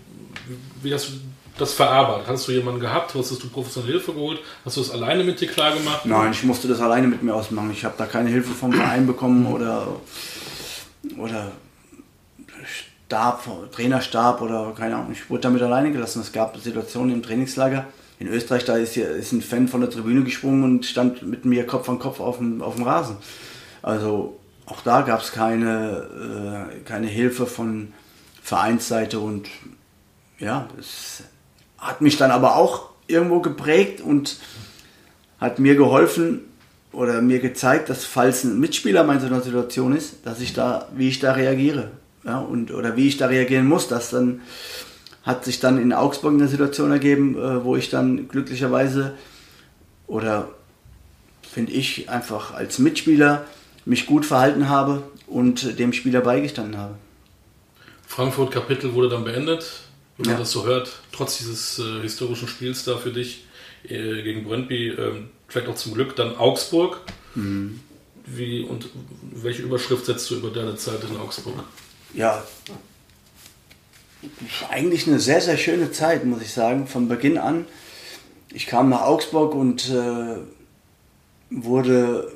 wie 0.83 0.93
hast 0.93 1.09
du 1.09 1.13
das 1.59 1.75
verarbeitet? 1.75 2.29
Hast 2.29 2.49
du 2.49 2.53
jemanden 2.53 2.81
gehabt? 2.81 3.15
Hast 3.15 3.31
du 3.31 3.49
professionelle 3.49 3.95
Hilfe 3.95 4.13
geholt? 4.13 4.41
Hast 4.65 4.77
du 4.77 4.81
es 4.81 4.91
alleine 4.91 5.25
mit 5.25 5.41
dir 5.41 5.49
klar 5.49 5.73
gemacht? 5.73 6.05
Nein, 6.05 6.33
ich 6.33 6.43
musste 6.45 6.69
das 6.69 6.81
alleine 6.81 7.07
mit 7.07 7.23
mir 7.23 7.35
ausmachen. 7.35 7.71
Ich 7.71 7.85
habe 7.85 7.95
da 7.97 8.07
keine 8.07 8.31
Hilfe 8.31 8.53
vom 8.53 8.73
Verein 8.73 9.07
bekommen 9.07 9.47
oder, 9.47 9.89
oder 11.19 11.53
Stab, 13.07 13.45
Trainerstab 13.73 14.43
oder 14.43 14.73
keine 14.77 14.97
Ahnung. 14.97 15.13
Ich 15.13 15.31
wurde 15.31 15.43
damit 15.43 15.63
alleine 15.63 15.93
gelassen. 15.93 16.21
Es 16.21 16.33
gab 16.33 16.57
Situationen 16.59 17.15
im 17.15 17.23
Trainingslager. 17.23 17.87
In 18.19 18.29
Österreich, 18.29 18.65
da 18.65 18.77
ist, 18.77 18.95
hier, 18.95 19.11
ist 19.11 19.33
ein 19.33 19.43
Fan 19.43 19.69
von 19.69 19.81
der 19.81 19.91
Tribüne 19.91 20.25
gesprungen 20.25 20.65
und 20.65 20.87
stand 20.87 21.23
mit 21.23 21.45
mir 21.45 21.67
Kopf 21.67 21.89
an 21.89 21.99
Kopf 21.99 22.19
auf 22.19 22.39
dem, 22.39 22.63
auf 22.63 22.77
dem 22.77 22.85
Rasen. 22.85 23.17
Also 23.83 24.39
auch 24.65 24.81
da 24.81 25.03
gab 25.03 25.21
es 25.21 25.33
keine, 25.33 26.69
äh, 26.73 26.81
keine 26.85 27.07
Hilfe 27.07 27.47
von 27.47 27.93
Vereinsseite 28.43 29.21
und 29.21 29.49
ja, 30.39 30.69
es 30.79 31.23
hat 31.87 32.01
mich 32.01 32.17
dann 32.17 32.31
aber 32.31 32.57
auch 32.57 32.91
irgendwo 33.07 33.41
geprägt 33.41 34.01
und 34.01 34.37
hat 35.41 35.59
mir 35.59 35.77
geholfen 35.77 36.41
oder 36.93 37.21
mir 37.21 37.41
gezeigt, 37.41 37.89
dass 37.91 38.05
falls 38.05 38.45
ein 38.45 38.59
Mitspieler 38.59 39.09
in 39.13 39.21
so 39.21 39.27
einer 39.27 39.43
Situation 39.43 39.95
ist, 39.95 40.25
dass 40.25 40.41
ich 40.41 40.55
da, 40.55 40.89
wie 40.95 41.09
ich 41.09 41.19
da 41.19 41.33
reagiere. 41.33 41.91
Ja, 42.25 42.39
und, 42.39 42.73
oder 42.73 42.97
wie 42.97 43.07
ich 43.07 43.19
da 43.19 43.27
reagieren 43.27 43.67
muss. 43.67 43.87
Das 43.87 44.11
dann 44.11 44.41
hat 45.23 45.45
sich 45.45 45.61
dann 45.61 45.81
in 45.81 45.93
Augsburg 45.93 46.35
eine 46.35 46.49
Situation 46.49 46.91
ergeben, 46.91 47.37
äh, 47.37 47.65
wo 47.65 47.77
ich 47.77 47.91
dann 47.91 48.29
glücklicherweise 48.29 49.15
oder 50.07 50.49
finde 51.43 51.73
ich 51.73 52.09
einfach 52.09 52.55
als 52.55 52.79
Mitspieler 52.79 53.45
mich 53.85 54.07
gut 54.07 54.25
verhalten 54.25 54.69
habe 54.69 55.03
und 55.27 55.79
dem 55.79 55.93
Spieler 55.93 56.21
beigestanden 56.21 56.79
habe. 56.79 56.95
Frankfurt 58.07 58.53
Kapitel 58.53 58.95
wurde 58.95 59.09
dann 59.09 59.25
beendet. 59.25 59.86
Wenn 60.19 60.27
man 60.27 60.35
Ja. 60.37 60.41
das 60.41 60.51
so 60.53 60.65
hört, 60.65 61.01
trotz 61.13 61.39
dieses 61.39 61.79
äh, 61.79 62.01
historischen 62.03 62.49
Spiels 62.49 62.85
da 62.85 62.97
für 62.97 63.13
dich 63.13 63.45
äh, 63.85 64.23
gegen 64.23 64.45
Brøndby, 64.45 64.89
ähm, 64.89 65.29
vielleicht 65.49 65.69
auch 65.69 65.75
zum 65.75 65.95
Glück 65.95 66.17
dann 66.17 66.37
Augsburg. 66.37 67.01
Mhm. 67.35 67.81
Wie 68.25 68.63
und 68.63 68.89
welche 69.33 69.63
Überschrift 69.63 70.07
setzt 70.07 70.29
du 70.31 70.37
über 70.37 70.51
deine 70.51 70.77
Zeit 70.77 71.01
in 71.09 71.17
Augsburg? 71.17 71.55
ja, 72.15 72.43
eigentlich 74.71 75.07
eine 75.07 75.21
sehr, 75.21 75.41
sehr 75.41 75.57
schöne 75.59 75.93
Zeit, 75.93 76.25
muss 76.25 76.43
ich 76.43 76.53
sagen, 76.53 76.87
von 76.87 77.09
Beginn 77.09 77.39
an. 77.39 77.67
Ich 78.53 78.67
kam 78.67 78.89
nach 78.89 79.03
Augsburg 79.03 79.55
und 79.55 79.89
äh, 79.91 80.37
wurde, 81.51 82.33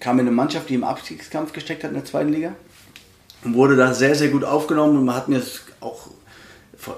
kam 0.00 0.18
in 0.20 0.26
eine 0.26 0.34
Mannschaft, 0.36 0.68
die 0.68 0.74
im 0.74 0.84
Abstiegskampf 0.84 1.52
gesteckt 1.52 1.82
hat 1.82 1.90
in 1.90 1.96
der 1.96 2.04
zweiten 2.04 2.32
Liga. 2.32 2.54
Und 3.42 3.54
wurde 3.54 3.76
da 3.76 3.92
sehr, 3.94 4.14
sehr 4.14 4.28
gut 4.28 4.44
aufgenommen 4.44 4.98
und 4.98 5.04
man 5.04 5.16
hat 5.16 5.28
mir 5.28 5.42
auch 5.80 6.08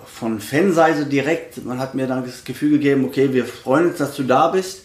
von 0.07 0.41
Fanseite 0.41 1.07
direkt, 1.07 1.65
man 1.65 1.79
hat 1.79 1.95
mir 1.95 2.07
dann 2.07 2.25
das 2.25 2.45
Gefühl 2.45 2.73
gegeben, 2.73 3.05
okay, 3.05 3.33
wir 3.33 3.45
freuen 3.45 3.89
uns, 3.89 3.99
dass 3.99 4.15
du 4.15 4.23
da 4.23 4.49
bist. 4.49 4.83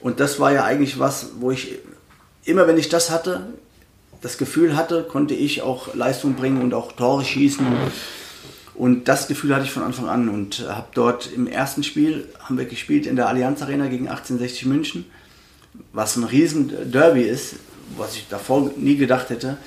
Und 0.00 0.20
das 0.20 0.40
war 0.40 0.52
ja 0.52 0.64
eigentlich 0.64 0.98
was, 0.98 1.30
wo 1.38 1.50
ich 1.50 1.78
immer, 2.44 2.66
wenn 2.66 2.78
ich 2.78 2.88
das 2.88 3.10
hatte, 3.10 3.46
das 4.20 4.38
Gefühl 4.38 4.76
hatte, 4.76 5.04
konnte 5.04 5.34
ich 5.34 5.62
auch 5.62 5.94
Leistung 5.94 6.34
bringen 6.34 6.62
und 6.62 6.74
auch 6.74 6.92
Tore 6.92 7.24
schießen. 7.24 7.66
Und 8.74 9.08
das 9.08 9.28
Gefühl 9.28 9.54
hatte 9.54 9.64
ich 9.64 9.72
von 9.72 9.82
Anfang 9.82 10.08
an 10.08 10.28
und 10.28 10.66
habe 10.68 10.86
dort 10.94 11.30
im 11.32 11.46
ersten 11.46 11.82
Spiel, 11.82 12.28
haben 12.40 12.56
wir 12.56 12.64
gespielt 12.64 13.06
in 13.06 13.16
der 13.16 13.28
Allianz 13.28 13.62
Arena 13.62 13.86
gegen 13.86 14.08
1860 14.08 14.66
München, 14.66 15.04
was 15.92 16.16
ein 16.16 16.24
riesen 16.24 16.90
Derby 16.90 17.22
ist, 17.22 17.56
was 17.96 18.16
ich 18.16 18.28
davor 18.28 18.70
nie 18.76 18.96
gedacht 18.96 19.30
hätte, 19.30 19.58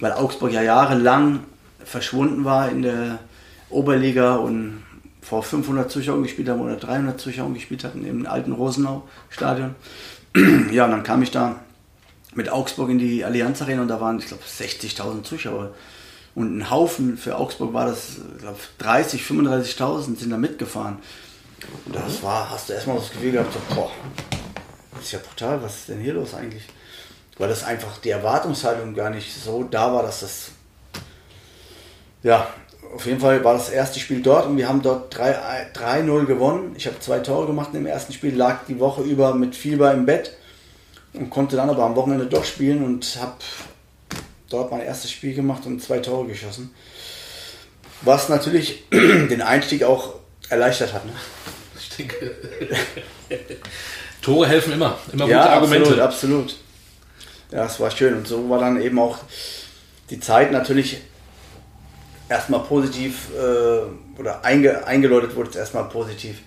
weil 0.00 0.12
Augsburg 0.12 0.52
ja 0.52 0.62
jahrelang 0.62 1.40
verschwunden 1.84 2.44
war 2.44 2.70
in 2.70 2.82
der 2.82 3.18
Oberliga 3.70 4.36
und 4.36 4.82
vor 5.20 5.42
500 5.42 5.90
Zuschauern 5.90 6.22
gespielt 6.22 6.48
haben 6.48 6.60
oder 6.60 6.76
300 6.76 7.20
Zuschauern 7.20 7.54
gespielt 7.54 7.82
hatten 7.82 8.06
im 8.06 8.26
alten 8.26 8.52
Rosenau-Stadion. 8.52 9.74
ja, 10.70 10.84
und 10.84 10.92
dann 10.92 11.02
kam 11.02 11.22
ich 11.22 11.32
da 11.32 11.60
mit 12.34 12.48
Augsburg 12.48 12.90
in 12.90 12.98
die 12.98 13.24
Allianz 13.24 13.62
Arena 13.62 13.82
und 13.82 13.88
da 13.88 14.00
waren, 14.00 14.18
ich 14.18 14.26
glaube, 14.26 14.42
60.000 14.44 15.22
Zuschauer. 15.24 15.74
Und 16.34 16.58
ein 16.58 16.70
Haufen 16.70 17.16
für 17.16 17.38
Augsburg 17.38 17.72
war 17.72 17.86
das, 17.86 18.18
ich 18.36 18.42
glaube, 18.42 18.58
30, 18.78 19.22
35.000 19.22 20.18
sind 20.18 20.30
da 20.30 20.36
mitgefahren. 20.36 20.98
Und 21.86 21.96
das 21.96 22.22
war, 22.22 22.50
hast 22.50 22.68
du 22.68 22.74
erstmal 22.74 22.98
das 22.98 23.10
Gefühl 23.10 23.32
gehabt, 23.32 23.52
so, 23.52 23.74
boah, 23.74 23.90
ist 25.00 25.12
ja 25.12 25.18
brutal, 25.18 25.62
was 25.62 25.76
ist 25.76 25.88
denn 25.88 26.00
hier 26.00 26.12
los 26.12 26.34
eigentlich? 26.34 26.64
Weil 27.38 27.48
das 27.48 27.64
einfach 27.64 27.98
die 27.98 28.10
Erwartungshaltung 28.10 28.94
gar 28.94 29.10
nicht 29.10 29.34
so 29.34 29.64
da 29.64 29.92
war, 29.92 30.02
dass 30.02 30.20
das, 30.20 30.50
ja, 32.22 32.46
auf 32.94 33.06
jeden 33.06 33.20
Fall 33.20 33.42
war 33.44 33.54
das 33.54 33.70
erste 33.70 34.00
Spiel 34.00 34.22
dort 34.22 34.46
und 34.46 34.56
wir 34.56 34.68
haben 34.68 34.82
dort 34.82 35.14
3-0 35.14 36.24
gewonnen. 36.26 36.74
Ich 36.76 36.86
habe 36.86 36.98
zwei 37.00 37.20
Tore 37.20 37.46
gemacht 37.46 37.70
im 37.74 37.86
ersten 37.86 38.12
Spiel, 38.12 38.34
lag 38.34 38.66
die 38.68 38.78
Woche 38.78 39.02
über 39.02 39.34
mit 39.34 39.54
Fieber 39.54 39.92
im 39.92 40.06
Bett 40.06 40.36
und 41.12 41.30
konnte 41.30 41.56
dann 41.56 41.70
aber 41.70 41.84
am 41.84 41.96
Wochenende 41.96 42.26
doch 42.26 42.44
spielen 42.44 42.84
und 42.84 43.18
habe 43.20 43.36
dort 44.48 44.70
mein 44.70 44.82
erstes 44.82 45.10
Spiel 45.10 45.34
gemacht 45.34 45.66
und 45.66 45.82
zwei 45.82 45.98
Tore 45.98 46.26
geschossen. 46.26 46.74
Was 48.02 48.28
natürlich 48.28 48.84
den 48.92 49.42
Einstieg 49.42 49.82
auch 49.84 50.14
erleichtert 50.48 50.92
hat. 50.92 51.04
Ne? 51.04 51.12
Ich 51.78 51.96
denke. 51.96 52.34
Tore 54.22 54.46
helfen 54.46 54.72
immer. 54.72 54.98
Immer 55.12 55.24
gute 55.24 55.30
ja, 55.30 55.48
Argumente. 55.50 56.02
Absolut, 56.02 56.02
absolut. 56.02 56.56
Ja, 57.52 57.66
es 57.66 57.78
war 57.80 57.90
schön. 57.90 58.14
Und 58.14 58.26
so 58.26 58.48
war 58.50 58.58
dann 58.58 58.80
eben 58.80 58.98
auch 58.98 59.18
die 60.10 60.20
Zeit 60.20 60.52
natürlich 60.52 60.98
erstmal 62.28 62.60
positiv 62.60 63.28
äh, 63.34 64.20
oder 64.20 64.44
einge, 64.44 64.86
eingeläutet 64.86 65.36
wurde 65.36 65.50
es 65.50 65.56
erstmal 65.56 65.84
positiv. 65.84 66.38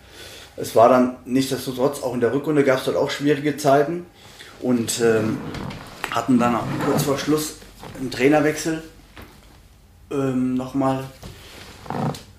Es 0.57 0.75
war 0.75 0.89
dann 0.89 1.15
nichtsdestotrotz, 1.25 2.03
auch 2.03 2.13
in 2.13 2.19
der 2.19 2.33
Rückrunde 2.33 2.63
gab 2.63 2.79
es 2.79 2.85
dort 2.85 2.97
auch 2.97 3.09
schwierige 3.09 3.55
Zeiten 3.55 4.05
und 4.61 4.99
ähm, 5.01 5.37
hatten 6.11 6.37
dann 6.37 6.57
kurz 6.85 7.03
vor 7.03 7.17
Schluss 7.17 7.55
einen 7.97 8.11
Trainerwechsel 8.11 8.83
ähm, 10.11 10.55
nochmal. 10.55 11.05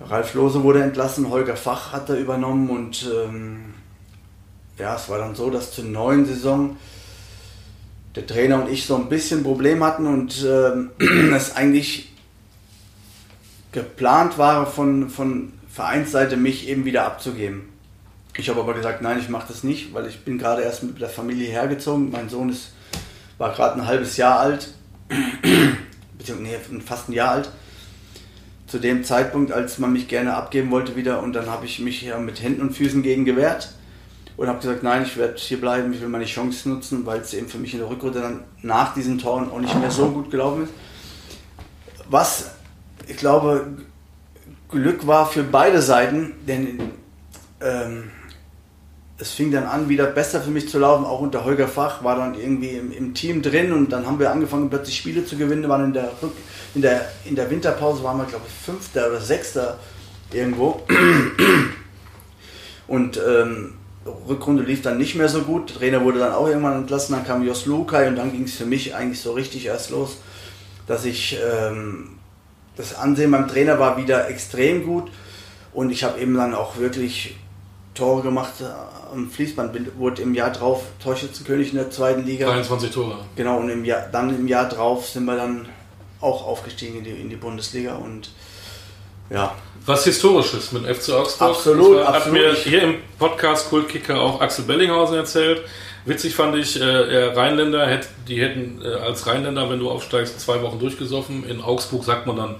Ralf 0.01 0.35
Lose 0.35 0.63
wurde 0.63 0.83
entlassen, 0.83 1.31
Holger 1.31 1.57
Fach 1.57 1.93
hat 1.93 2.09
er 2.11 2.17
übernommen 2.17 2.69
und 2.69 3.09
ähm, 3.13 3.75
ja, 4.79 4.97
es 4.97 5.09
war 5.09 5.19
dann 5.19 5.35
so, 5.35 5.51
dass 5.51 5.73
zur 5.73 5.85
neuen 5.85 6.27
Saison 6.27 6.77
der 8.17 8.27
Trainer 8.27 8.63
und 8.63 8.71
ich 8.71 8.87
so 8.87 8.97
ein 8.97 9.09
bisschen 9.09 9.43
Problem 9.43 9.85
hatten 9.85 10.07
und 10.07 10.45
ähm, 10.45 10.91
es 11.35 11.55
eigentlich 11.55 12.10
geplant 13.73 14.39
war 14.39 14.67
von, 14.67 15.09
von 15.09 15.53
Vereinsseite 15.69 16.37
mich 16.37 16.69
eben 16.69 16.85
wieder 16.85 17.05
abzugeben. 17.05 17.69
Ich 18.37 18.49
habe 18.49 18.61
aber 18.61 18.75
gesagt, 18.75 19.03
nein, 19.03 19.19
ich 19.19 19.29
mache 19.29 19.49
das 19.49 19.65
nicht, 19.65 19.93
weil 19.93 20.07
ich 20.07 20.25
bin 20.25 20.39
gerade 20.39 20.63
erst 20.63 20.83
mit 20.83 21.01
der 21.01 21.09
Familie 21.09 21.49
hergezogen. 21.49 22.11
Mein 22.11 22.29
Sohn 22.29 22.49
ist, 22.49 22.73
war 23.39 23.53
gerade 23.53 23.81
ein 23.81 23.87
halbes 23.87 24.17
Jahr 24.17 24.41
alt, 24.41 24.73
beziehungsweise 26.19 26.81
fast 26.85 27.09
ein 27.09 27.13
Jahr 27.13 27.33
alt. 27.33 27.51
Zu 28.67 28.79
dem 28.79 29.03
Zeitpunkt, 29.03 29.51
als 29.51 29.79
man 29.79 29.93
mich 29.93 30.07
gerne 30.07 30.35
abgeben 30.35 30.71
wollte 30.71 30.95
wieder 30.95 31.23
und 31.23 31.33
dann 31.33 31.47
habe 31.47 31.67
ich 31.67 31.81
mich 31.81 32.03
ja 32.03 32.19
mit 32.19 32.41
Händen 32.41 32.63
und 32.63 32.73
Füßen 32.73 33.03
gegen 33.03 33.25
gewehrt 33.25 33.75
und 34.37 34.47
habe 34.47 34.61
gesagt, 34.61 34.85
nein, 34.85 35.03
ich 35.03 35.17
werde 35.17 35.35
hier 35.37 35.61
bleiben, 35.61 35.93
ich 35.93 36.01
will 36.01 36.09
meine 36.09 36.25
Chance 36.25 36.69
nutzen, 36.69 37.05
weil 37.05 37.21
es 37.21 37.35
eben 37.35 37.49
für 37.49 37.59
mich 37.59 37.73
in 37.75 37.81
der 37.81 37.91
Rückrunde 37.91 38.21
dann 38.21 38.45
nach 38.63 38.95
diesen 38.95 39.19
Toren 39.19 39.51
auch 39.51 39.59
nicht 39.59 39.79
mehr 39.79 39.91
so 39.91 40.09
gut 40.09 40.31
gelaufen 40.31 40.65
ist. 40.65 40.73
Was, 42.09 42.53
ich 43.11 43.17
glaube, 43.17 43.67
Glück 44.69 45.07
war 45.07 45.27
für 45.27 45.43
beide 45.43 45.83
Seiten, 45.83 46.35
denn 46.47 46.93
ähm, 47.61 48.11
es 49.19 49.33
fing 49.33 49.51
dann 49.51 49.65
an, 49.65 49.89
wieder 49.89 50.07
besser 50.07 50.41
für 50.41 50.51
mich 50.51 50.69
zu 50.69 50.79
laufen, 50.79 51.05
auch 51.05 51.21
unter 51.21 51.45
Holger 51.45 51.67
Fach, 51.67 52.05
war 52.05 52.17
dann 52.17 52.35
irgendwie 52.35 52.71
im, 52.71 52.93
im, 52.93 53.13
Team 53.13 53.43
drin 53.43 53.73
und 53.73 53.91
dann 53.91 54.07
haben 54.07 54.21
wir 54.21 54.31
angefangen, 54.31 54.71
plötzlich 54.71 54.97
Spiele 54.97 55.25
zu 55.25 55.37
gewinnen, 55.37 55.69
waren 55.69 55.87
in 55.87 55.93
der, 55.93 56.13
in 56.75 56.83
der, 56.83 57.11
in 57.25 57.35
der 57.35 57.51
Winterpause 57.51 58.03
waren 58.05 58.19
wir, 58.19 58.27
glaube 58.27 58.45
ich, 58.47 58.53
Fünfter 58.65 59.09
oder 59.09 59.21
Sechster 59.21 59.79
irgendwo. 60.33 60.81
Und 62.87 63.21
ähm, 63.25 63.75
Rückrunde 64.29 64.63
lief 64.63 64.83
dann 64.83 64.99
nicht 64.99 65.17
mehr 65.17 65.29
so 65.29 65.43
gut. 65.43 65.71
Der 65.71 65.77
Trainer 65.77 66.03
wurde 66.03 66.21
dann 66.21 66.33
auch 66.33 66.49
irgendwann 66.49 66.79
entlassen. 66.79 67.15
Dann 67.15 67.25
kam 67.25 67.45
Jos 67.45 67.67
Lukai 67.67 68.09
und 68.09 68.17
dann 68.17 68.33
ging 68.33 68.45
es 68.45 68.55
für 68.55 68.67
mich 68.67 68.95
eigentlich 68.95 69.21
so 69.21 69.33
richtig 69.33 69.67
erst 69.67 69.91
los, 69.91 70.19
dass 70.87 71.05
ich 71.05 71.39
ähm, 71.41 72.20
das 72.81 72.95
Ansehen 72.95 73.31
beim 73.31 73.47
Trainer 73.47 73.79
war 73.79 73.97
wieder 73.97 74.29
extrem 74.29 74.85
gut 74.85 75.11
und 75.73 75.91
ich 75.91 76.03
habe 76.03 76.19
eben 76.21 76.35
dann 76.35 76.55
auch 76.55 76.79
wirklich 76.79 77.37
Tore 77.95 78.23
gemacht 78.23 78.55
äh, 78.61 79.13
am 79.13 79.31
Fließband. 79.31 79.99
Wurde 79.99 80.23
im 80.23 80.35
Jahr 80.35 80.51
drauf 80.51 80.85
Torschützenkönig 81.03 81.71
in 81.71 81.77
der 81.77 81.91
zweiten 81.91 82.25
Liga. 82.25 82.47
23 82.47 82.91
Tore. 82.91 83.19
Genau 83.37 83.59
und 83.59 83.69
im 83.69 83.85
Jahr, 83.85 84.09
dann 84.11 84.35
im 84.35 84.49
Jahr 84.49 84.69
drauf 84.69 85.09
sind 85.09 85.25
wir 85.25 85.37
dann 85.37 85.69
auch 86.21 86.47
aufgestiegen 86.47 86.99
in 86.99 87.05
die, 87.05 87.11
in 87.11 87.31
die 87.31 87.37
Bundesliga 87.37 87.95
und 87.95 88.31
ja, 89.31 89.55
was 89.87 90.05
Historisches 90.05 90.73
mit 90.73 90.85
FC 90.85 91.13
Augsburg. 91.13 91.51
Absolut, 91.51 91.97
das 91.97 92.07
war, 92.07 92.15
absolut. 92.15 92.25
Hat 92.25 92.33
mir 92.33 92.55
hier 92.55 92.83
im 92.83 92.95
Podcast 93.19 93.69
Kultkicker 93.71 94.21
auch 94.21 94.41
Axel 94.41 94.65
Bellinghausen 94.65 95.17
erzählt. 95.17 95.63
Witzig 96.05 96.35
fand 96.35 96.57
ich, 96.57 96.81
äh, 96.81 96.85
Rheinländer, 96.85 97.87
hätt, 97.87 98.09
die 98.29 98.41
hätten 98.41 98.81
äh, 98.83 98.89
als 98.89 99.27
Rheinländer, 99.27 99.69
wenn 99.71 99.79
du 99.79 99.91
aufsteigst, 99.91 100.41
zwei 100.41 100.63
Wochen 100.63 100.79
durchgesoffen. 100.79 101.49
In 101.49 101.61
Augsburg 101.61 102.05
sagt 102.05 102.27
man 102.27 102.37
dann, 102.37 102.57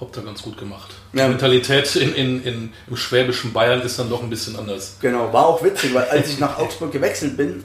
habt 0.00 0.16
ihr 0.16 0.22
ganz 0.22 0.42
gut 0.42 0.56
gemacht. 0.58 0.90
Ja. 1.12 1.24
Die 1.24 1.30
Mentalität 1.30 1.94
in, 1.96 2.14
in, 2.14 2.44
in, 2.44 2.72
im 2.88 2.96
schwäbischen 2.96 3.52
Bayern 3.52 3.82
ist 3.82 3.98
dann 3.98 4.08
doch 4.08 4.22
ein 4.22 4.30
bisschen 4.30 4.56
anders. 4.56 4.96
Genau, 5.00 5.32
war 5.32 5.46
auch 5.46 5.62
witzig, 5.62 5.92
weil 5.94 6.04
als 6.04 6.28
ich 6.28 6.38
nach 6.38 6.58
Augsburg 6.58 6.92
gewechselt 6.92 7.36
bin, 7.36 7.64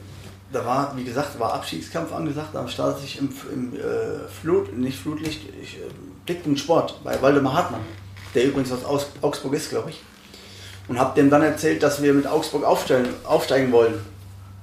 da 0.52 0.64
war, 0.64 0.94
wie 0.96 1.04
gesagt, 1.04 1.38
war 1.38 1.54
Abschiedskampf 1.54 2.12
angesagt, 2.12 2.54
da 2.54 2.66
startete 2.68 3.04
ich 3.04 3.18
im, 3.18 3.28
im 3.52 3.74
äh, 3.74 4.28
Flut, 4.40 4.76
nicht 4.76 4.98
Flutlicht, 4.98 5.42
ich, 5.62 5.76
äh, 5.76 6.36
und 6.44 6.58
Sport 6.58 7.02
bei 7.04 7.20
Waldemar 7.22 7.54
Hartmann 7.54 7.80
der 8.34 8.44
übrigens 8.44 8.72
aus 8.72 9.06
Augsburg 9.20 9.54
ist, 9.54 9.70
glaube 9.70 9.90
ich. 9.90 10.00
Und 10.86 10.98
habe 10.98 11.14
dem 11.20 11.28
dann 11.30 11.42
erzählt, 11.42 11.82
dass 11.82 12.02
wir 12.02 12.14
mit 12.14 12.26
Augsburg 12.26 12.64
aufsteigen 12.64 13.72
wollen. 13.72 14.00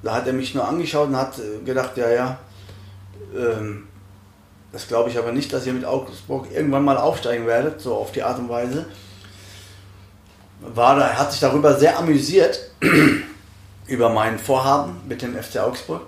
Da 0.06 0.14
hat 0.14 0.28
er 0.28 0.34
mich 0.34 0.54
nur 0.54 0.68
angeschaut 0.68 1.08
und 1.08 1.18
hat 1.18 1.40
äh, 1.40 1.66
gedacht, 1.66 1.98
ja, 1.98 2.08
ja, 2.12 2.38
ähm, 3.36 3.88
das 4.72 4.88
glaube 4.88 5.10
ich 5.10 5.18
aber 5.18 5.32
nicht, 5.32 5.52
dass 5.52 5.66
ihr 5.66 5.74
mit 5.74 5.84
Augsburg 5.84 6.46
irgendwann 6.54 6.86
mal 6.86 6.98
aufsteigen 6.98 7.48
werdet, 7.48 7.82
so 7.82 7.96
auf 7.96 8.12
die 8.12 8.22
Art 8.22 8.38
und 8.38 8.48
Weise. 8.48 8.86
War 10.62 10.96
da, 10.96 11.08
er 11.08 11.18
hat 11.18 11.32
sich 11.32 11.42
darüber 11.42 11.74
sehr 11.74 11.98
amüsiert, 11.98 12.70
über 13.88 14.10
mein 14.10 14.38
Vorhaben 14.38 15.02
mit 15.10 15.24
dem 15.24 15.36
FC 15.36 15.58
Augsburg. 15.58 16.04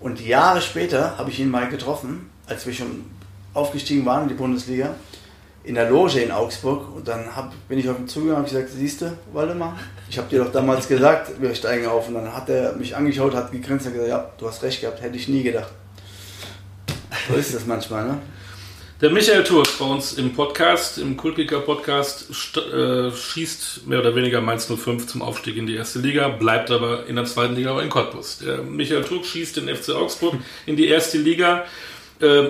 Und 0.00 0.20
Jahre 0.20 0.60
später 0.60 1.16
habe 1.16 1.30
ich 1.30 1.40
ihn 1.40 1.50
mal 1.50 1.66
getroffen, 1.70 2.28
als 2.46 2.66
wir 2.66 2.74
schon 2.74 3.06
aufgestiegen 3.54 4.04
waren 4.04 4.24
in 4.24 4.28
die 4.28 4.34
Bundesliga 4.34 4.96
in 5.62 5.74
der 5.74 5.90
Loge 5.90 6.20
in 6.20 6.30
Augsburg 6.30 6.94
und 6.94 7.06
dann 7.06 7.36
hab, 7.36 7.52
bin 7.68 7.78
ich 7.78 7.88
auf 7.88 7.98
ihn 7.98 8.08
zugegangen 8.08 8.44
und 8.44 8.50
gesagt, 8.50 8.70
siehst 8.70 9.02
du, 9.02 9.16
Waldemar, 9.32 9.78
ich 10.08 10.16
habe 10.16 10.28
dir 10.28 10.44
doch 10.44 10.52
damals 10.52 10.88
gesagt, 10.88 11.40
wir 11.40 11.54
steigen 11.54 11.86
auf 11.86 12.08
und 12.08 12.14
dann 12.14 12.34
hat 12.34 12.48
er 12.48 12.74
mich 12.74 12.96
angeschaut, 12.96 13.34
hat 13.34 13.52
gegrinst 13.52 13.86
und 13.86 13.92
gesagt, 13.92 14.08
ja, 14.08 14.30
du 14.38 14.46
hast 14.48 14.62
recht 14.62 14.80
gehabt, 14.80 15.02
hätte 15.02 15.16
ich 15.16 15.28
nie 15.28 15.42
gedacht. 15.42 15.70
So 17.28 17.34
ist 17.36 17.54
das 17.54 17.66
manchmal, 17.66 18.06
ne? 18.06 18.18
Der 19.00 19.08
Michael 19.08 19.44
Turk 19.44 19.66
bei 19.78 19.86
uns 19.86 20.12
im 20.12 20.34
Podcast, 20.34 20.98
im 20.98 21.16
Kultkicker 21.16 21.60
Podcast, 21.60 22.28
äh, 22.56 23.10
schießt 23.10 23.86
mehr 23.86 24.00
oder 24.00 24.14
weniger 24.14 24.42
Mainz 24.42 24.66
05 24.66 25.06
zum 25.06 25.22
Aufstieg 25.22 25.56
in 25.56 25.66
die 25.66 25.74
erste 25.74 26.00
Liga, 26.00 26.28
bleibt 26.28 26.70
aber 26.70 27.06
in 27.06 27.16
der 27.16 27.24
zweiten 27.24 27.54
Liga 27.54 27.70
aber 27.70 27.82
in 27.82 27.88
Cottbus. 27.88 28.40
Der 28.40 28.58
Michael 28.58 29.04
Turk 29.04 29.24
schießt 29.24 29.56
den 29.56 29.74
FC 29.74 29.94
Augsburg 29.94 30.34
in 30.66 30.76
die 30.76 30.86
erste 30.86 31.16
Liga. 31.16 31.64
Äh, 32.20 32.48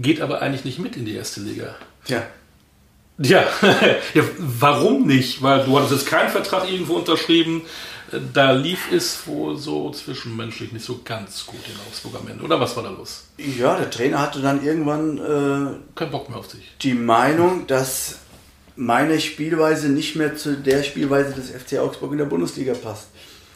geht 0.00 0.20
aber 0.20 0.40
eigentlich 0.40 0.64
nicht 0.64 0.78
mit 0.78 0.96
in 0.96 1.04
die 1.04 1.14
erste 1.14 1.40
Liga. 1.40 1.74
Ja. 2.06 2.22
Ja, 3.18 3.44
ja 4.14 4.22
warum 4.38 5.06
nicht? 5.06 5.42
Weil 5.42 5.64
du 5.64 5.76
hattest 5.76 5.92
jetzt 5.92 6.06
keinen 6.06 6.30
Vertrag 6.30 6.70
irgendwo 6.70 6.94
unterschrieben. 6.94 7.62
Da 8.32 8.52
lief 8.52 8.90
es 8.90 9.26
wohl 9.26 9.58
so 9.58 9.90
zwischenmenschlich 9.90 10.72
nicht 10.72 10.84
so 10.84 11.00
ganz 11.04 11.44
gut 11.44 11.60
in 11.66 11.74
Augsburg 11.86 12.14
am 12.22 12.28
Ende. 12.28 12.42
Oder 12.44 12.58
was 12.58 12.74
war 12.76 12.84
da 12.84 12.90
los? 12.90 13.24
Ja, 13.36 13.76
der 13.76 13.90
Trainer 13.90 14.22
hatte 14.22 14.40
dann 14.40 14.64
irgendwann 14.64 15.18
äh, 15.18 15.94
keinen 15.94 16.10
Bock 16.10 16.30
mehr 16.30 16.38
auf 16.38 16.48
sich. 16.48 16.62
Die 16.80 16.94
Meinung, 16.94 17.66
dass 17.66 18.20
meine 18.76 19.20
Spielweise 19.20 19.88
nicht 19.88 20.16
mehr 20.16 20.36
zu 20.36 20.56
der 20.56 20.84
Spielweise 20.84 21.34
des 21.34 21.50
FC 21.50 21.78
Augsburg 21.80 22.12
in 22.12 22.18
der 22.18 22.24
Bundesliga 22.24 22.72
passt. 22.72 23.08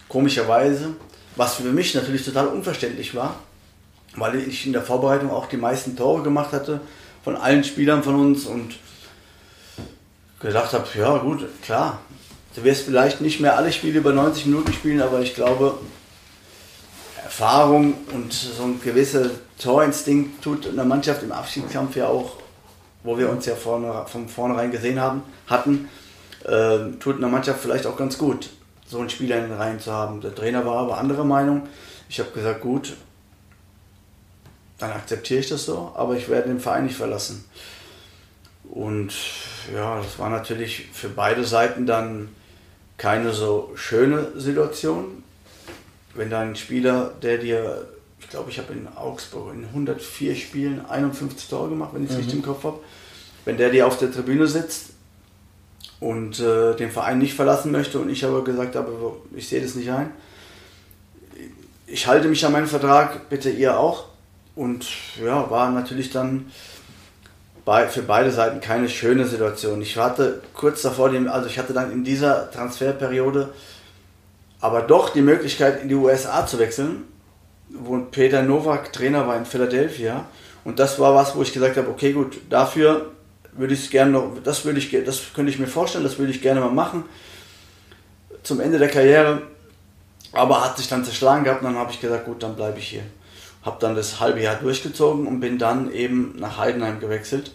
Komischerweise, 0.09 0.97
was 1.36 1.55
für 1.55 1.62
mich 1.62 1.95
natürlich 1.95 2.24
total 2.24 2.49
unverständlich 2.49 3.14
war, 3.14 3.38
weil 4.16 4.36
ich 4.36 4.66
in 4.66 4.72
der 4.72 4.82
Vorbereitung 4.82 5.30
auch 5.30 5.46
die 5.46 5.56
meisten 5.56 5.96
Tore 5.96 6.22
gemacht 6.22 6.52
hatte 6.52 6.80
von 7.24 7.36
allen 7.36 7.64
Spielern 7.64 8.02
von 8.02 8.16
uns 8.16 8.46
und 8.46 8.76
gedacht 10.40 10.72
habe, 10.72 10.86
ja 10.98 11.18
gut, 11.18 11.46
klar, 11.62 12.00
du 12.54 12.64
wirst 12.64 12.84
vielleicht 12.84 13.20
nicht 13.20 13.40
mehr 13.40 13.56
alle 13.56 13.72
Spiele 13.72 13.98
über 13.98 14.12
90 14.12 14.46
Minuten 14.46 14.72
spielen, 14.72 15.00
aber 15.00 15.20
ich 15.20 15.34
glaube, 15.34 15.78
Erfahrung 17.22 17.94
und 18.12 18.32
so 18.32 18.64
ein 18.64 18.80
gewisser 18.82 19.30
Torinstinkt 19.58 20.42
tut 20.42 20.66
in 20.66 20.76
der 20.76 20.84
Mannschaft 20.84 21.22
im 21.22 21.32
Abschiedskampf 21.32 21.96
ja 21.96 22.08
auch, 22.08 22.36
wo 23.04 23.16
wir 23.16 23.30
uns 23.30 23.46
ja 23.46 23.54
vorne, 23.54 24.04
von 24.06 24.28
vornherein 24.28 24.70
gesehen 24.70 25.00
haben, 25.00 25.22
hatten, 25.46 25.88
äh, 26.44 26.90
tut 26.98 27.16
einer 27.16 27.28
Mannschaft 27.28 27.60
vielleicht 27.60 27.86
auch 27.86 27.96
ganz 27.96 28.18
gut, 28.18 28.50
so 28.86 28.98
einen 28.98 29.10
Spieler 29.10 29.36
in 29.36 29.44
den 29.44 29.56
Reihen 29.56 29.80
zu 29.80 29.92
haben. 29.92 30.20
Der 30.20 30.34
Trainer 30.34 30.66
war 30.66 30.78
aber 30.78 30.98
anderer 30.98 31.24
Meinung. 31.24 31.68
Ich 32.08 32.18
habe 32.18 32.30
gesagt, 32.32 32.60
gut, 32.60 32.94
dann 34.82 34.92
akzeptiere 34.92 35.40
ich 35.40 35.48
das 35.48 35.64
so, 35.64 35.92
aber 35.94 36.16
ich 36.16 36.28
werde 36.28 36.48
den 36.48 36.60
Verein 36.60 36.84
nicht 36.84 36.96
verlassen. 36.96 37.44
Und 38.64 39.12
ja, 39.72 39.98
das 39.98 40.18
war 40.18 40.28
natürlich 40.28 40.88
für 40.92 41.08
beide 41.08 41.44
Seiten 41.44 41.86
dann 41.86 42.30
keine 42.98 43.32
so 43.32 43.72
schöne 43.74 44.32
Situation. 44.36 45.22
Wenn 46.14 46.30
da 46.30 46.40
ein 46.40 46.56
Spieler, 46.56 47.12
der 47.22 47.38
dir, 47.38 47.86
ich 48.20 48.28
glaube, 48.28 48.50
ich 48.50 48.58
habe 48.58 48.72
in 48.72 48.88
Augsburg 48.88 49.54
in 49.54 49.64
104 49.66 50.34
Spielen 50.34 50.84
51 50.84 51.48
Tore 51.48 51.68
gemacht, 51.68 51.90
wenn 51.94 52.04
ich 52.04 52.10
es 52.10 52.16
mhm. 52.16 52.22
richtig 52.22 52.38
im 52.40 52.44
Kopf 52.44 52.64
habe, 52.64 52.80
wenn 53.44 53.56
der 53.56 53.70
dir 53.70 53.86
auf 53.86 53.98
der 53.98 54.12
Tribüne 54.12 54.46
sitzt 54.46 54.90
und 56.00 56.40
äh, 56.40 56.74
den 56.74 56.90
Verein 56.90 57.18
nicht 57.18 57.34
verlassen 57.34 57.70
möchte 57.72 57.98
und 57.98 58.10
ich 58.10 58.24
aber 58.24 58.42
gesagt 58.42 58.74
habe, 58.74 58.92
ich 59.36 59.48
sehe 59.48 59.60
das 59.60 59.74
nicht 59.74 59.90
ein. 59.90 60.10
Ich 61.86 62.06
halte 62.06 62.28
mich 62.28 62.44
an 62.44 62.52
meinen 62.52 62.66
Vertrag, 62.66 63.28
bitte 63.28 63.50
ihr 63.50 63.78
auch. 63.78 64.11
Und 64.55 64.86
ja, 65.24 65.50
war 65.50 65.70
natürlich 65.70 66.11
dann 66.11 66.50
bei, 67.64 67.86
für 67.88 68.03
beide 68.03 68.30
Seiten 68.30 68.61
keine 68.61 68.88
schöne 68.88 69.26
Situation. 69.26 69.80
Ich 69.80 69.96
hatte 69.96 70.42
kurz 70.55 70.82
davor, 70.82 71.11
dem, 71.11 71.28
also 71.28 71.48
ich 71.48 71.59
hatte 71.59 71.72
dann 71.72 71.92
in 71.92 72.05
dieser 72.05 72.50
Transferperiode 72.50 73.50
aber 74.61 74.82
doch 74.82 75.11
die 75.11 75.22
Möglichkeit 75.22 75.82
in 75.82 75.88
die 75.88 75.94
USA 75.94 76.46
zu 76.46 76.59
wechseln, 76.59 77.05
wo 77.70 77.98
Peter 77.98 78.42
Nowak 78.42 78.92
Trainer 78.92 79.26
war 79.26 79.36
in 79.36 79.44
Philadelphia. 79.44 80.24
Und 80.64 80.78
das 80.78 81.00
war 81.00 81.14
was, 81.16 81.34
wo 81.34 81.42
ich 81.42 81.53
gesagt 81.53 81.76
habe, 81.76 81.88
okay 81.88 82.12
gut, 82.12 82.38
dafür 82.48 83.11
würde 83.53 83.74
ich 83.74 83.80
es 83.84 83.90
gerne 83.90 84.12
noch, 84.12 84.30
das 84.44 84.64
würde 84.64 84.78
ich, 84.78 84.90
das 85.05 85.34
könnte 85.34 85.50
ich 85.50 85.59
mir 85.59 85.66
vorstellen, 85.66 86.05
das 86.05 86.18
würde 86.18 86.30
ich 86.30 86.42
gerne 86.42 86.61
mal 86.61 86.70
machen 86.70 87.05
zum 88.44 88.61
Ende 88.61 88.78
der 88.78 88.88
Karriere. 88.88 89.42
Aber 90.32 90.64
hat 90.64 90.78
sich 90.78 90.88
dann 90.88 91.05
zerschlagen 91.05 91.44
gehabt 91.44 91.62
und 91.62 91.72
dann 91.72 91.78
habe 91.78 91.92
ich 91.92 92.00
gesagt, 92.00 92.24
gut, 92.24 92.42
dann 92.42 92.55
bleibe 92.55 92.78
ich 92.78 92.88
hier 92.88 93.03
habe 93.62 93.76
dann 93.80 93.94
das 93.94 94.20
halbe 94.20 94.40
Jahr 94.40 94.56
durchgezogen 94.56 95.26
und 95.26 95.40
bin 95.40 95.58
dann 95.58 95.92
eben 95.92 96.34
nach 96.38 96.58
Heidenheim 96.58 97.00
gewechselt, 97.00 97.52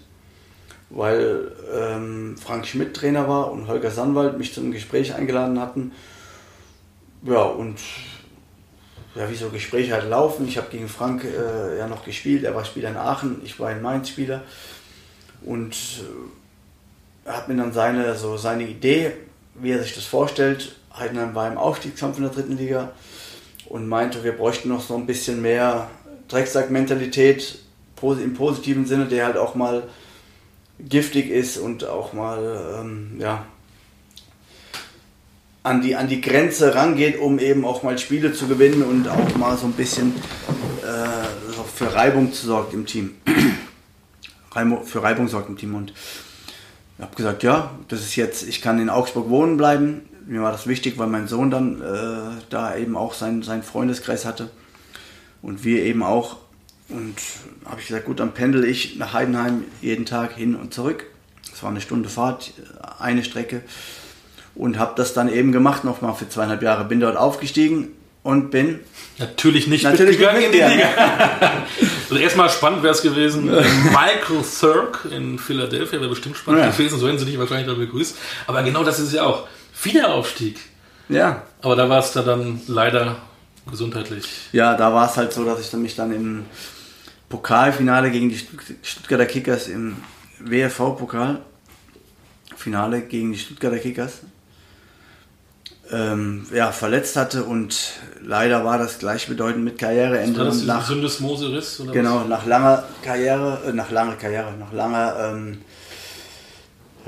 weil 0.89 1.51
ähm, 1.73 2.37
Frank 2.37 2.65
Schmidt 2.65 2.95
Trainer 2.95 3.27
war 3.27 3.51
und 3.51 3.67
Holger 3.67 3.91
Sandwald 3.91 4.37
mich 4.37 4.53
zum 4.53 4.71
Gespräch 4.71 5.13
eingeladen 5.13 5.59
hatten. 5.59 5.91
Ja, 7.23 7.41
und 7.41 7.79
ja, 9.15 9.29
wie 9.29 9.35
so 9.35 9.49
Gespräche 9.49 9.93
halt 9.93 10.09
laufen. 10.09 10.47
Ich 10.47 10.57
habe 10.57 10.69
gegen 10.69 10.87
Frank 10.87 11.25
äh, 11.25 11.77
ja 11.77 11.87
noch 11.87 12.05
gespielt, 12.05 12.43
er 12.43 12.55
war 12.55 12.63
Spieler 12.63 12.89
in 12.89 12.97
Aachen, 12.97 13.41
ich 13.43 13.59
war 13.59 13.71
in 13.71 13.81
Mainz 13.81 14.09
Spieler. 14.09 14.43
Und 15.43 15.75
äh, 17.25 17.29
hat 17.29 17.47
mir 17.47 17.55
dann 17.55 17.73
seine, 17.73 18.15
so 18.15 18.37
seine 18.37 18.67
Idee, 18.67 19.13
wie 19.55 19.71
er 19.71 19.83
sich 19.83 19.95
das 19.95 20.05
vorstellt. 20.05 20.75
Heidenheim 20.95 21.35
war 21.35 21.51
im 21.51 21.57
Aufstiegskampf 21.57 22.17
in 22.17 22.23
der 22.23 22.31
dritten 22.31 22.57
Liga 22.57 22.91
und 23.65 23.87
meinte, 23.87 24.23
wir 24.23 24.31
bräuchten 24.31 24.69
noch 24.69 24.81
so 24.81 24.95
ein 24.95 25.05
bisschen 25.05 25.41
mehr 25.41 25.89
Drecksack-Mentalität 26.27 27.59
im 28.01 28.33
positiven 28.33 28.85
Sinne, 28.85 29.05
der 29.05 29.25
halt 29.25 29.37
auch 29.37 29.55
mal 29.55 29.83
giftig 30.79 31.29
ist 31.29 31.57
und 31.57 31.85
auch 31.85 32.13
mal 32.13 32.79
ähm, 32.79 33.15
ja, 33.19 33.45
an, 35.63 35.81
die, 35.81 35.95
an 35.95 36.07
die 36.07 36.21
Grenze 36.21 36.75
rangeht, 36.75 37.19
um 37.19 37.39
eben 37.39 37.65
auch 37.65 37.83
mal 37.83 37.97
Spiele 37.97 38.33
zu 38.33 38.47
gewinnen 38.47 38.83
und 38.83 39.07
auch 39.07 39.35
mal 39.35 39.57
so 39.57 39.65
ein 39.65 39.73
bisschen 39.73 40.15
äh, 40.83 41.65
für 41.73 41.93
Reibung 41.93 42.31
sorgt 42.31 42.73
im 42.73 42.85
Team. 42.85 43.15
für 44.85 45.03
Reibung 45.03 45.27
sorgt 45.27 45.49
im 45.49 45.57
Team 45.57 45.75
und 45.75 45.93
ich 46.97 47.03
habe 47.03 47.15
gesagt, 47.15 47.43
ja, 47.43 47.71
das 47.89 48.01
ist 48.01 48.15
jetzt, 48.15 48.47
ich 48.47 48.61
kann 48.61 48.79
in 48.79 48.89
Augsburg 48.89 49.29
wohnen 49.29 49.57
bleiben. 49.57 50.09
Mir 50.25 50.41
war 50.41 50.51
das 50.51 50.67
wichtig, 50.67 50.97
weil 50.97 51.07
mein 51.07 51.27
Sohn 51.27 51.51
dann 51.51 51.81
äh, 51.81 52.41
da 52.49 52.75
eben 52.75 52.97
auch 52.97 53.13
seinen, 53.13 53.43
seinen 53.43 53.63
Freundeskreis 53.63 54.25
hatte 54.25 54.49
und 55.41 55.63
wir 55.63 55.83
eben 55.83 56.03
auch. 56.03 56.37
Und 56.89 57.15
habe 57.65 57.81
ich 57.81 57.87
gesagt, 57.87 58.05
gut, 58.05 58.19
dann 58.19 58.33
pendel 58.33 58.63
ich 58.63 58.95
nach 58.95 59.13
Heidenheim 59.13 59.65
jeden 59.81 60.05
Tag 60.05 60.35
hin 60.35 60.55
und 60.55 60.73
zurück. 60.73 61.05
Es 61.53 61.61
war 61.63 61.69
eine 61.69 61.81
Stunde 61.81 62.07
Fahrt, 62.07 62.53
eine 62.99 63.23
Strecke. 63.23 63.61
Und 64.55 64.79
habe 64.79 64.93
das 64.95 65.13
dann 65.13 65.31
eben 65.31 65.51
gemacht, 65.51 65.83
nochmal 65.83 66.15
für 66.15 66.29
zweieinhalb 66.29 66.61
Jahre. 66.63 66.85
Bin 66.85 66.99
dort 66.99 67.17
aufgestiegen 67.17 67.89
und 68.23 68.51
bin 68.51 68.79
Natürlich 69.19 69.67
nicht 69.67 69.83
Natürlich 69.83 70.19
mitgegangen 70.19 70.43
in 70.43 70.51
die 70.51 70.57
Liga. 70.59 70.89
also 72.09 72.21
erstmal 72.21 72.49
spannend 72.49 72.83
wäre 72.83 72.93
es 72.93 73.01
gewesen. 73.01 73.45
Michael 73.85 74.43
Thurk 74.59 75.07
in 75.11 75.39
Philadelphia 75.39 75.99
wäre 75.99 76.09
bestimmt 76.09 76.37
spannend 76.37 76.63
ja. 76.63 76.69
gewesen, 76.69 76.99
so 76.99 77.07
hätten 77.07 77.17
sie 77.17 77.25
dich 77.25 77.39
wahrscheinlich 77.39 77.67
da 77.67 77.73
begrüßt. 77.73 78.15
Aber 78.45 78.61
genau 78.61 78.83
das 78.83 78.99
ist 78.99 79.13
ja 79.13 79.23
auch. 79.23 79.47
Wiederaufstieg. 79.81 80.59
Ja. 81.09 81.43
Aber 81.61 81.75
da 81.75 81.89
war 81.89 81.99
es 81.99 82.11
da 82.11 82.21
dann 82.21 82.61
leider 82.67 83.15
gesundheitlich. 83.69 84.25
Ja, 84.51 84.75
da 84.75 84.93
war 84.93 85.09
es 85.09 85.17
halt 85.17 85.33
so, 85.33 85.45
dass 85.45 85.59
ich 85.59 85.71
mich 85.73 85.95
dann 85.95 86.11
im 86.11 86.45
Pokalfinale 87.29 88.11
gegen 88.11 88.29
die 88.29 88.39
Stuttgarter 88.81 89.25
Kickers 89.25 89.67
im 89.67 89.97
WFV-Pokal, 90.39 91.41
Finale 92.55 93.01
gegen 93.01 93.33
die 93.33 93.39
Stuttgarter 93.39 93.79
Kickers, 93.79 94.21
ähm, 95.91 96.45
ja, 96.53 96.71
verletzt 96.71 97.15
hatte 97.15 97.43
und 97.43 97.93
leider 98.21 98.65
war 98.65 98.77
das 98.77 98.99
gleichbedeutend 98.99 99.63
mit 99.63 99.77
Karriereende. 99.77 100.43
Das 100.43 100.63
nach 100.63 100.85
Syndesmose-Riss? 100.85 101.83
Genau, 101.91 102.21
was? 102.21 102.27
nach 102.27 102.45
langer 102.45 102.83
Karriere, 103.03 103.61
äh, 103.67 103.73
nach 103.73 103.91
langer 103.91 104.15
Karriere, 104.15 104.53
nach 104.59 104.73
langer 104.73 105.31
ähm, 105.31 105.61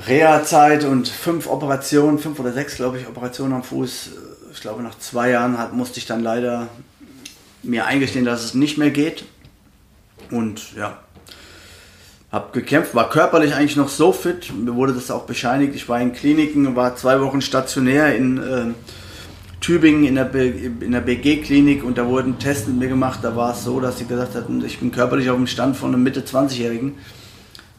Reha-Zeit 0.07 0.85
und 0.85 1.07
fünf 1.07 1.47
Operationen, 1.47 2.19
fünf 2.19 2.39
oder 2.39 2.53
sechs, 2.53 2.75
glaube 2.75 2.99
ich, 2.99 3.07
Operationen 3.07 3.53
am 3.53 3.63
Fuß 3.63 4.11
ich 4.51 4.61
glaube, 4.61 4.83
nach 4.83 4.97
zwei 4.97 5.31
Jahren 5.31 5.57
hat, 5.57 5.73
musste 5.73 5.99
ich 5.99 6.05
dann 6.05 6.21
leider 6.21 6.67
mir 7.63 7.85
eingestehen, 7.85 8.25
dass 8.25 8.43
es 8.43 8.53
nicht 8.53 8.77
mehr 8.77 8.91
geht. 8.91 9.25
Und 10.31 10.75
ja, 10.75 10.99
habe 12.31 12.51
gekämpft, 12.51 12.93
war 12.93 13.09
körperlich 13.09 13.55
eigentlich 13.55 13.75
noch 13.75 13.89
so 13.89 14.11
fit. 14.11 14.53
Mir 14.53 14.75
wurde 14.75 14.93
das 14.93 15.09
auch 15.11 15.23
bescheinigt. 15.23 15.75
Ich 15.75 15.89
war 15.89 15.99
in 15.99 16.13
Kliniken, 16.13 16.75
war 16.75 16.95
zwei 16.95 17.19
Wochen 17.21 17.41
stationär 17.41 18.15
in 18.15 18.37
äh, 18.37 18.65
Tübingen 19.61 20.05
in 20.05 20.15
der, 20.15 20.25
der 20.25 21.01
BG-Klinik 21.01 21.83
und 21.83 21.97
da 21.97 22.07
wurden 22.07 22.39
Tests 22.39 22.67
mit 22.67 22.77
mir 22.77 22.87
gemacht. 22.87 23.19
Da 23.23 23.35
war 23.35 23.53
es 23.53 23.63
so, 23.63 23.79
dass 23.79 23.97
sie 23.97 24.05
gesagt 24.05 24.35
hatten, 24.35 24.63
ich 24.63 24.79
bin 24.79 24.91
körperlich 24.91 25.29
auf 25.29 25.37
dem 25.37 25.47
Stand 25.47 25.75
von 25.75 25.93
einem 25.93 26.03
Mitte-20-Jährigen. 26.03 26.95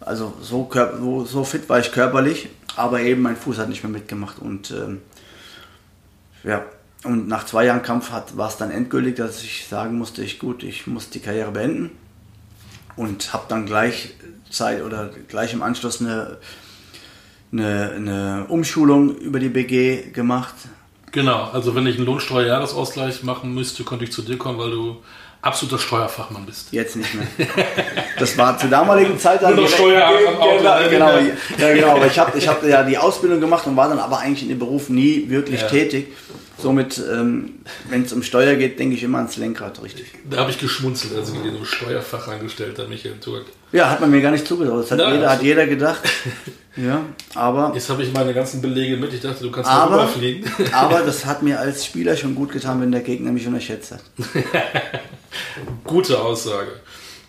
Also 0.01 0.33
so, 0.41 0.69
so, 0.73 1.25
so, 1.25 1.45
fit 1.45 1.69
war 1.69 1.79
ich 1.79 1.93
körperlich, 1.93 2.49
aber 2.75 3.01
eben 3.01 3.23
mein 3.23 3.37
Fuß 3.37 3.59
hat 3.59 3.69
nicht 3.69 3.85
mehr 3.85 3.93
mitgemacht. 3.93 4.39
Und 4.39 4.71
ähm, 4.71 5.01
ja, 6.45 6.65
und 7.05 7.29
nach 7.29 7.47
zwei 7.47 7.65
Jahren 7.65 7.83
Kampf 7.83 8.11
war 8.13 8.49
es 8.49 8.57
dann 8.57 8.71
endgültig, 8.71 9.17
dass 9.17 9.43
ich 9.43 9.67
sagen 9.67 9.97
musste, 9.97 10.23
ich 10.23 10.39
gut, 10.39 10.63
ich 10.63 10.87
muss 10.87 11.09
die 11.09 11.21
Karriere 11.21 11.51
beenden 11.51 11.91
und 12.97 13.33
habe 13.33 13.45
dann 13.49 13.65
gleich 13.65 14.15
Zeit 14.51 14.83
oder 14.83 15.11
gleich 15.29 15.55
im 15.55 15.63
Anschluss 15.63 16.01
eine, 16.01 16.37
eine, 17.53 17.93
eine 17.97 18.47
Umschulung 18.49 19.17
über 19.17 19.39
die 19.39 19.49
BG 19.49 20.11
gemacht. 20.13 20.55
Genau, 21.13 21.45
also 21.51 21.75
wenn 21.75 21.87
ich 21.87 21.97
einen 21.97 22.07
Lohnsteuerjahresausgleich 22.07 23.23
machen 23.23 23.55
müsste, 23.55 23.83
konnte 23.83 24.05
ich 24.05 24.13
zu 24.13 24.23
dir 24.23 24.37
kommen, 24.37 24.59
weil 24.59 24.71
du 24.71 25.03
absoluter 25.43 25.79
Steuerfachmann 25.79 26.45
bist. 26.45 26.69
Jetzt 26.73 26.97
nicht 26.97 27.15
mehr. 27.15 27.27
Das 28.19 28.37
war 28.37 28.59
zur 28.59 28.69
damaligen 28.69 29.19
Zeit 29.19 29.43
dann. 29.43 29.57
Nur 29.57 29.69
Steuer 29.69 30.11
genau, 30.59 30.89
genau, 30.91 31.19
ja, 31.59 31.75
genau. 31.75 31.97
Aber 31.97 32.07
ich 32.07 32.19
habe 32.19 32.37
ich 32.37 32.47
hab 32.47 32.63
ja 32.65 32.83
die 32.83 32.99
Ausbildung 32.99 33.41
gemacht 33.41 33.67
und 33.67 33.77
war 33.77 33.89
dann 33.89 33.99
aber 33.99 34.19
eigentlich 34.19 34.43
in 34.43 34.51
dem 34.51 34.59
Beruf 34.59 34.89
nie 34.91 35.29
wirklich 35.29 35.63
ja. 35.63 35.69
tätig. 35.69 36.09
Somit, 36.59 37.03
ähm, 37.11 37.61
wenn 37.89 38.03
es 38.03 38.13
um 38.13 38.23
Steuer 38.23 38.55
geht, 38.55 38.79
denke 38.79 38.95
ich 38.95 39.03
immer 39.03 39.17
ans 39.17 39.39
Lenkrad, 39.39 39.83
richtig. 39.83 40.13
Da 40.29 40.39
habe 40.39 40.51
ich 40.51 40.59
geschmunzelt, 40.59 41.17
als 41.17 41.33
ich 41.33 41.41
den 41.41 41.65
Steuerfachangestellt 41.65 42.79
hat, 42.79 42.89
Michael 42.91 43.15
Turk. 43.19 43.47
Ja, 43.73 43.89
hat 43.89 44.01
man 44.01 44.11
mir 44.11 44.21
gar 44.21 44.31
nicht 44.31 44.47
zugetraut. 44.47 44.83
Das 44.83 44.91
hat, 44.91 44.99
Na, 44.99 45.15
jeder, 45.15 45.31
hat 45.31 45.43
jeder 45.43 45.67
gedacht. 45.67 46.01
ja, 46.77 47.03
aber. 47.35 47.73
Jetzt 47.75 47.89
habe 47.89 48.03
ich 48.03 48.13
meine 48.13 48.35
ganzen 48.35 48.61
Belege 48.61 48.99
mit. 48.99 49.15
Ich 49.15 49.21
dachte, 49.21 49.43
du 49.43 49.51
kannst 49.51 49.71
aber, 49.71 50.07
fliegen. 50.07 50.45
aber 50.73 51.01
das 51.01 51.25
hat 51.25 51.43
mir 51.43 51.59
als 51.59 51.87
Spieler 51.87 52.15
schon 52.15 52.35
gut 52.35 52.53
getan, 52.53 52.81
wenn 52.83 52.93
der 52.93 53.01
Gegner 53.01 53.33
mich 53.33 53.47
unterschätzt 53.47 53.93
hat. 53.93 54.03
Gute 55.85 56.21
Aussage. 56.21 56.81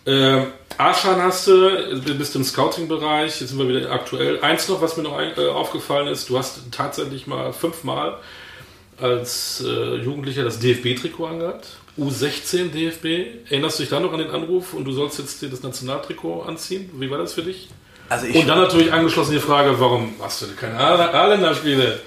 Äh, 0.04 0.46
Aschan 0.78 1.22
hast 1.22 1.46
du, 1.46 2.00
du 2.00 2.14
bist 2.14 2.34
im 2.34 2.42
Scouting-Bereich, 2.42 3.40
jetzt 3.40 3.50
sind 3.50 3.58
wir 3.58 3.68
wieder 3.68 3.90
aktuell. 3.90 4.40
Eins 4.40 4.68
noch, 4.68 4.82
was 4.82 4.96
mir 4.96 5.04
noch 5.04 5.16
ein, 5.16 5.32
äh, 5.36 5.48
aufgefallen 5.48 6.08
ist, 6.08 6.28
du 6.28 6.38
hast 6.38 6.60
tatsächlich 6.72 7.26
mal 7.26 7.52
fünfmal 7.52 8.18
als 9.00 9.62
äh, 9.64 9.96
Jugendlicher 9.96 10.44
das 10.44 10.58
DFB-Trikot 10.58 11.26
angehabt. 11.26 11.66
U16 11.98 12.70
DFB. 12.70 13.50
Erinnerst 13.50 13.78
du 13.78 13.82
dich 13.82 13.90
da 13.90 14.00
noch 14.00 14.12
an 14.12 14.18
den 14.18 14.30
Anruf 14.30 14.74
und 14.74 14.84
du 14.84 14.92
sollst 14.92 15.18
jetzt 15.18 15.42
dir 15.42 15.50
das 15.50 15.62
Nationaltrikot 15.62 16.42
anziehen? 16.42 16.90
Wie 16.94 17.10
war 17.10 17.18
das 17.18 17.34
für 17.34 17.42
dich? 17.42 17.68
Also 18.08 18.26
und 18.26 18.48
dann 18.48 18.58
natürlich 18.58 18.92
angeschlossen 18.92 19.32
die 19.32 19.40
Frage, 19.40 19.78
warum 19.78 20.18
machst 20.18 20.42
du 20.42 20.46
keine 20.58 20.76
A-Länderspiele? 20.78 22.00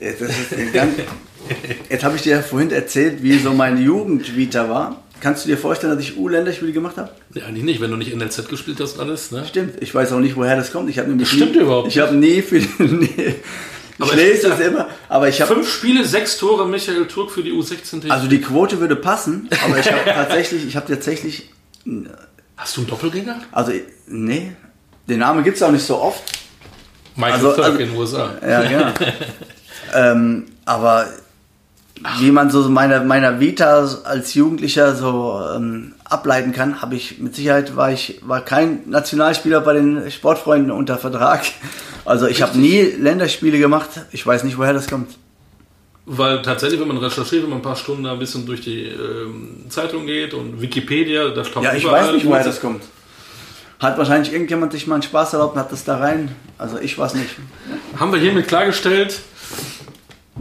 Jetzt, 0.00 0.22
jetzt 1.90 2.04
habe 2.04 2.16
ich 2.16 2.22
dir 2.22 2.36
ja 2.36 2.42
vorhin 2.42 2.70
erzählt, 2.70 3.22
wie 3.22 3.38
so 3.38 3.52
meine 3.52 3.80
Jugendvita 3.80 4.68
war. 4.68 5.02
Kannst 5.20 5.44
du 5.44 5.48
dir 5.48 5.56
vorstellen, 5.56 5.96
dass 5.96 6.04
ich 6.04 6.16
U-Länderspiele 6.16 6.72
gemacht 6.72 6.96
habe? 6.98 7.10
Ja, 7.34 7.46
eigentlich 7.46 7.64
nicht, 7.64 7.80
wenn 7.80 7.90
du 7.90 7.96
nicht 7.96 8.14
NLZ 8.14 8.48
gespielt 8.48 8.78
hast 8.80 8.98
und 8.98 9.00
alles. 9.00 9.30
Ne? 9.30 9.44
Stimmt, 9.48 9.82
ich 9.82 9.94
weiß 9.94 10.12
auch 10.12 10.20
nicht, 10.20 10.36
woher 10.36 10.56
das 10.56 10.72
kommt. 10.72 10.90
Ich 10.90 10.98
habe 10.98 11.08
nämlich 11.08 11.28
das 11.28 11.36
stimmt 11.36 11.54
nie, 11.54 11.62
überhaupt 11.62 11.88
Ich 11.88 11.98
habe 11.98 12.14
nie 12.14 12.42
für, 12.42 12.58
Ich 13.98 14.02
aber 14.02 14.14
lese 14.14 14.50
das 14.50 14.60
immer, 14.60 14.88
aber 15.08 15.28
ich 15.28 15.40
habe... 15.40 15.54
Fünf 15.54 15.72
Spiele, 15.72 16.04
sechs 16.04 16.36
Tore, 16.36 16.68
Michael 16.68 17.06
Turk 17.06 17.30
für 17.30 17.42
die 17.42 17.52
U16. 17.52 18.10
Also 18.10 18.26
die 18.26 18.42
Quote 18.42 18.78
würde 18.78 18.94
passen, 18.94 19.48
aber 19.64 19.78
ich 19.78 19.90
habe 19.90 20.00
tatsächlich, 20.04 20.66
ich 20.66 20.76
habe 20.76 20.86
tatsächlich... 20.86 21.50
Hast 22.58 22.76
du 22.76 22.82
einen 22.82 22.90
Doppelgänger? 22.90 23.40
Also, 23.52 23.72
nee, 24.06 24.52
den 25.08 25.20
Namen 25.20 25.44
gibt 25.44 25.56
es 25.56 25.62
auch 25.62 25.70
nicht 25.70 25.84
so 25.84 25.98
oft. 25.98 26.22
Michael 27.14 27.34
also, 27.34 27.52
Turk 27.52 27.64
also, 27.64 27.78
in 27.78 27.88
den 27.88 27.96
USA. 27.96 28.30
Ja, 28.46 28.62
genau. 28.62 28.92
ähm, 29.94 30.46
aber 30.64 31.06
wie 32.18 32.30
man 32.30 32.50
so 32.50 32.68
meiner, 32.68 33.02
meiner 33.04 33.40
Vita 33.40 33.88
als 34.04 34.34
Jugendlicher 34.34 34.94
so 34.94 35.40
ähm, 35.54 35.94
ableiten 36.04 36.52
kann, 36.52 36.82
habe 36.82 36.94
ich 36.94 37.18
mit 37.18 37.34
Sicherheit 37.34 37.76
war 37.76 37.92
ich 37.92 38.20
war 38.22 38.42
kein 38.42 38.88
Nationalspieler 38.88 39.60
bei 39.60 39.74
den 39.74 40.10
Sportfreunden 40.10 40.70
unter 40.70 40.98
Vertrag. 40.98 41.44
Also 42.04 42.26
ich 42.26 42.42
habe 42.42 42.58
nie 42.58 42.82
Länderspiele 42.82 43.58
gemacht. 43.58 43.88
Ich 44.12 44.24
weiß 44.26 44.44
nicht, 44.44 44.58
woher 44.58 44.72
das 44.72 44.88
kommt. 44.88 45.08
Weil 46.08 46.40
tatsächlich, 46.40 46.80
wenn 46.80 46.86
man 46.86 46.98
recherchiert, 46.98 47.42
wenn 47.42 47.50
man 47.50 47.58
ein 47.58 47.62
paar 47.62 47.74
Stunden 47.74 48.04
da 48.04 48.12
ein 48.12 48.18
bisschen 48.20 48.46
durch 48.46 48.60
die 48.60 48.84
ähm, 48.84 49.64
Zeitung 49.68 50.06
geht 50.06 50.34
und 50.34 50.62
Wikipedia, 50.62 51.30
da 51.30 51.44
steht 51.44 51.62
Ja, 51.64 51.74
ich 51.74 51.84
weiß 51.84 52.12
nicht, 52.12 52.26
woher 52.26 52.44
das 52.44 52.60
kommt. 52.60 52.84
Hat 53.80 53.98
wahrscheinlich 53.98 54.32
irgendjemand 54.32 54.72
sich 54.72 54.86
mal 54.86 54.94
einen 54.94 55.02
Spaß 55.02 55.32
erlaubt 55.32 55.54
und 55.54 55.60
hat 55.60 55.72
das 55.72 55.84
da 55.84 55.98
rein. 55.98 56.34
Also 56.58 56.78
ich 56.78 56.96
weiß 56.96 57.14
nicht. 57.14 57.30
Haben 57.98 58.12
wir 58.12 58.20
hiermit 58.20 58.46
klargestellt, 58.46 59.20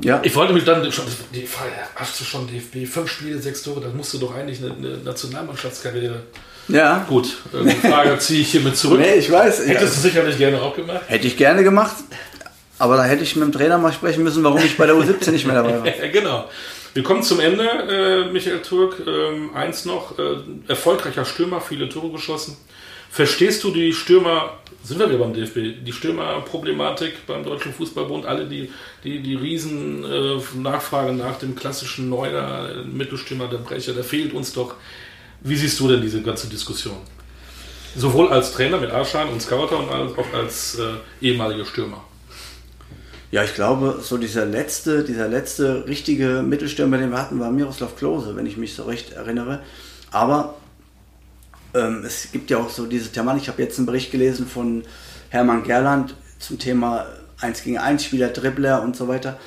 ja. 0.01 0.21
Ich 0.23 0.35
wollte 0.35 0.53
mich 0.53 0.63
dann 0.63 0.91
schon, 0.91 1.05
die 1.33 1.47
hast 1.95 2.19
du 2.19 2.23
schon 2.23 2.47
DFB, 2.47 2.91
fünf 2.91 3.09
Spiele, 3.11 3.39
sechs 3.39 3.63
Tore, 3.63 3.81
dann 3.81 3.95
musst 3.95 4.13
du 4.13 4.17
doch 4.17 4.35
eigentlich 4.35 4.63
eine, 4.63 4.73
eine 4.73 4.97
Nationalmannschaftskarriere. 4.97 6.23
Ja. 6.67 7.05
Gut, 7.07 7.37
die 7.53 7.87
Frage 7.87 8.17
ziehe 8.19 8.41
ich 8.41 8.51
hiermit 8.51 8.75
zurück. 8.75 8.99
Nee, 8.99 9.15
ich 9.15 9.31
weiß. 9.31 9.67
Hättest 9.67 9.69
ja. 9.69 9.79
du 9.79 10.07
sicherlich 10.07 10.37
gerne 10.37 10.61
auch 10.61 10.75
gemacht? 10.75 11.01
Hätte 11.07 11.27
ich 11.27 11.37
gerne 11.37 11.63
gemacht, 11.63 11.95
aber 12.79 12.97
da 12.97 13.03
hätte 13.03 13.23
ich 13.23 13.35
mit 13.35 13.45
dem 13.45 13.51
Trainer 13.51 13.77
mal 13.77 13.93
sprechen 13.93 14.23
müssen, 14.23 14.43
warum 14.43 14.59
ich 14.59 14.75
bei 14.77 14.85
der 14.85 14.95
U17 14.95 15.31
nicht 15.31 15.45
mehr 15.45 15.55
dabei 15.55 15.79
war. 15.79 16.07
genau. 16.11 16.49
Wir 16.93 17.03
kommen 17.03 17.23
zum 17.23 17.41
Ende, 17.41 17.63
äh, 17.65 18.31
Michael 18.31 18.61
Turk. 18.61 19.03
Ähm, 19.05 19.53
eins 19.53 19.83
noch, 19.83 20.17
äh, 20.17 20.37
erfolgreicher 20.67 21.25
Stürmer, 21.25 21.59
viele 21.59 21.89
Tore 21.89 22.09
geschossen. 22.09 22.57
Verstehst 23.11 23.63
du 23.63 23.71
die 23.71 23.93
Stürmer, 23.93 24.59
sind 24.85 24.99
wir 24.99 25.09
wieder 25.09 25.19
beim 25.19 25.33
DFB, 25.33 25.83
die 25.83 25.91
Stürmerproblematik 25.91 27.25
beim 27.25 27.43
Deutschen 27.43 27.73
Fußballbund, 27.73 28.25
alle 28.25 28.45
die, 28.45 28.71
die, 29.03 29.19
die 29.19 29.35
riesen 29.35 30.03
äh, 30.03 30.39
Nachfrage 30.57 31.11
nach 31.11 31.39
dem 31.39 31.55
klassischen 31.55 32.09
Neuner, 32.09 32.83
Mittelstürmer, 32.85 33.47
der 33.47 33.57
Brecher, 33.57 33.93
der 33.93 34.03
fehlt 34.03 34.33
uns 34.33 34.53
doch. 34.53 34.75
Wie 35.41 35.55
siehst 35.55 35.79
du 35.79 35.87
denn 35.87 36.01
diese 36.01 36.21
ganze 36.21 36.47
Diskussion? 36.47 36.97
Sowohl 37.95 38.29
als 38.29 38.51
Trainer 38.51 38.77
mit 38.77 38.91
Arschan 38.91 39.29
und 39.29 39.41
Scouter 39.41 39.79
und 39.79 39.89
als, 39.89 40.17
auch 40.17 40.33
als 40.33 40.79
äh, 40.79 41.25
ehemaliger 41.25 41.65
Stürmer. 41.65 42.03
Ja, 43.31 43.43
ich 43.43 43.55
glaube, 43.55 43.99
so 44.01 44.17
dieser 44.17 44.45
letzte, 44.45 45.03
dieser 45.03 45.27
letzte 45.27 45.87
richtige 45.87 46.43
Mittelstürmer, 46.43 46.97
den 46.97 47.09
wir 47.09 47.19
hatten, 47.19 47.39
war 47.39 47.51
Miroslav 47.51 47.95
Klose, 47.95 48.35
wenn 48.35 48.45
ich 48.45 48.57
mich 48.57 48.75
so 48.75 48.83
recht 48.83 49.13
erinnere. 49.13 49.61
Aber 50.11 50.55
ähm, 51.75 52.03
es 52.05 52.31
gibt 52.31 52.49
ja 52.49 52.57
auch 52.57 52.69
so 52.69 52.85
diese 52.85 53.11
Thematik, 53.11 53.43
ich 53.43 53.49
habe 53.49 53.61
jetzt 53.61 53.77
einen 53.77 53.85
Bericht 53.85 54.11
gelesen 54.11 54.47
von 54.47 54.83
Hermann 55.29 55.63
Gerland 55.63 56.15
zum 56.39 56.57
Thema 56.57 57.05
1 57.41 57.63
gegen 57.63 57.77
1 57.77 58.03
Spieler, 58.03 58.29
Dribbler 58.29 58.81
und 58.81 58.95
so 58.95 59.07
weiter. 59.07 59.37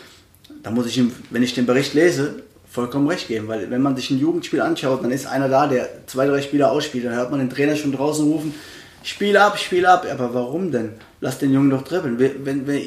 Da 0.62 0.70
muss 0.70 0.86
ich 0.86 0.98
ihm, 0.98 1.12
wenn 1.30 1.42
ich 1.42 1.54
den 1.54 1.66
Bericht 1.66 1.94
lese, 1.94 2.42
vollkommen 2.70 3.08
recht 3.08 3.28
geben, 3.28 3.48
weil 3.48 3.70
wenn 3.70 3.80
man 3.80 3.96
sich 3.96 4.10
ein 4.10 4.18
Jugendspiel 4.18 4.60
anschaut, 4.60 5.02
dann 5.02 5.10
ist 5.10 5.26
einer 5.26 5.48
da, 5.48 5.66
der 5.66 6.06
zwei, 6.06 6.26
drei 6.26 6.42
Spieler 6.42 6.70
ausspielt, 6.70 7.06
dann 7.06 7.14
hört 7.14 7.30
man 7.30 7.40
den 7.40 7.50
Trainer 7.50 7.76
schon 7.76 7.92
draußen 7.92 8.26
rufen, 8.30 8.54
Spiel 9.02 9.36
ab, 9.36 9.58
Spiel 9.58 9.86
ab, 9.86 10.06
aber 10.10 10.34
warum 10.34 10.70
denn? 10.70 10.92
Lass 11.20 11.38
den 11.38 11.52
Jungen 11.52 11.70
doch 11.70 11.82
dribbeln. 11.82 12.18
Wenn, 12.18 12.66
wenn, 12.66 12.78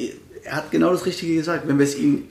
er 0.44 0.56
hat 0.56 0.70
genau 0.70 0.92
das 0.92 1.04
Richtige 1.04 1.34
gesagt, 1.34 1.66
wenn 1.66 1.78
wir 1.78 1.84
es 1.84 1.96
ihm 1.96 2.28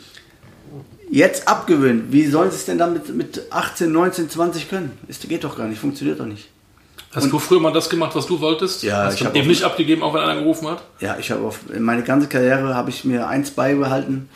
jetzt 1.10 1.48
abgewöhnen, 1.48 2.08
wie 2.10 2.26
sollen 2.28 2.52
sie 2.52 2.58
es 2.58 2.66
denn 2.66 2.78
dann 2.78 2.94
mit, 2.94 3.14
mit 3.14 3.42
18, 3.50 3.92
19, 3.92 4.30
20 4.30 4.70
können? 4.70 4.92
Das 5.08 5.20
geht 5.20 5.44
doch 5.44 5.58
gar 5.58 5.68
nicht, 5.68 5.80
funktioniert 5.80 6.20
doch 6.20 6.26
nicht. 6.26 6.48
Hast 7.14 7.26
und, 7.26 7.32
du 7.32 7.40
früher 7.40 7.60
mal 7.60 7.74
das 7.74 7.90
gemacht, 7.90 8.16
was 8.16 8.26
du 8.26 8.40
wolltest? 8.40 8.84
Ja, 8.84 9.06
Hast 9.06 9.20
ich 9.20 9.26
habe 9.26 9.38
eben 9.38 9.48
nicht 9.48 9.64
abgegeben, 9.64 10.02
auch 10.02 10.14
wenn 10.14 10.22
einer 10.22 10.40
gerufen 10.40 10.70
hat. 10.70 10.84
Ja, 11.02 11.18
ich 11.20 11.30
habe 11.32 11.52
meine 11.80 12.04
ganze 12.04 12.28
Karriere 12.28 12.74
habe 12.74 12.90
ich 12.90 13.04
mir 13.04 13.28
eins 13.28 13.52
beibehalten, 13.52 14.30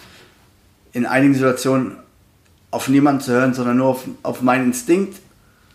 in 0.91 1.05
einigen 1.05 1.33
Situationen 1.33 1.95
auf 2.71 2.89
niemanden 2.89 3.21
zu 3.21 3.31
hören, 3.31 3.53
sondern 3.53 3.77
nur 3.77 3.87
auf, 3.87 4.03
auf 4.23 4.41
meinen 4.41 4.65
Instinkt. 4.65 5.19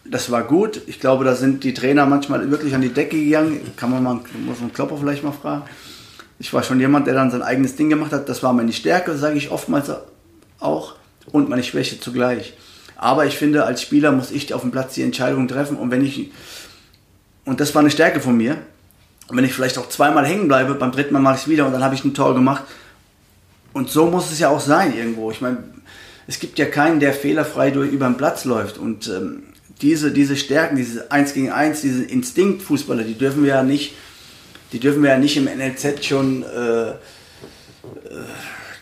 Das 0.05 0.30
war 0.30 0.42
gut. 0.42 0.82
Ich 0.86 1.01
glaube, 1.01 1.24
da 1.24 1.34
sind 1.34 1.64
die 1.64 1.72
Trainer 1.72 2.05
manchmal 2.05 2.51
wirklich 2.51 2.74
an 2.74 2.82
die 2.82 2.92
Decke 2.92 3.16
gegangen. 3.16 3.61
Kann 3.76 3.90
man 3.90 4.03
mal, 4.03 4.20
muss 4.44 4.61
man 4.61 4.72
Klopper 4.72 4.98
vielleicht 4.98 5.24
mal 5.24 5.32
fragen. 5.32 5.62
Ich 6.38 6.53
war 6.53 6.62
schon 6.62 6.80
jemand, 6.80 7.07
der 7.07 7.14
dann 7.14 7.30
sein 7.30 7.42
eigenes 7.42 7.76
Ding 7.76 7.88
gemacht 7.88 8.12
hat. 8.12 8.28
Das 8.28 8.42
war 8.42 8.53
meine 8.53 8.72
Stärke, 8.72 9.16
sage 9.16 9.38
ich 9.38 9.51
oftmals 9.51 9.90
auch, 10.59 10.94
und 11.32 11.48
meine 11.48 11.62
Schwäche 11.62 12.01
zugleich. 12.01 12.55
Aber 12.96 13.24
ich 13.24 13.38
finde, 13.38 13.64
als 13.64 13.80
Spieler 13.80 14.12
muss 14.12 14.30
ich 14.30 14.53
auf 14.53 14.61
dem 14.61 14.70
Platz 14.70 14.94
die 14.94 15.03
Entscheidung 15.03 15.48
treffen. 15.48 15.78
Und 15.78 15.90
wenn 15.90 16.05
ich 16.05 16.30
und 17.45 17.61
das 17.61 17.74
war 17.74 17.80
eine 17.80 17.91
Stärke 17.91 18.20
von 18.20 18.36
mir. 18.36 18.59
Und 19.28 19.36
wenn 19.36 19.45
ich 19.45 19.55
vielleicht 19.55 19.78
auch 19.78 19.88
zweimal 19.88 20.26
hängen 20.26 20.49
bleibe, 20.49 20.74
beim 20.74 20.93
dritten 20.93 21.12
Mal 21.14 21.20
mache 21.20 21.36
ich 21.36 21.43
es 21.43 21.49
wieder 21.49 21.66
und 21.66 21.72
dann 21.72 21.84
habe 21.84 21.95
ich 21.95 22.05
ein 22.05 22.14
Tor 22.14 22.34
gemacht. 22.34 22.64
Und 23.72 23.88
so 23.88 24.07
muss 24.07 24.32
es 24.32 24.41
ja 24.41 24.49
auch 24.49 24.61
sein 24.61 24.97
irgendwo. 24.97 25.30
Ich 25.30 25.41
meine, 25.41 25.59
es 26.26 26.41
gibt 26.41 26.59
ja 26.59 26.66
keinen, 26.66 27.01
der 27.01 27.12
fehlerfrei 27.12 27.70
durch 27.70 27.93
über 27.93 28.07
den 28.07 28.16
Platz 28.16 28.45
läuft. 28.45 28.78
Und 28.78 29.09
ähm, 29.09 29.45
diese, 29.80 30.11
diese 30.11 30.36
Stärken, 30.36 30.76
diese 30.76 31.11
1 31.11 31.34
gegen 31.34 31.51
1, 31.51 31.80
diese 31.80 32.05
Instinktfußballer, 32.05 33.05
die 33.05 33.16
dürfen 33.16 33.43
wir 33.45 33.51
ja 33.51 33.62
nicht, 33.62 33.95
die 34.72 34.80
dürfen 34.80 35.03
wir 35.03 35.11
ja 35.11 35.18
nicht 35.18 35.36
im 35.36 35.45
NLZ 35.45 36.05
schon 36.05 36.43
äh, 36.43 36.91
äh, 36.91 36.95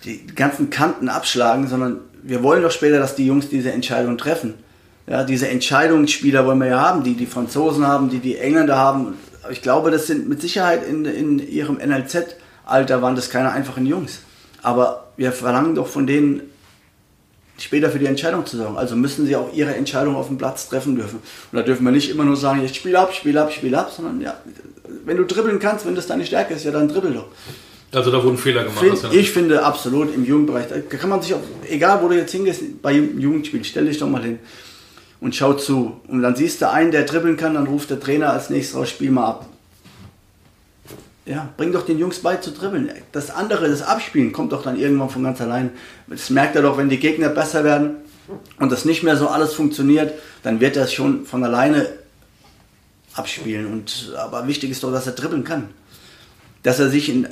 die 0.05 0.27
ganzen 0.27 0.71
Kanten 0.71 1.09
abschlagen, 1.09 1.69
sondern 1.69 2.01
wir 2.23 2.43
wollen 2.43 2.63
doch 2.63 2.71
später, 2.71 2.99
dass 2.99 3.15
die 3.15 3.27
Jungs 3.27 3.49
diese 3.49 3.73
Entscheidung 3.73 4.19
treffen. 4.19 4.55
Ja, 5.09 5.25
diese 5.25 5.49
Entscheidungsspieler 5.49 6.45
wollen 6.47 6.59
wir 6.59 6.67
ja 6.67 6.81
haben, 6.81 7.03
die 7.03 7.15
die 7.15 7.27
Franzosen 7.27 7.87
haben, 7.87 8.11
die 8.11 8.19
die 8.19 8.37
Engländer 8.37 8.77
haben. 8.77 9.15
Ich 9.51 9.63
glaube, 9.63 9.91
das 9.91 10.07
sind 10.07 10.29
mit 10.29 10.43
Sicherheit 10.43 10.87
in, 10.87 11.05
in 11.07 11.39
ihrem 11.39 11.77
NLZ-Alter 11.77 13.01
waren 13.01 13.17
das 13.17 13.31
keine 13.31 13.51
einfachen 13.51 13.87
Jungs. 13.87 14.21
Aber 14.63 15.07
wir 15.17 15.33
verlangen 15.33 15.75
doch 15.75 15.87
von 15.87 16.07
denen, 16.07 16.43
später 17.57 17.91
für 17.91 17.99
die 17.99 18.07
Entscheidung 18.07 18.45
zu 18.45 18.59
sorgen. 18.59 18.77
Also 18.77 18.97
müssen 18.97 19.27
sie 19.27 19.35
auch 19.35 19.53
ihre 19.55 19.75
Entscheidung 19.75 20.15
auf 20.15 20.27
dem 20.27 20.37
Platz 20.37 20.69
treffen 20.69 20.95
dürfen. 20.95 21.21
Und 21.53 21.57
da 21.57 21.63
dürfen 21.63 21.85
wir 21.85 21.91
nicht 21.91 22.11
immer 22.11 22.25
nur 22.25 22.37
sagen, 22.37 22.61
jetzt 22.61 22.77
spiel 22.77 22.95
ab, 22.95 23.15
spiel 23.15 23.39
ab, 23.39 23.51
spiel 23.51 23.75
ab, 23.75 23.91
sondern 23.91 24.21
ja, 24.21 24.35
wenn 25.07 25.17
du 25.17 25.25
dribbeln 25.25 25.59
kannst, 25.59 25.87
wenn 25.87 25.95
das 25.95 26.07
deine 26.07 26.27
Stärke 26.27 26.53
ist, 26.53 26.65
ja, 26.65 26.71
dann 26.71 26.89
dribbel 26.89 27.15
doch. 27.15 27.27
Also 27.93 28.11
da 28.11 28.23
wurden 28.23 28.37
Fehler 28.37 28.65
gemacht. 28.65 28.81
Find, 28.81 29.15
ich 29.15 29.31
finde 29.31 29.65
absolut 29.65 30.15
im 30.15 30.27
Jugendbereich, 30.27 30.67
da 30.69 30.97
kann 30.99 31.09
man 31.09 31.23
sich 31.23 31.33
auch, 31.33 31.41
egal 31.67 32.03
wo 32.03 32.09
du 32.09 32.17
jetzt 32.17 32.33
hingehst, 32.33 32.83
bei 32.83 32.93
Jugendspielen, 32.93 33.65
stell 33.65 33.87
dich 33.87 33.99
doch 33.99 34.09
mal 34.09 34.23
hin 34.23 34.39
und 35.21 35.35
schau 35.35 35.55
zu. 35.55 36.01
Und 36.09 36.23
dann 36.23 36.37
siehst 36.37 36.62
du 36.62 36.71
einen, 36.71 36.91
der 36.91 37.05
dribbeln 37.05 37.37
kann, 37.37 37.55
dann 37.55 37.66
ruft 37.66 37.91
der 37.91 38.01
Trainer 38.01 38.33
als 38.33 38.51
nächstes 38.51 38.77
raus, 38.77 38.91
spiel 38.91 39.11
mal 39.11 39.27
ab. 39.27 39.47
Ja, 41.27 41.49
bring 41.59 41.73
doch 41.73 41.85
den 41.85 41.99
Jungs 41.99 42.21
bei 42.21 42.37
zu 42.37 42.53
dribbeln. 42.53 42.91
Das 43.12 43.31
andere, 43.31 43.69
das 43.69 43.83
Abspielen, 43.83 44.33
kommt 44.33 44.53
doch 44.53 44.62
dann 44.62 44.79
irgendwann 44.79 45.11
von 45.11 45.25
ganz 45.25 45.41
allein. 45.41 45.71
Das 46.07 46.31
merkt 46.31 46.57
er 46.57 46.62
doch, 46.62 46.79
wenn 46.79 46.89
die 46.89 46.99
Gegner 46.99 47.29
besser 47.29 47.64
werden 47.64 47.97
und 48.59 48.73
das 48.73 48.87
nicht 48.87 49.03
mehr 49.03 49.16
so 49.16 49.29
alles 49.29 49.53
funktioniert, 49.53 50.14
dann 50.43 50.61
wird 50.61 50.77
er 50.77 50.85
es 50.85 50.93
schon 50.93 51.27
von 51.27 51.45
alleine 51.45 51.87
abspielen. 53.12 53.66
Und, 53.66 54.14
aber 54.16 54.47
wichtig 54.47 54.71
ist 54.71 54.83
doch, 54.83 54.93
dass 54.93 55.07
er 55.07 55.12
dribbeln 55.12 55.45
kann. 55.45 55.69
Dass 56.62 56.79
er 56.79 56.89
sich 56.89 57.11
in, 57.11 57.29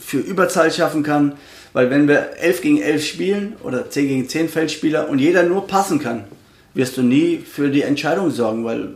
für 0.00 0.18
Überzahl 0.18 0.72
schaffen 0.72 1.04
kann. 1.04 1.34
Weil 1.72 1.90
wenn 1.90 2.08
wir 2.08 2.38
11 2.38 2.62
gegen 2.62 2.82
11 2.82 3.06
spielen 3.06 3.56
oder 3.62 3.88
10 3.88 4.08
gegen 4.08 4.28
10 4.28 4.48
Feldspieler 4.48 5.08
und 5.08 5.20
jeder 5.20 5.44
nur 5.44 5.68
passen 5.68 6.00
kann, 6.00 6.24
wirst 6.76 6.96
du 6.96 7.02
nie 7.02 7.38
für 7.38 7.70
die 7.70 7.82
Entscheidung 7.82 8.30
sorgen, 8.30 8.64
weil 8.64 8.94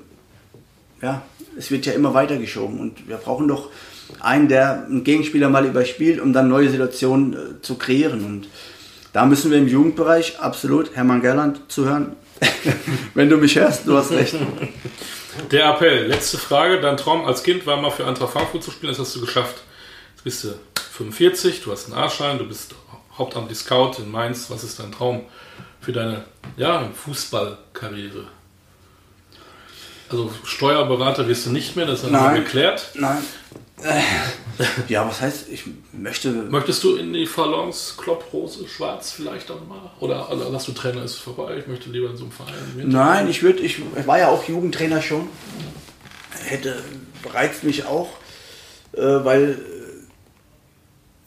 ja, 1.03 1.23
es 1.57 1.71
wird 1.71 1.87
ja 1.87 1.95
immer 1.95 2.15
weitergeschoben 2.15 2.79
und 2.79 3.09
wir 3.09 3.17
brauchen 3.17 3.49
doch 3.49 3.71
einen, 4.21 4.49
der 4.49 4.85
einen 4.85 5.03
Gegenspieler 5.03 5.49
mal 5.49 5.67
überspielt, 5.67 6.21
um 6.21 6.33
dann 6.33 6.49
neue 6.49 6.69
Situationen 6.69 7.33
äh, 7.33 7.63
zu 7.63 7.77
kreieren 7.77 8.25
und 8.25 8.49
da 9.13 9.27
müssen 9.27 9.51
wir 9.51 9.59
im 9.59 9.67
Jugendbereich 9.67 10.39
absolut 10.39 10.95
Hermann 10.95 11.21
Gerland 11.21 11.63
zuhören. 11.69 12.15
Wenn 13.15 13.29
du 13.29 13.39
mich 13.39 13.57
hörst, 13.57 13.87
du 13.89 13.97
hast 13.97 14.13
recht. 14.13 14.37
Der 15.51 15.71
Appell, 15.71 16.07
letzte 16.07 16.39
Frage. 16.39 16.81
Dein 16.81 16.97
Traum 16.97 17.25
als 17.25 17.43
Kind 17.43 17.67
war 17.67 17.81
mal 17.81 17.91
für 17.91 18.07
Eintracht 18.07 18.33
Frankfurt 18.33 18.63
zu 18.63 18.71
spielen, 18.71 18.93
das 18.93 19.01
hast 19.01 19.17
du 19.17 19.21
geschafft. 19.21 19.63
Jetzt 20.15 20.25
bist 20.25 20.45
du 20.45 20.49
45, 20.93 21.63
du 21.63 21.73
hast 21.73 21.87
einen 21.87 22.01
A-Schein, 22.01 22.39
du 22.39 22.47
bist 22.47 22.75
hauptamtlich 23.17 23.59
Scout 23.59 23.95
in 23.99 24.11
Mainz. 24.11 24.49
Was 24.49 24.63
ist 24.63 24.79
dein 24.79 24.93
Traum 24.93 25.23
für 25.81 25.93
deine 25.93 26.25
ja, 26.57 26.89
Fußballkarriere? 26.95 28.27
Also 30.11 30.33
Steuerberater 30.45 31.29
wirst 31.29 31.47
du 31.47 31.51
nicht 31.51 31.77
mehr, 31.77 31.87
das 31.87 32.03
haben 32.03 32.13
wir 32.13 32.43
geklärt. 32.43 32.91
Nein. 32.95 33.19
Äh, 33.83 34.03
ja, 34.89 35.07
was 35.07 35.21
heißt, 35.21 35.49
ich 35.49 35.65
möchte. 35.93 36.31
Möchtest 36.31 36.85
du 36.85 36.97
in 36.97 37.13
die 37.13 37.27
Phalanx, 37.27 37.97
Klopp, 37.97 38.25
Rose, 38.33 38.67
Schwarz 38.69 39.13
vielleicht 39.13 39.51
auch 39.51 39.67
mal? 39.67 39.91
Oder 40.01 40.29
also, 40.29 40.51
sagst 40.51 40.69
du, 40.69 40.73
Trainer 40.73 41.03
ist 41.03 41.17
vorbei, 41.17 41.57
ich 41.59 41.67
möchte 41.67 41.89
lieber 41.89 42.11
in 42.11 42.17
so 42.17 42.25
einem 42.25 42.33
Verein. 42.33 42.55
Nein, 42.77 43.29
ich 43.29 43.43
würde, 43.43 43.61
ich, 43.61 43.79
ich 43.79 44.07
war 44.07 44.19
ja 44.19 44.29
auch 44.29 44.47
Jugendtrainer 44.47 45.01
schon. 45.01 45.29
Hätte 46.45 46.77
reizt 47.33 47.65
mich 47.65 47.87
auch, 47.87 48.09
äh, 48.93 49.01
weil 49.01 49.59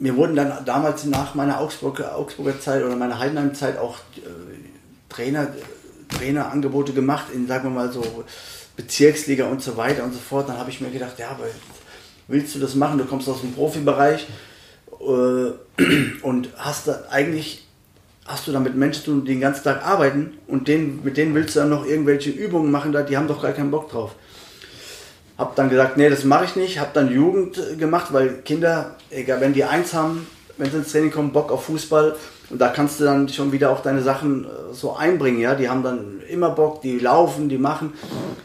mir 0.04 0.18
wurden 0.18 0.36
dann 0.36 0.66
damals 0.66 1.06
nach 1.06 1.34
meiner 1.34 1.62
Augsburger, 1.62 2.18
Augsburger 2.18 2.60
Zeit 2.60 2.84
oder 2.84 2.98
meiner 2.98 3.20
Heidenheim-Zeit 3.20 3.78
auch 3.78 4.00
äh, 4.18 4.28
Trainer, 5.08 5.48
Trainerangebote 6.10 6.92
gemacht 6.92 7.28
in, 7.34 7.48
sagen 7.48 7.64
wir 7.64 7.70
mal 7.70 7.90
so, 7.90 8.26
Bezirksliga 8.76 9.46
und 9.46 9.62
so 9.62 9.78
weiter 9.78 10.04
und 10.04 10.12
so 10.14 10.20
fort. 10.20 10.50
Dann 10.50 10.58
habe 10.58 10.70
ich 10.70 10.82
mir 10.82 10.90
gedacht, 10.90 11.20
ja, 11.20 11.30
aber 11.30 11.46
willst 12.28 12.54
du 12.54 12.60
das 12.60 12.76
machen? 12.76 12.98
Du 12.98 13.06
kommst 13.06 13.30
aus 13.30 13.40
dem 13.40 13.54
Profibereich 13.54 14.28
äh, 15.00 15.84
und 16.22 16.50
hast 16.58 16.90
da 16.90 17.04
eigentlich 17.10 17.66
hast 18.26 18.46
du 18.48 18.52
da 18.52 18.60
mit 18.60 18.76
Menschen, 18.76 19.24
die 19.24 19.32
den 19.32 19.40
ganzen 19.40 19.64
Tag 19.64 19.86
arbeiten 19.86 20.34
und 20.48 20.68
denen, 20.68 21.02
mit 21.06 21.16
denen 21.16 21.34
willst 21.34 21.56
du 21.56 21.62
dann 21.62 21.70
noch 21.70 21.86
irgendwelche 21.86 22.30
Übungen 22.30 22.72
machen, 22.72 22.94
die 23.08 23.16
haben 23.16 23.28
doch 23.30 23.42
gar 23.42 23.54
keinen 23.54 23.72
Bock 23.72 23.90
drauf. 23.90 24.16
Hab 25.38 25.56
dann 25.56 25.70
gesagt, 25.70 25.98
nee, 25.98 26.10
das 26.10 26.24
mache 26.24 26.46
ich 26.46 26.56
nicht. 26.56 26.80
Hab 26.80 26.94
dann 26.94 27.12
Jugend 27.12 27.60
gemacht, 27.80 28.14
weil 28.14 28.42
Kinder, 28.44 28.96
egal, 29.10 29.42
wenn 29.42 29.54
die 29.54 29.64
eins 29.64 29.94
haben, 29.94 30.28
wenn 30.58 30.70
sie 30.70 30.78
ins 30.78 30.92
Training 30.92 31.12
kommen, 31.12 31.32
Bock 31.32 31.52
auf 31.52 31.66
Fußball 31.66 32.16
und 32.50 32.60
da 32.60 32.70
kannst 32.70 33.00
du 33.00 33.06
dann 33.06 33.28
schon 33.30 33.52
wieder 33.52 33.72
auch 33.72 33.82
deine 33.82 34.04
Sachen 34.04 34.46
äh, 34.46 34.48
so 34.74 34.96
einbringen, 34.96 35.40
ja. 35.40 35.56
Die 35.56 35.70
haben 35.70 35.82
dann 35.82 36.22
immer 36.30 36.52
Bock, 36.52 36.82
die 36.82 37.00
laufen, 37.00 37.50
die 37.50 37.58
machen. 37.58 37.94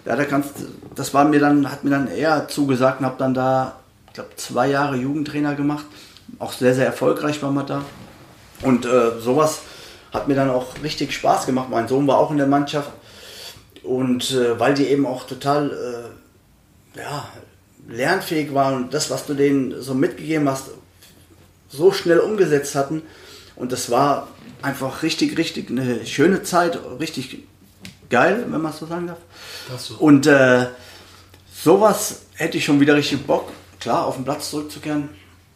Ja, 0.06 0.16
da 0.16 0.24
kannst, 0.24 0.54
das 0.94 1.12
war 1.12 1.26
mir 1.26 1.40
dann, 1.40 1.70
hat 1.70 1.84
mir 1.84 1.90
dann 1.90 2.08
eher 2.08 2.48
zugesagt 2.48 3.00
und 3.00 3.06
hab 3.06 3.18
dann 3.18 3.34
da, 3.34 3.76
ich 4.06 4.14
glaube, 4.14 4.30
zwei 4.36 4.68
Jahre 4.68 4.96
Jugendtrainer 4.96 5.54
gemacht. 5.54 5.84
Auch 6.38 6.52
sehr, 6.52 6.74
sehr 6.74 6.86
erfolgreich 6.86 7.42
war 7.42 7.50
man 7.50 7.66
da. 7.66 7.84
Und 8.62 8.86
äh, 8.86 9.20
sowas 9.20 9.60
hat 10.12 10.26
mir 10.26 10.34
dann 10.34 10.50
auch 10.50 10.82
richtig 10.82 11.12
Spaß 11.12 11.46
gemacht. 11.46 11.68
Mein 11.70 11.86
Sohn 11.88 12.06
war 12.06 12.18
auch 12.18 12.30
in 12.30 12.38
der 12.38 12.46
Mannschaft. 12.46 12.90
Und 13.82 14.30
äh, 14.30 14.58
weil 14.58 14.74
die 14.74 14.86
eben 14.86 15.06
auch 15.06 15.26
total 15.26 15.70
äh, 15.70 16.27
ja, 16.98 17.28
lernfähig 17.88 18.52
waren 18.54 18.74
und 18.84 18.94
das, 18.94 19.10
was 19.10 19.26
du 19.26 19.34
denen 19.34 19.80
so 19.80 19.94
mitgegeben 19.94 20.48
hast, 20.48 20.70
so 21.68 21.92
schnell 21.92 22.18
umgesetzt 22.18 22.74
hatten. 22.74 23.02
Und 23.56 23.72
das 23.72 23.90
war 23.90 24.28
einfach 24.62 25.02
richtig, 25.02 25.36
richtig 25.38 25.70
eine 25.70 26.06
schöne 26.06 26.42
Zeit, 26.42 26.78
richtig 27.00 27.44
geil, 28.10 28.46
wenn 28.48 28.60
man 28.60 28.72
es 28.72 28.78
so 28.78 28.86
sagen 28.86 29.08
darf. 29.08 29.18
So. 29.78 29.94
Und 29.96 30.26
äh, 30.26 30.66
sowas 31.52 32.22
hätte 32.34 32.58
ich 32.58 32.64
schon 32.64 32.80
wieder 32.80 32.94
richtig 32.94 33.26
Bock, 33.26 33.52
klar, 33.80 34.06
auf 34.06 34.16
den 34.16 34.24
Platz 34.24 34.50
zurückzukehren. 34.50 35.08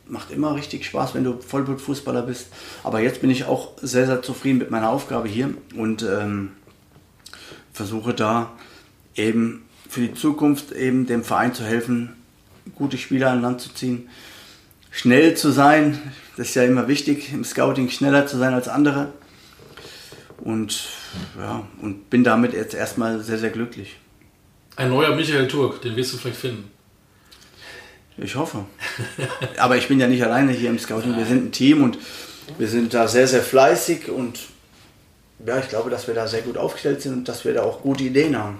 Macht 0.07 0.31
immer 0.31 0.55
richtig 0.55 0.85
Spaß, 0.85 1.15
wenn 1.15 1.25
du 1.25 1.41
Vollblutfußballer 1.41 2.23
bist. 2.23 2.49
Aber 2.83 3.01
jetzt 3.01 3.21
bin 3.21 3.31
ich 3.31 3.45
auch 3.45 3.71
sehr, 3.81 4.07
sehr 4.07 4.21
zufrieden 4.21 4.59
mit 4.59 4.71
meiner 4.71 4.91
Aufgabe 4.91 5.29
hier 5.29 5.55
und 5.77 6.03
ähm, 6.03 6.53
versuche 7.73 8.13
da 8.13 8.53
eben 9.15 9.65
für 9.93 10.01
die 10.01 10.15
Zukunft 10.15 10.73
eben 10.73 11.07
dem 11.07 11.23
Verein 11.23 11.53
zu 11.53 11.65
helfen, 11.65 12.15
gute 12.75 12.97
Spieler 12.97 13.31
an 13.31 13.43
Land 13.43 13.61
zu 13.61 13.75
ziehen, 13.75 14.09
schnell 14.91 15.37
zu 15.37 15.51
sein. 15.51 16.01
Das 16.39 16.49
ist 16.49 16.55
ja 16.55 16.65
immer 16.65 16.89
wichtig 16.89 17.31
im 17.31 17.45
Scouting, 17.45 17.91
schneller 17.91 18.27
zu 18.27 18.39
sein 18.39 18.55
als 18.55 18.69
andere. 18.69 19.13
Und 20.39 20.89
ja, 21.39 21.67
und 21.83 22.09
bin 22.09 22.25
damit 22.25 22.55
jetzt 22.55 22.73
erstmal 22.73 23.21
sehr, 23.21 23.37
sehr 23.37 23.51
glücklich. 23.51 23.99
Ein 24.77 24.89
neuer 24.89 25.15
Michael 25.15 25.47
Turk, 25.47 25.83
den 25.83 25.95
wirst 25.95 26.15
du 26.15 26.17
vielleicht 26.17 26.41
finden. 26.41 26.71
Ich 28.17 28.35
hoffe. 28.35 28.65
Aber 29.59 29.77
ich 29.77 29.89
bin 29.89 30.01
ja 30.01 30.09
nicht 30.09 30.25
alleine 30.25 30.53
hier 30.53 30.71
im 30.71 30.79
Scouting. 30.79 31.19
Wir 31.19 31.27
sind 31.27 31.45
ein 31.45 31.53
Team 31.53 31.83
und 31.83 31.99
wir 32.57 32.67
sind 32.67 32.95
da 32.95 33.09
sehr, 33.09 33.29
sehr 33.29 33.43
fleißig 33.43 34.09
und 34.09 34.41
ja, 35.45 35.59
ich 35.59 35.69
glaube, 35.69 35.91
dass 35.91 36.07
wir 36.07 36.15
da 36.15 36.27
sehr 36.27 36.41
gut 36.41 36.57
aufgestellt 36.57 37.03
sind 37.03 37.13
und 37.13 37.29
dass 37.29 37.45
wir 37.45 37.53
da 37.53 37.63
auch 37.63 37.83
gute 37.83 38.05
Ideen 38.05 38.39
haben. 38.39 38.59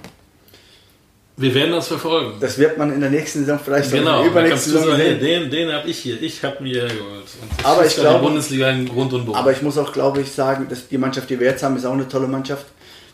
Wir 1.37 1.55
werden 1.55 1.73
das 1.73 1.89
verfolgen. 1.89 2.35
Das 2.41 2.59
wird 2.59 2.77
man 2.77 2.93
in 2.93 3.01
der 3.01 3.11
nächsten 3.11 3.41
Saison 3.41 3.59
vielleicht 3.63 3.91
genau, 3.91 4.19
in 4.19 4.23
der 4.25 4.31
übernächsten 4.33 4.73
Saison 4.75 4.97
sehen. 4.97 5.19
Den, 5.19 5.51
den 5.51 5.73
habe 5.73 5.89
ich 5.89 5.99
hier. 5.99 6.21
Ich 6.23 6.45
habe 6.45 6.63
mir 6.63 6.87
geholt. 6.87 7.25
aber 7.63 7.87
ich 7.87 7.95
glaube, 7.95 8.19
die 8.19 8.25
Bundesliga 8.25 8.71
in 8.71 8.87
Grund 8.87 9.13
und 9.15 9.25
Boden. 9.25 9.39
Aber 9.39 9.51
ich 9.51 9.63
muss 9.63 9.79
auch, 9.79 9.93
glaube 9.93 10.21
ich, 10.21 10.31
sagen, 10.31 10.67
dass 10.69 10.89
die 10.89 10.99
Mannschaft, 10.99 11.31
die 11.31 11.41
wir 11.41 11.47
jetzt 11.47 11.63
haben, 11.63 11.77
ist 11.77 11.87
auch 11.87 11.95
eine 11.95 12.09
tolle 12.09 12.29
Mannschaft. 12.29 12.67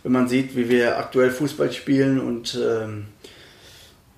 Wenn 0.03 0.13
man 0.13 0.29
sieht, 0.29 0.57
wie 0.57 0.69
wir 0.69 0.99
aktuell 0.99 1.31
Fußball 1.31 1.73
spielen 1.73 2.21
und 2.21 2.59
ähm, 2.61 3.07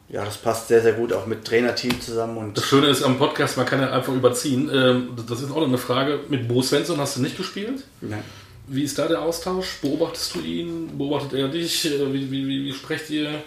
ja, 0.09 0.24
das 0.24 0.38
passt 0.38 0.68
sehr, 0.68 0.82
sehr 0.82 0.94
gut 0.94 1.12
auch 1.12 1.26
mit 1.26 1.44
Trainerteam 1.44 2.01
zusammen. 2.01 2.36
Und 2.38 2.57
das 2.57 2.64
Schöne 2.64 2.88
ist 2.88 3.03
am 3.03 3.18
Podcast, 3.18 3.57
man 3.57 3.66
kann 3.66 3.80
ja 3.80 3.92
einfach 3.92 4.12
überziehen. 4.12 4.70
Ähm, 4.72 5.11
das 5.28 5.40
ist 5.42 5.53
auch 5.53 5.64
eine 5.64 5.78
Frage. 5.78 6.20
Mit 6.28 6.48
Bo 6.48 6.62
Svensson 6.62 6.98
hast 6.98 7.16
du 7.16 7.22
nicht 7.22 7.36
gespielt? 7.36 7.84
Nein. 8.01 8.24
Wie 8.66 8.84
ist 8.84 8.98
da 8.98 9.07
der 9.09 9.22
Austausch? 9.22 9.78
Beobachtest 9.82 10.34
du 10.34 10.40
ihn? 10.40 10.96
Beobachtet 10.96 11.34
er 11.34 11.48
dich? 11.48 11.86
Äh, 11.86 12.12
wie, 12.12 12.30
wie, 12.30 12.46
wie, 12.46 12.64
wie 12.64 12.72
sprecht 12.72 13.11
ihr? 13.11 13.42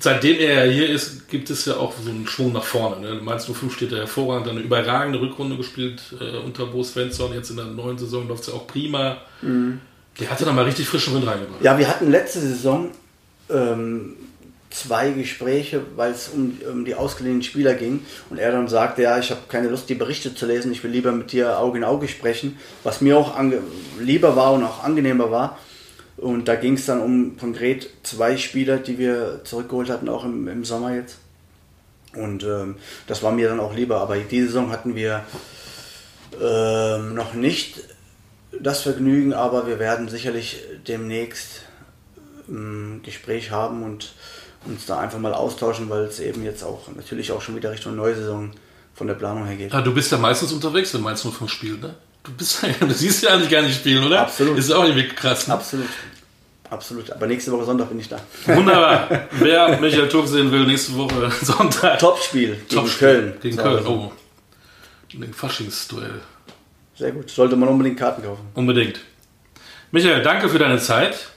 Seitdem 0.00 0.38
er 0.38 0.66
ja 0.66 0.72
hier 0.72 0.88
ist, 0.88 1.28
gibt 1.28 1.50
es 1.50 1.64
ja 1.64 1.76
auch 1.76 1.94
so 2.02 2.10
einen 2.10 2.26
Schwung 2.26 2.52
nach 2.52 2.64
vorne. 2.64 3.00
Ne? 3.00 3.20
Mainz 3.22 3.46
05 3.46 3.74
steht 3.74 3.92
er 3.92 3.98
hervorragend, 3.98 4.48
eine 4.48 4.60
überragende 4.60 5.20
Rückrunde 5.20 5.56
gespielt 5.56 6.02
äh, 6.20 6.38
unter 6.38 6.66
Bo 6.66 6.82
Svensson. 6.82 7.32
Jetzt 7.32 7.50
in 7.50 7.56
der 7.56 7.66
neuen 7.66 7.98
Saison 7.98 8.26
läuft 8.28 8.42
es 8.42 8.48
ja 8.48 8.54
auch 8.54 8.66
prima. 8.66 9.18
Mhm. 9.42 9.80
Der 10.20 10.30
hatte 10.30 10.44
da 10.44 10.52
mal 10.52 10.64
richtig 10.64 10.86
frischen 10.86 11.14
Wind 11.14 11.26
reingebracht. 11.26 11.62
Ja, 11.62 11.78
wir 11.78 11.88
hatten 11.88 12.10
letzte 12.10 12.40
Saison 12.40 12.90
ähm, 13.48 14.16
zwei 14.70 15.10
Gespräche, 15.10 15.82
weil 15.96 16.12
es 16.12 16.28
um, 16.28 16.58
um, 16.70 16.84
die 16.84 16.94
ausgeliehenen 16.94 17.42
Spieler 17.42 17.74
ging. 17.74 18.04
Und 18.30 18.38
er 18.38 18.52
dann 18.52 18.68
sagte, 18.68 19.02
ja, 19.02 19.18
ich 19.18 19.30
habe 19.30 19.40
keine 19.48 19.68
Lust, 19.68 19.88
die 19.88 19.94
Berichte 19.94 20.34
zu 20.34 20.46
lesen, 20.46 20.72
ich 20.72 20.82
will 20.84 20.90
lieber 20.90 21.12
mit 21.12 21.32
dir 21.32 21.58
Auge 21.58 21.78
in 21.78 21.84
Auge 21.84 22.08
sprechen. 22.08 22.58
Was 22.82 23.00
mir 23.00 23.16
auch 23.16 23.34
lieber 24.00 24.36
war 24.36 24.52
und 24.52 24.64
auch 24.64 24.84
angenehmer 24.84 25.30
war. 25.30 25.58
Und 26.16 26.46
da 26.46 26.54
ging 26.54 26.74
es 26.74 26.86
dann 26.86 27.00
um 27.00 27.36
konkret 27.38 27.88
zwei 28.02 28.36
Spieler, 28.36 28.78
die 28.78 28.98
wir 28.98 29.40
zurückgeholt 29.44 29.90
hatten, 29.90 30.08
auch 30.08 30.24
im, 30.24 30.46
im 30.48 30.64
Sommer 30.64 30.94
jetzt. 30.94 31.18
Und 32.14 32.44
ähm, 32.44 32.76
das 33.06 33.22
war 33.22 33.32
mir 33.32 33.48
dann 33.48 33.60
auch 33.60 33.74
lieber. 33.74 34.00
Aber 34.00 34.16
diese 34.16 34.46
Saison 34.46 34.70
hatten 34.70 34.94
wir 34.94 35.24
ähm, 36.40 37.14
noch 37.14 37.34
nicht 37.34 37.80
das 38.60 38.82
Vergnügen, 38.82 39.32
aber 39.32 39.66
wir 39.66 39.78
werden 39.78 40.08
sicherlich 40.08 40.60
demnächst 40.86 41.62
ein 42.48 42.54
ähm, 42.56 43.00
Gespräch 43.02 43.50
haben 43.50 43.82
und 43.82 44.12
uns 44.64 44.86
da 44.86 44.98
einfach 44.98 45.18
mal 45.18 45.34
austauschen, 45.34 45.88
weil 45.90 46.04
es 46.04 46.20
eben 46.20 46.44
jetzt 46.44 46.62
auch 46.62 46.88
natürlich 46.94 47.32
auch 47.32 47.40
schon 47.40 47.56
wieder 47.56 47.70
Richtung 47.72 47.96
Neusaison 47.96 48.52
von 48.94 49.06
der 49.06 49.14
Planung 49.14 49.46
her 49.46 49.56
geht. 49.56 49.72
Ja, 49.72 49.80
du 49.80 49.92
bist 49.92 50.12
ja 50.12 50.18
meistens 50.18 50.52
unterwegs, 50.52 50.94
wenn 50.94 51.00
nur 51.00 51.14
vom 51.14 51.48
Spiel, 51.48 51.78
ne? 51.78 51.94
Du, 52.24 52.32
bist, 52.32 52.62
du 52.80 52.90
siehst 52.90 53.24
ja 53.24 53.30
eigentlich 53.30 53.50
gar 53.50 53.62
nicht 53.62 53.74
spielen, 53.74 54.04
oder? 54.04 54.20
Absolut. 54.20 54.56
Ist 54.56 54.70
auch 54.70 54.84
irgendwie 54.84 55.08
krass. 55.08 55.48
Ne? 55.48 55.54
Absolut. 55.54 55.88
Absolut. 56.70 57.10
Aber 57.10 57.26
nächste 57.26 57.52
Woche 57.52 57.64
Sonntag 57.64 57.88
bin 57.90 57.98
ich 57.98 58.08
da. 58.08 58.18
Wunderbar. 58.46 59.28
Wer 59.32 59.78
Michael 59.78 60.08
Turk 60.08 60.26
sehen 60.26 60.50
will, 60.50 60.64
nächste 60.64 60.96
Woche 60.96 61.30
Sonntag. 61.42 61.98
Topspiel 61.98 62.54
gegen 62.54 62.68
Top 62.68 62.98
Köln. 62.98 63.34
Gegen 63.42 63.56
so, 63.56 63.62
Köln, 63.62 63.86
oh. 63.86 64.12
Ein 65.14 65.34
Faschingsduell. 65.34 66.20
Sehr 66.96 67.12
gut. 67.12 67.28
Sollte 67.28 67.56
man 67.56 67.68
unbedingt 67.68 67.98
Karten 67.98 68.22
kaufen. 68.22 68.48
Unbedingt. 68.54 69.00
Michael, 69.90 70.22
danke 70.22 70.48
für 70.48 70.58
deine 70.58 70.78
Zeit. 70.78 71.32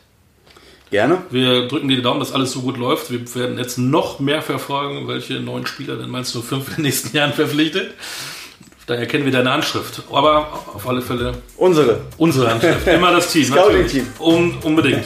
Gerne. 0.91 1.23
Wir 1.31 1.67
drücken 1.67 1.89
dir 1.89 1.97
die 1.97 2.01
Daumen, 2.01 2.21
dass 2.21 2.31
alles 2.31 2.53
so 2.53 2.61
gut 2.61 2.77
läuft. 2.77 3.11
Wir 3.11 3.35
werden 3.35 3.57
jetzt 3.57 3.77
noch 3.77 4.19
mehr 4.19 4.41
verfolgen, 4.41 5.07
welche 5.09 5.41
neuen 5.41 5.65
Spieler 5.67 5.97
denn 5.97 6.09
meinst 6.09 6.33
du 6.35 6.41
fünf 6.41 6.69
in 6.69 6.75
den 6.75 6.83
nächsten 6.83 7.17
Jahren 7.17 7.33
verpflichtet. 7.33 7.93
Da 8.87 8.93
erkennen 8.93 9.25
wir 9.25 9.31
deine 9.31 9.51
Handschrift. 9.51 10.03
Aber 10.11 10.47
auf 10.73 10.87
alle 10.87 11.01
Fälle. 11.01 11.33
Unsere. 11.57 12.01
Unsere 12.17 12.51
Handschrift. 12.51 12.87
Immer 12.87 13.11
das 13.11 13.31
Team. 13.31 13.45
Scouting-Team. 13.45 14.07
Um, 14.19 14.57
unbedingt. 14.63 15.05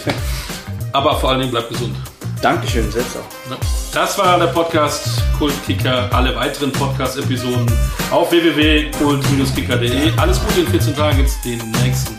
Aber 0.92 1.18
vor 1.18 1.30
allen 1.30 1.40
Dingen 1.40 1.52
bleibt 1.52 1.70
gesund. 1.70 1.96
Dankeschön, 2.42 2.90
selbst 2.92 3.18
auch. 3.18 3.58
Das 3.94 4.18
war 4.18 4.38
der 4.38 4.48
Podcast 4.48 5.22
Kultkicker. 5.38 6.10
Alle 6.14 6.36
weiteren 6.36 6.72
Podcast-Episoden 6.72 7.66
auf 8.12 8.32
www.kult-kicker.de. 8.32 10.12
Alles 10.18 10.40
Gute 10.46 10.62
in 10.62 10.68
14 10.68 10.96
Tagen 10.96 11.18
gibt 11.18 11.30
es 11.30 11.42
den 11.42 11.60
nächsten. 11.84 12.18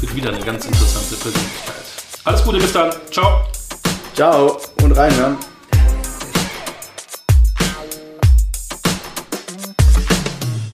Wird 0.00 0.14
wieder 0.14 0.30
eine 0.30 0.40
ganz 0.40 0.66
interessante 0.66 1.14
Persönlichkeit. 1.16 1.74
Alles 2.24 2.44
Gute, 2.44 2.58
bis 2.58 2.72
dann. 2.72 2.90
Ciao. 3.10 3.42
Ciao 4.14 4.60
und 4.82 4.92
reinhören. 4.92 5.36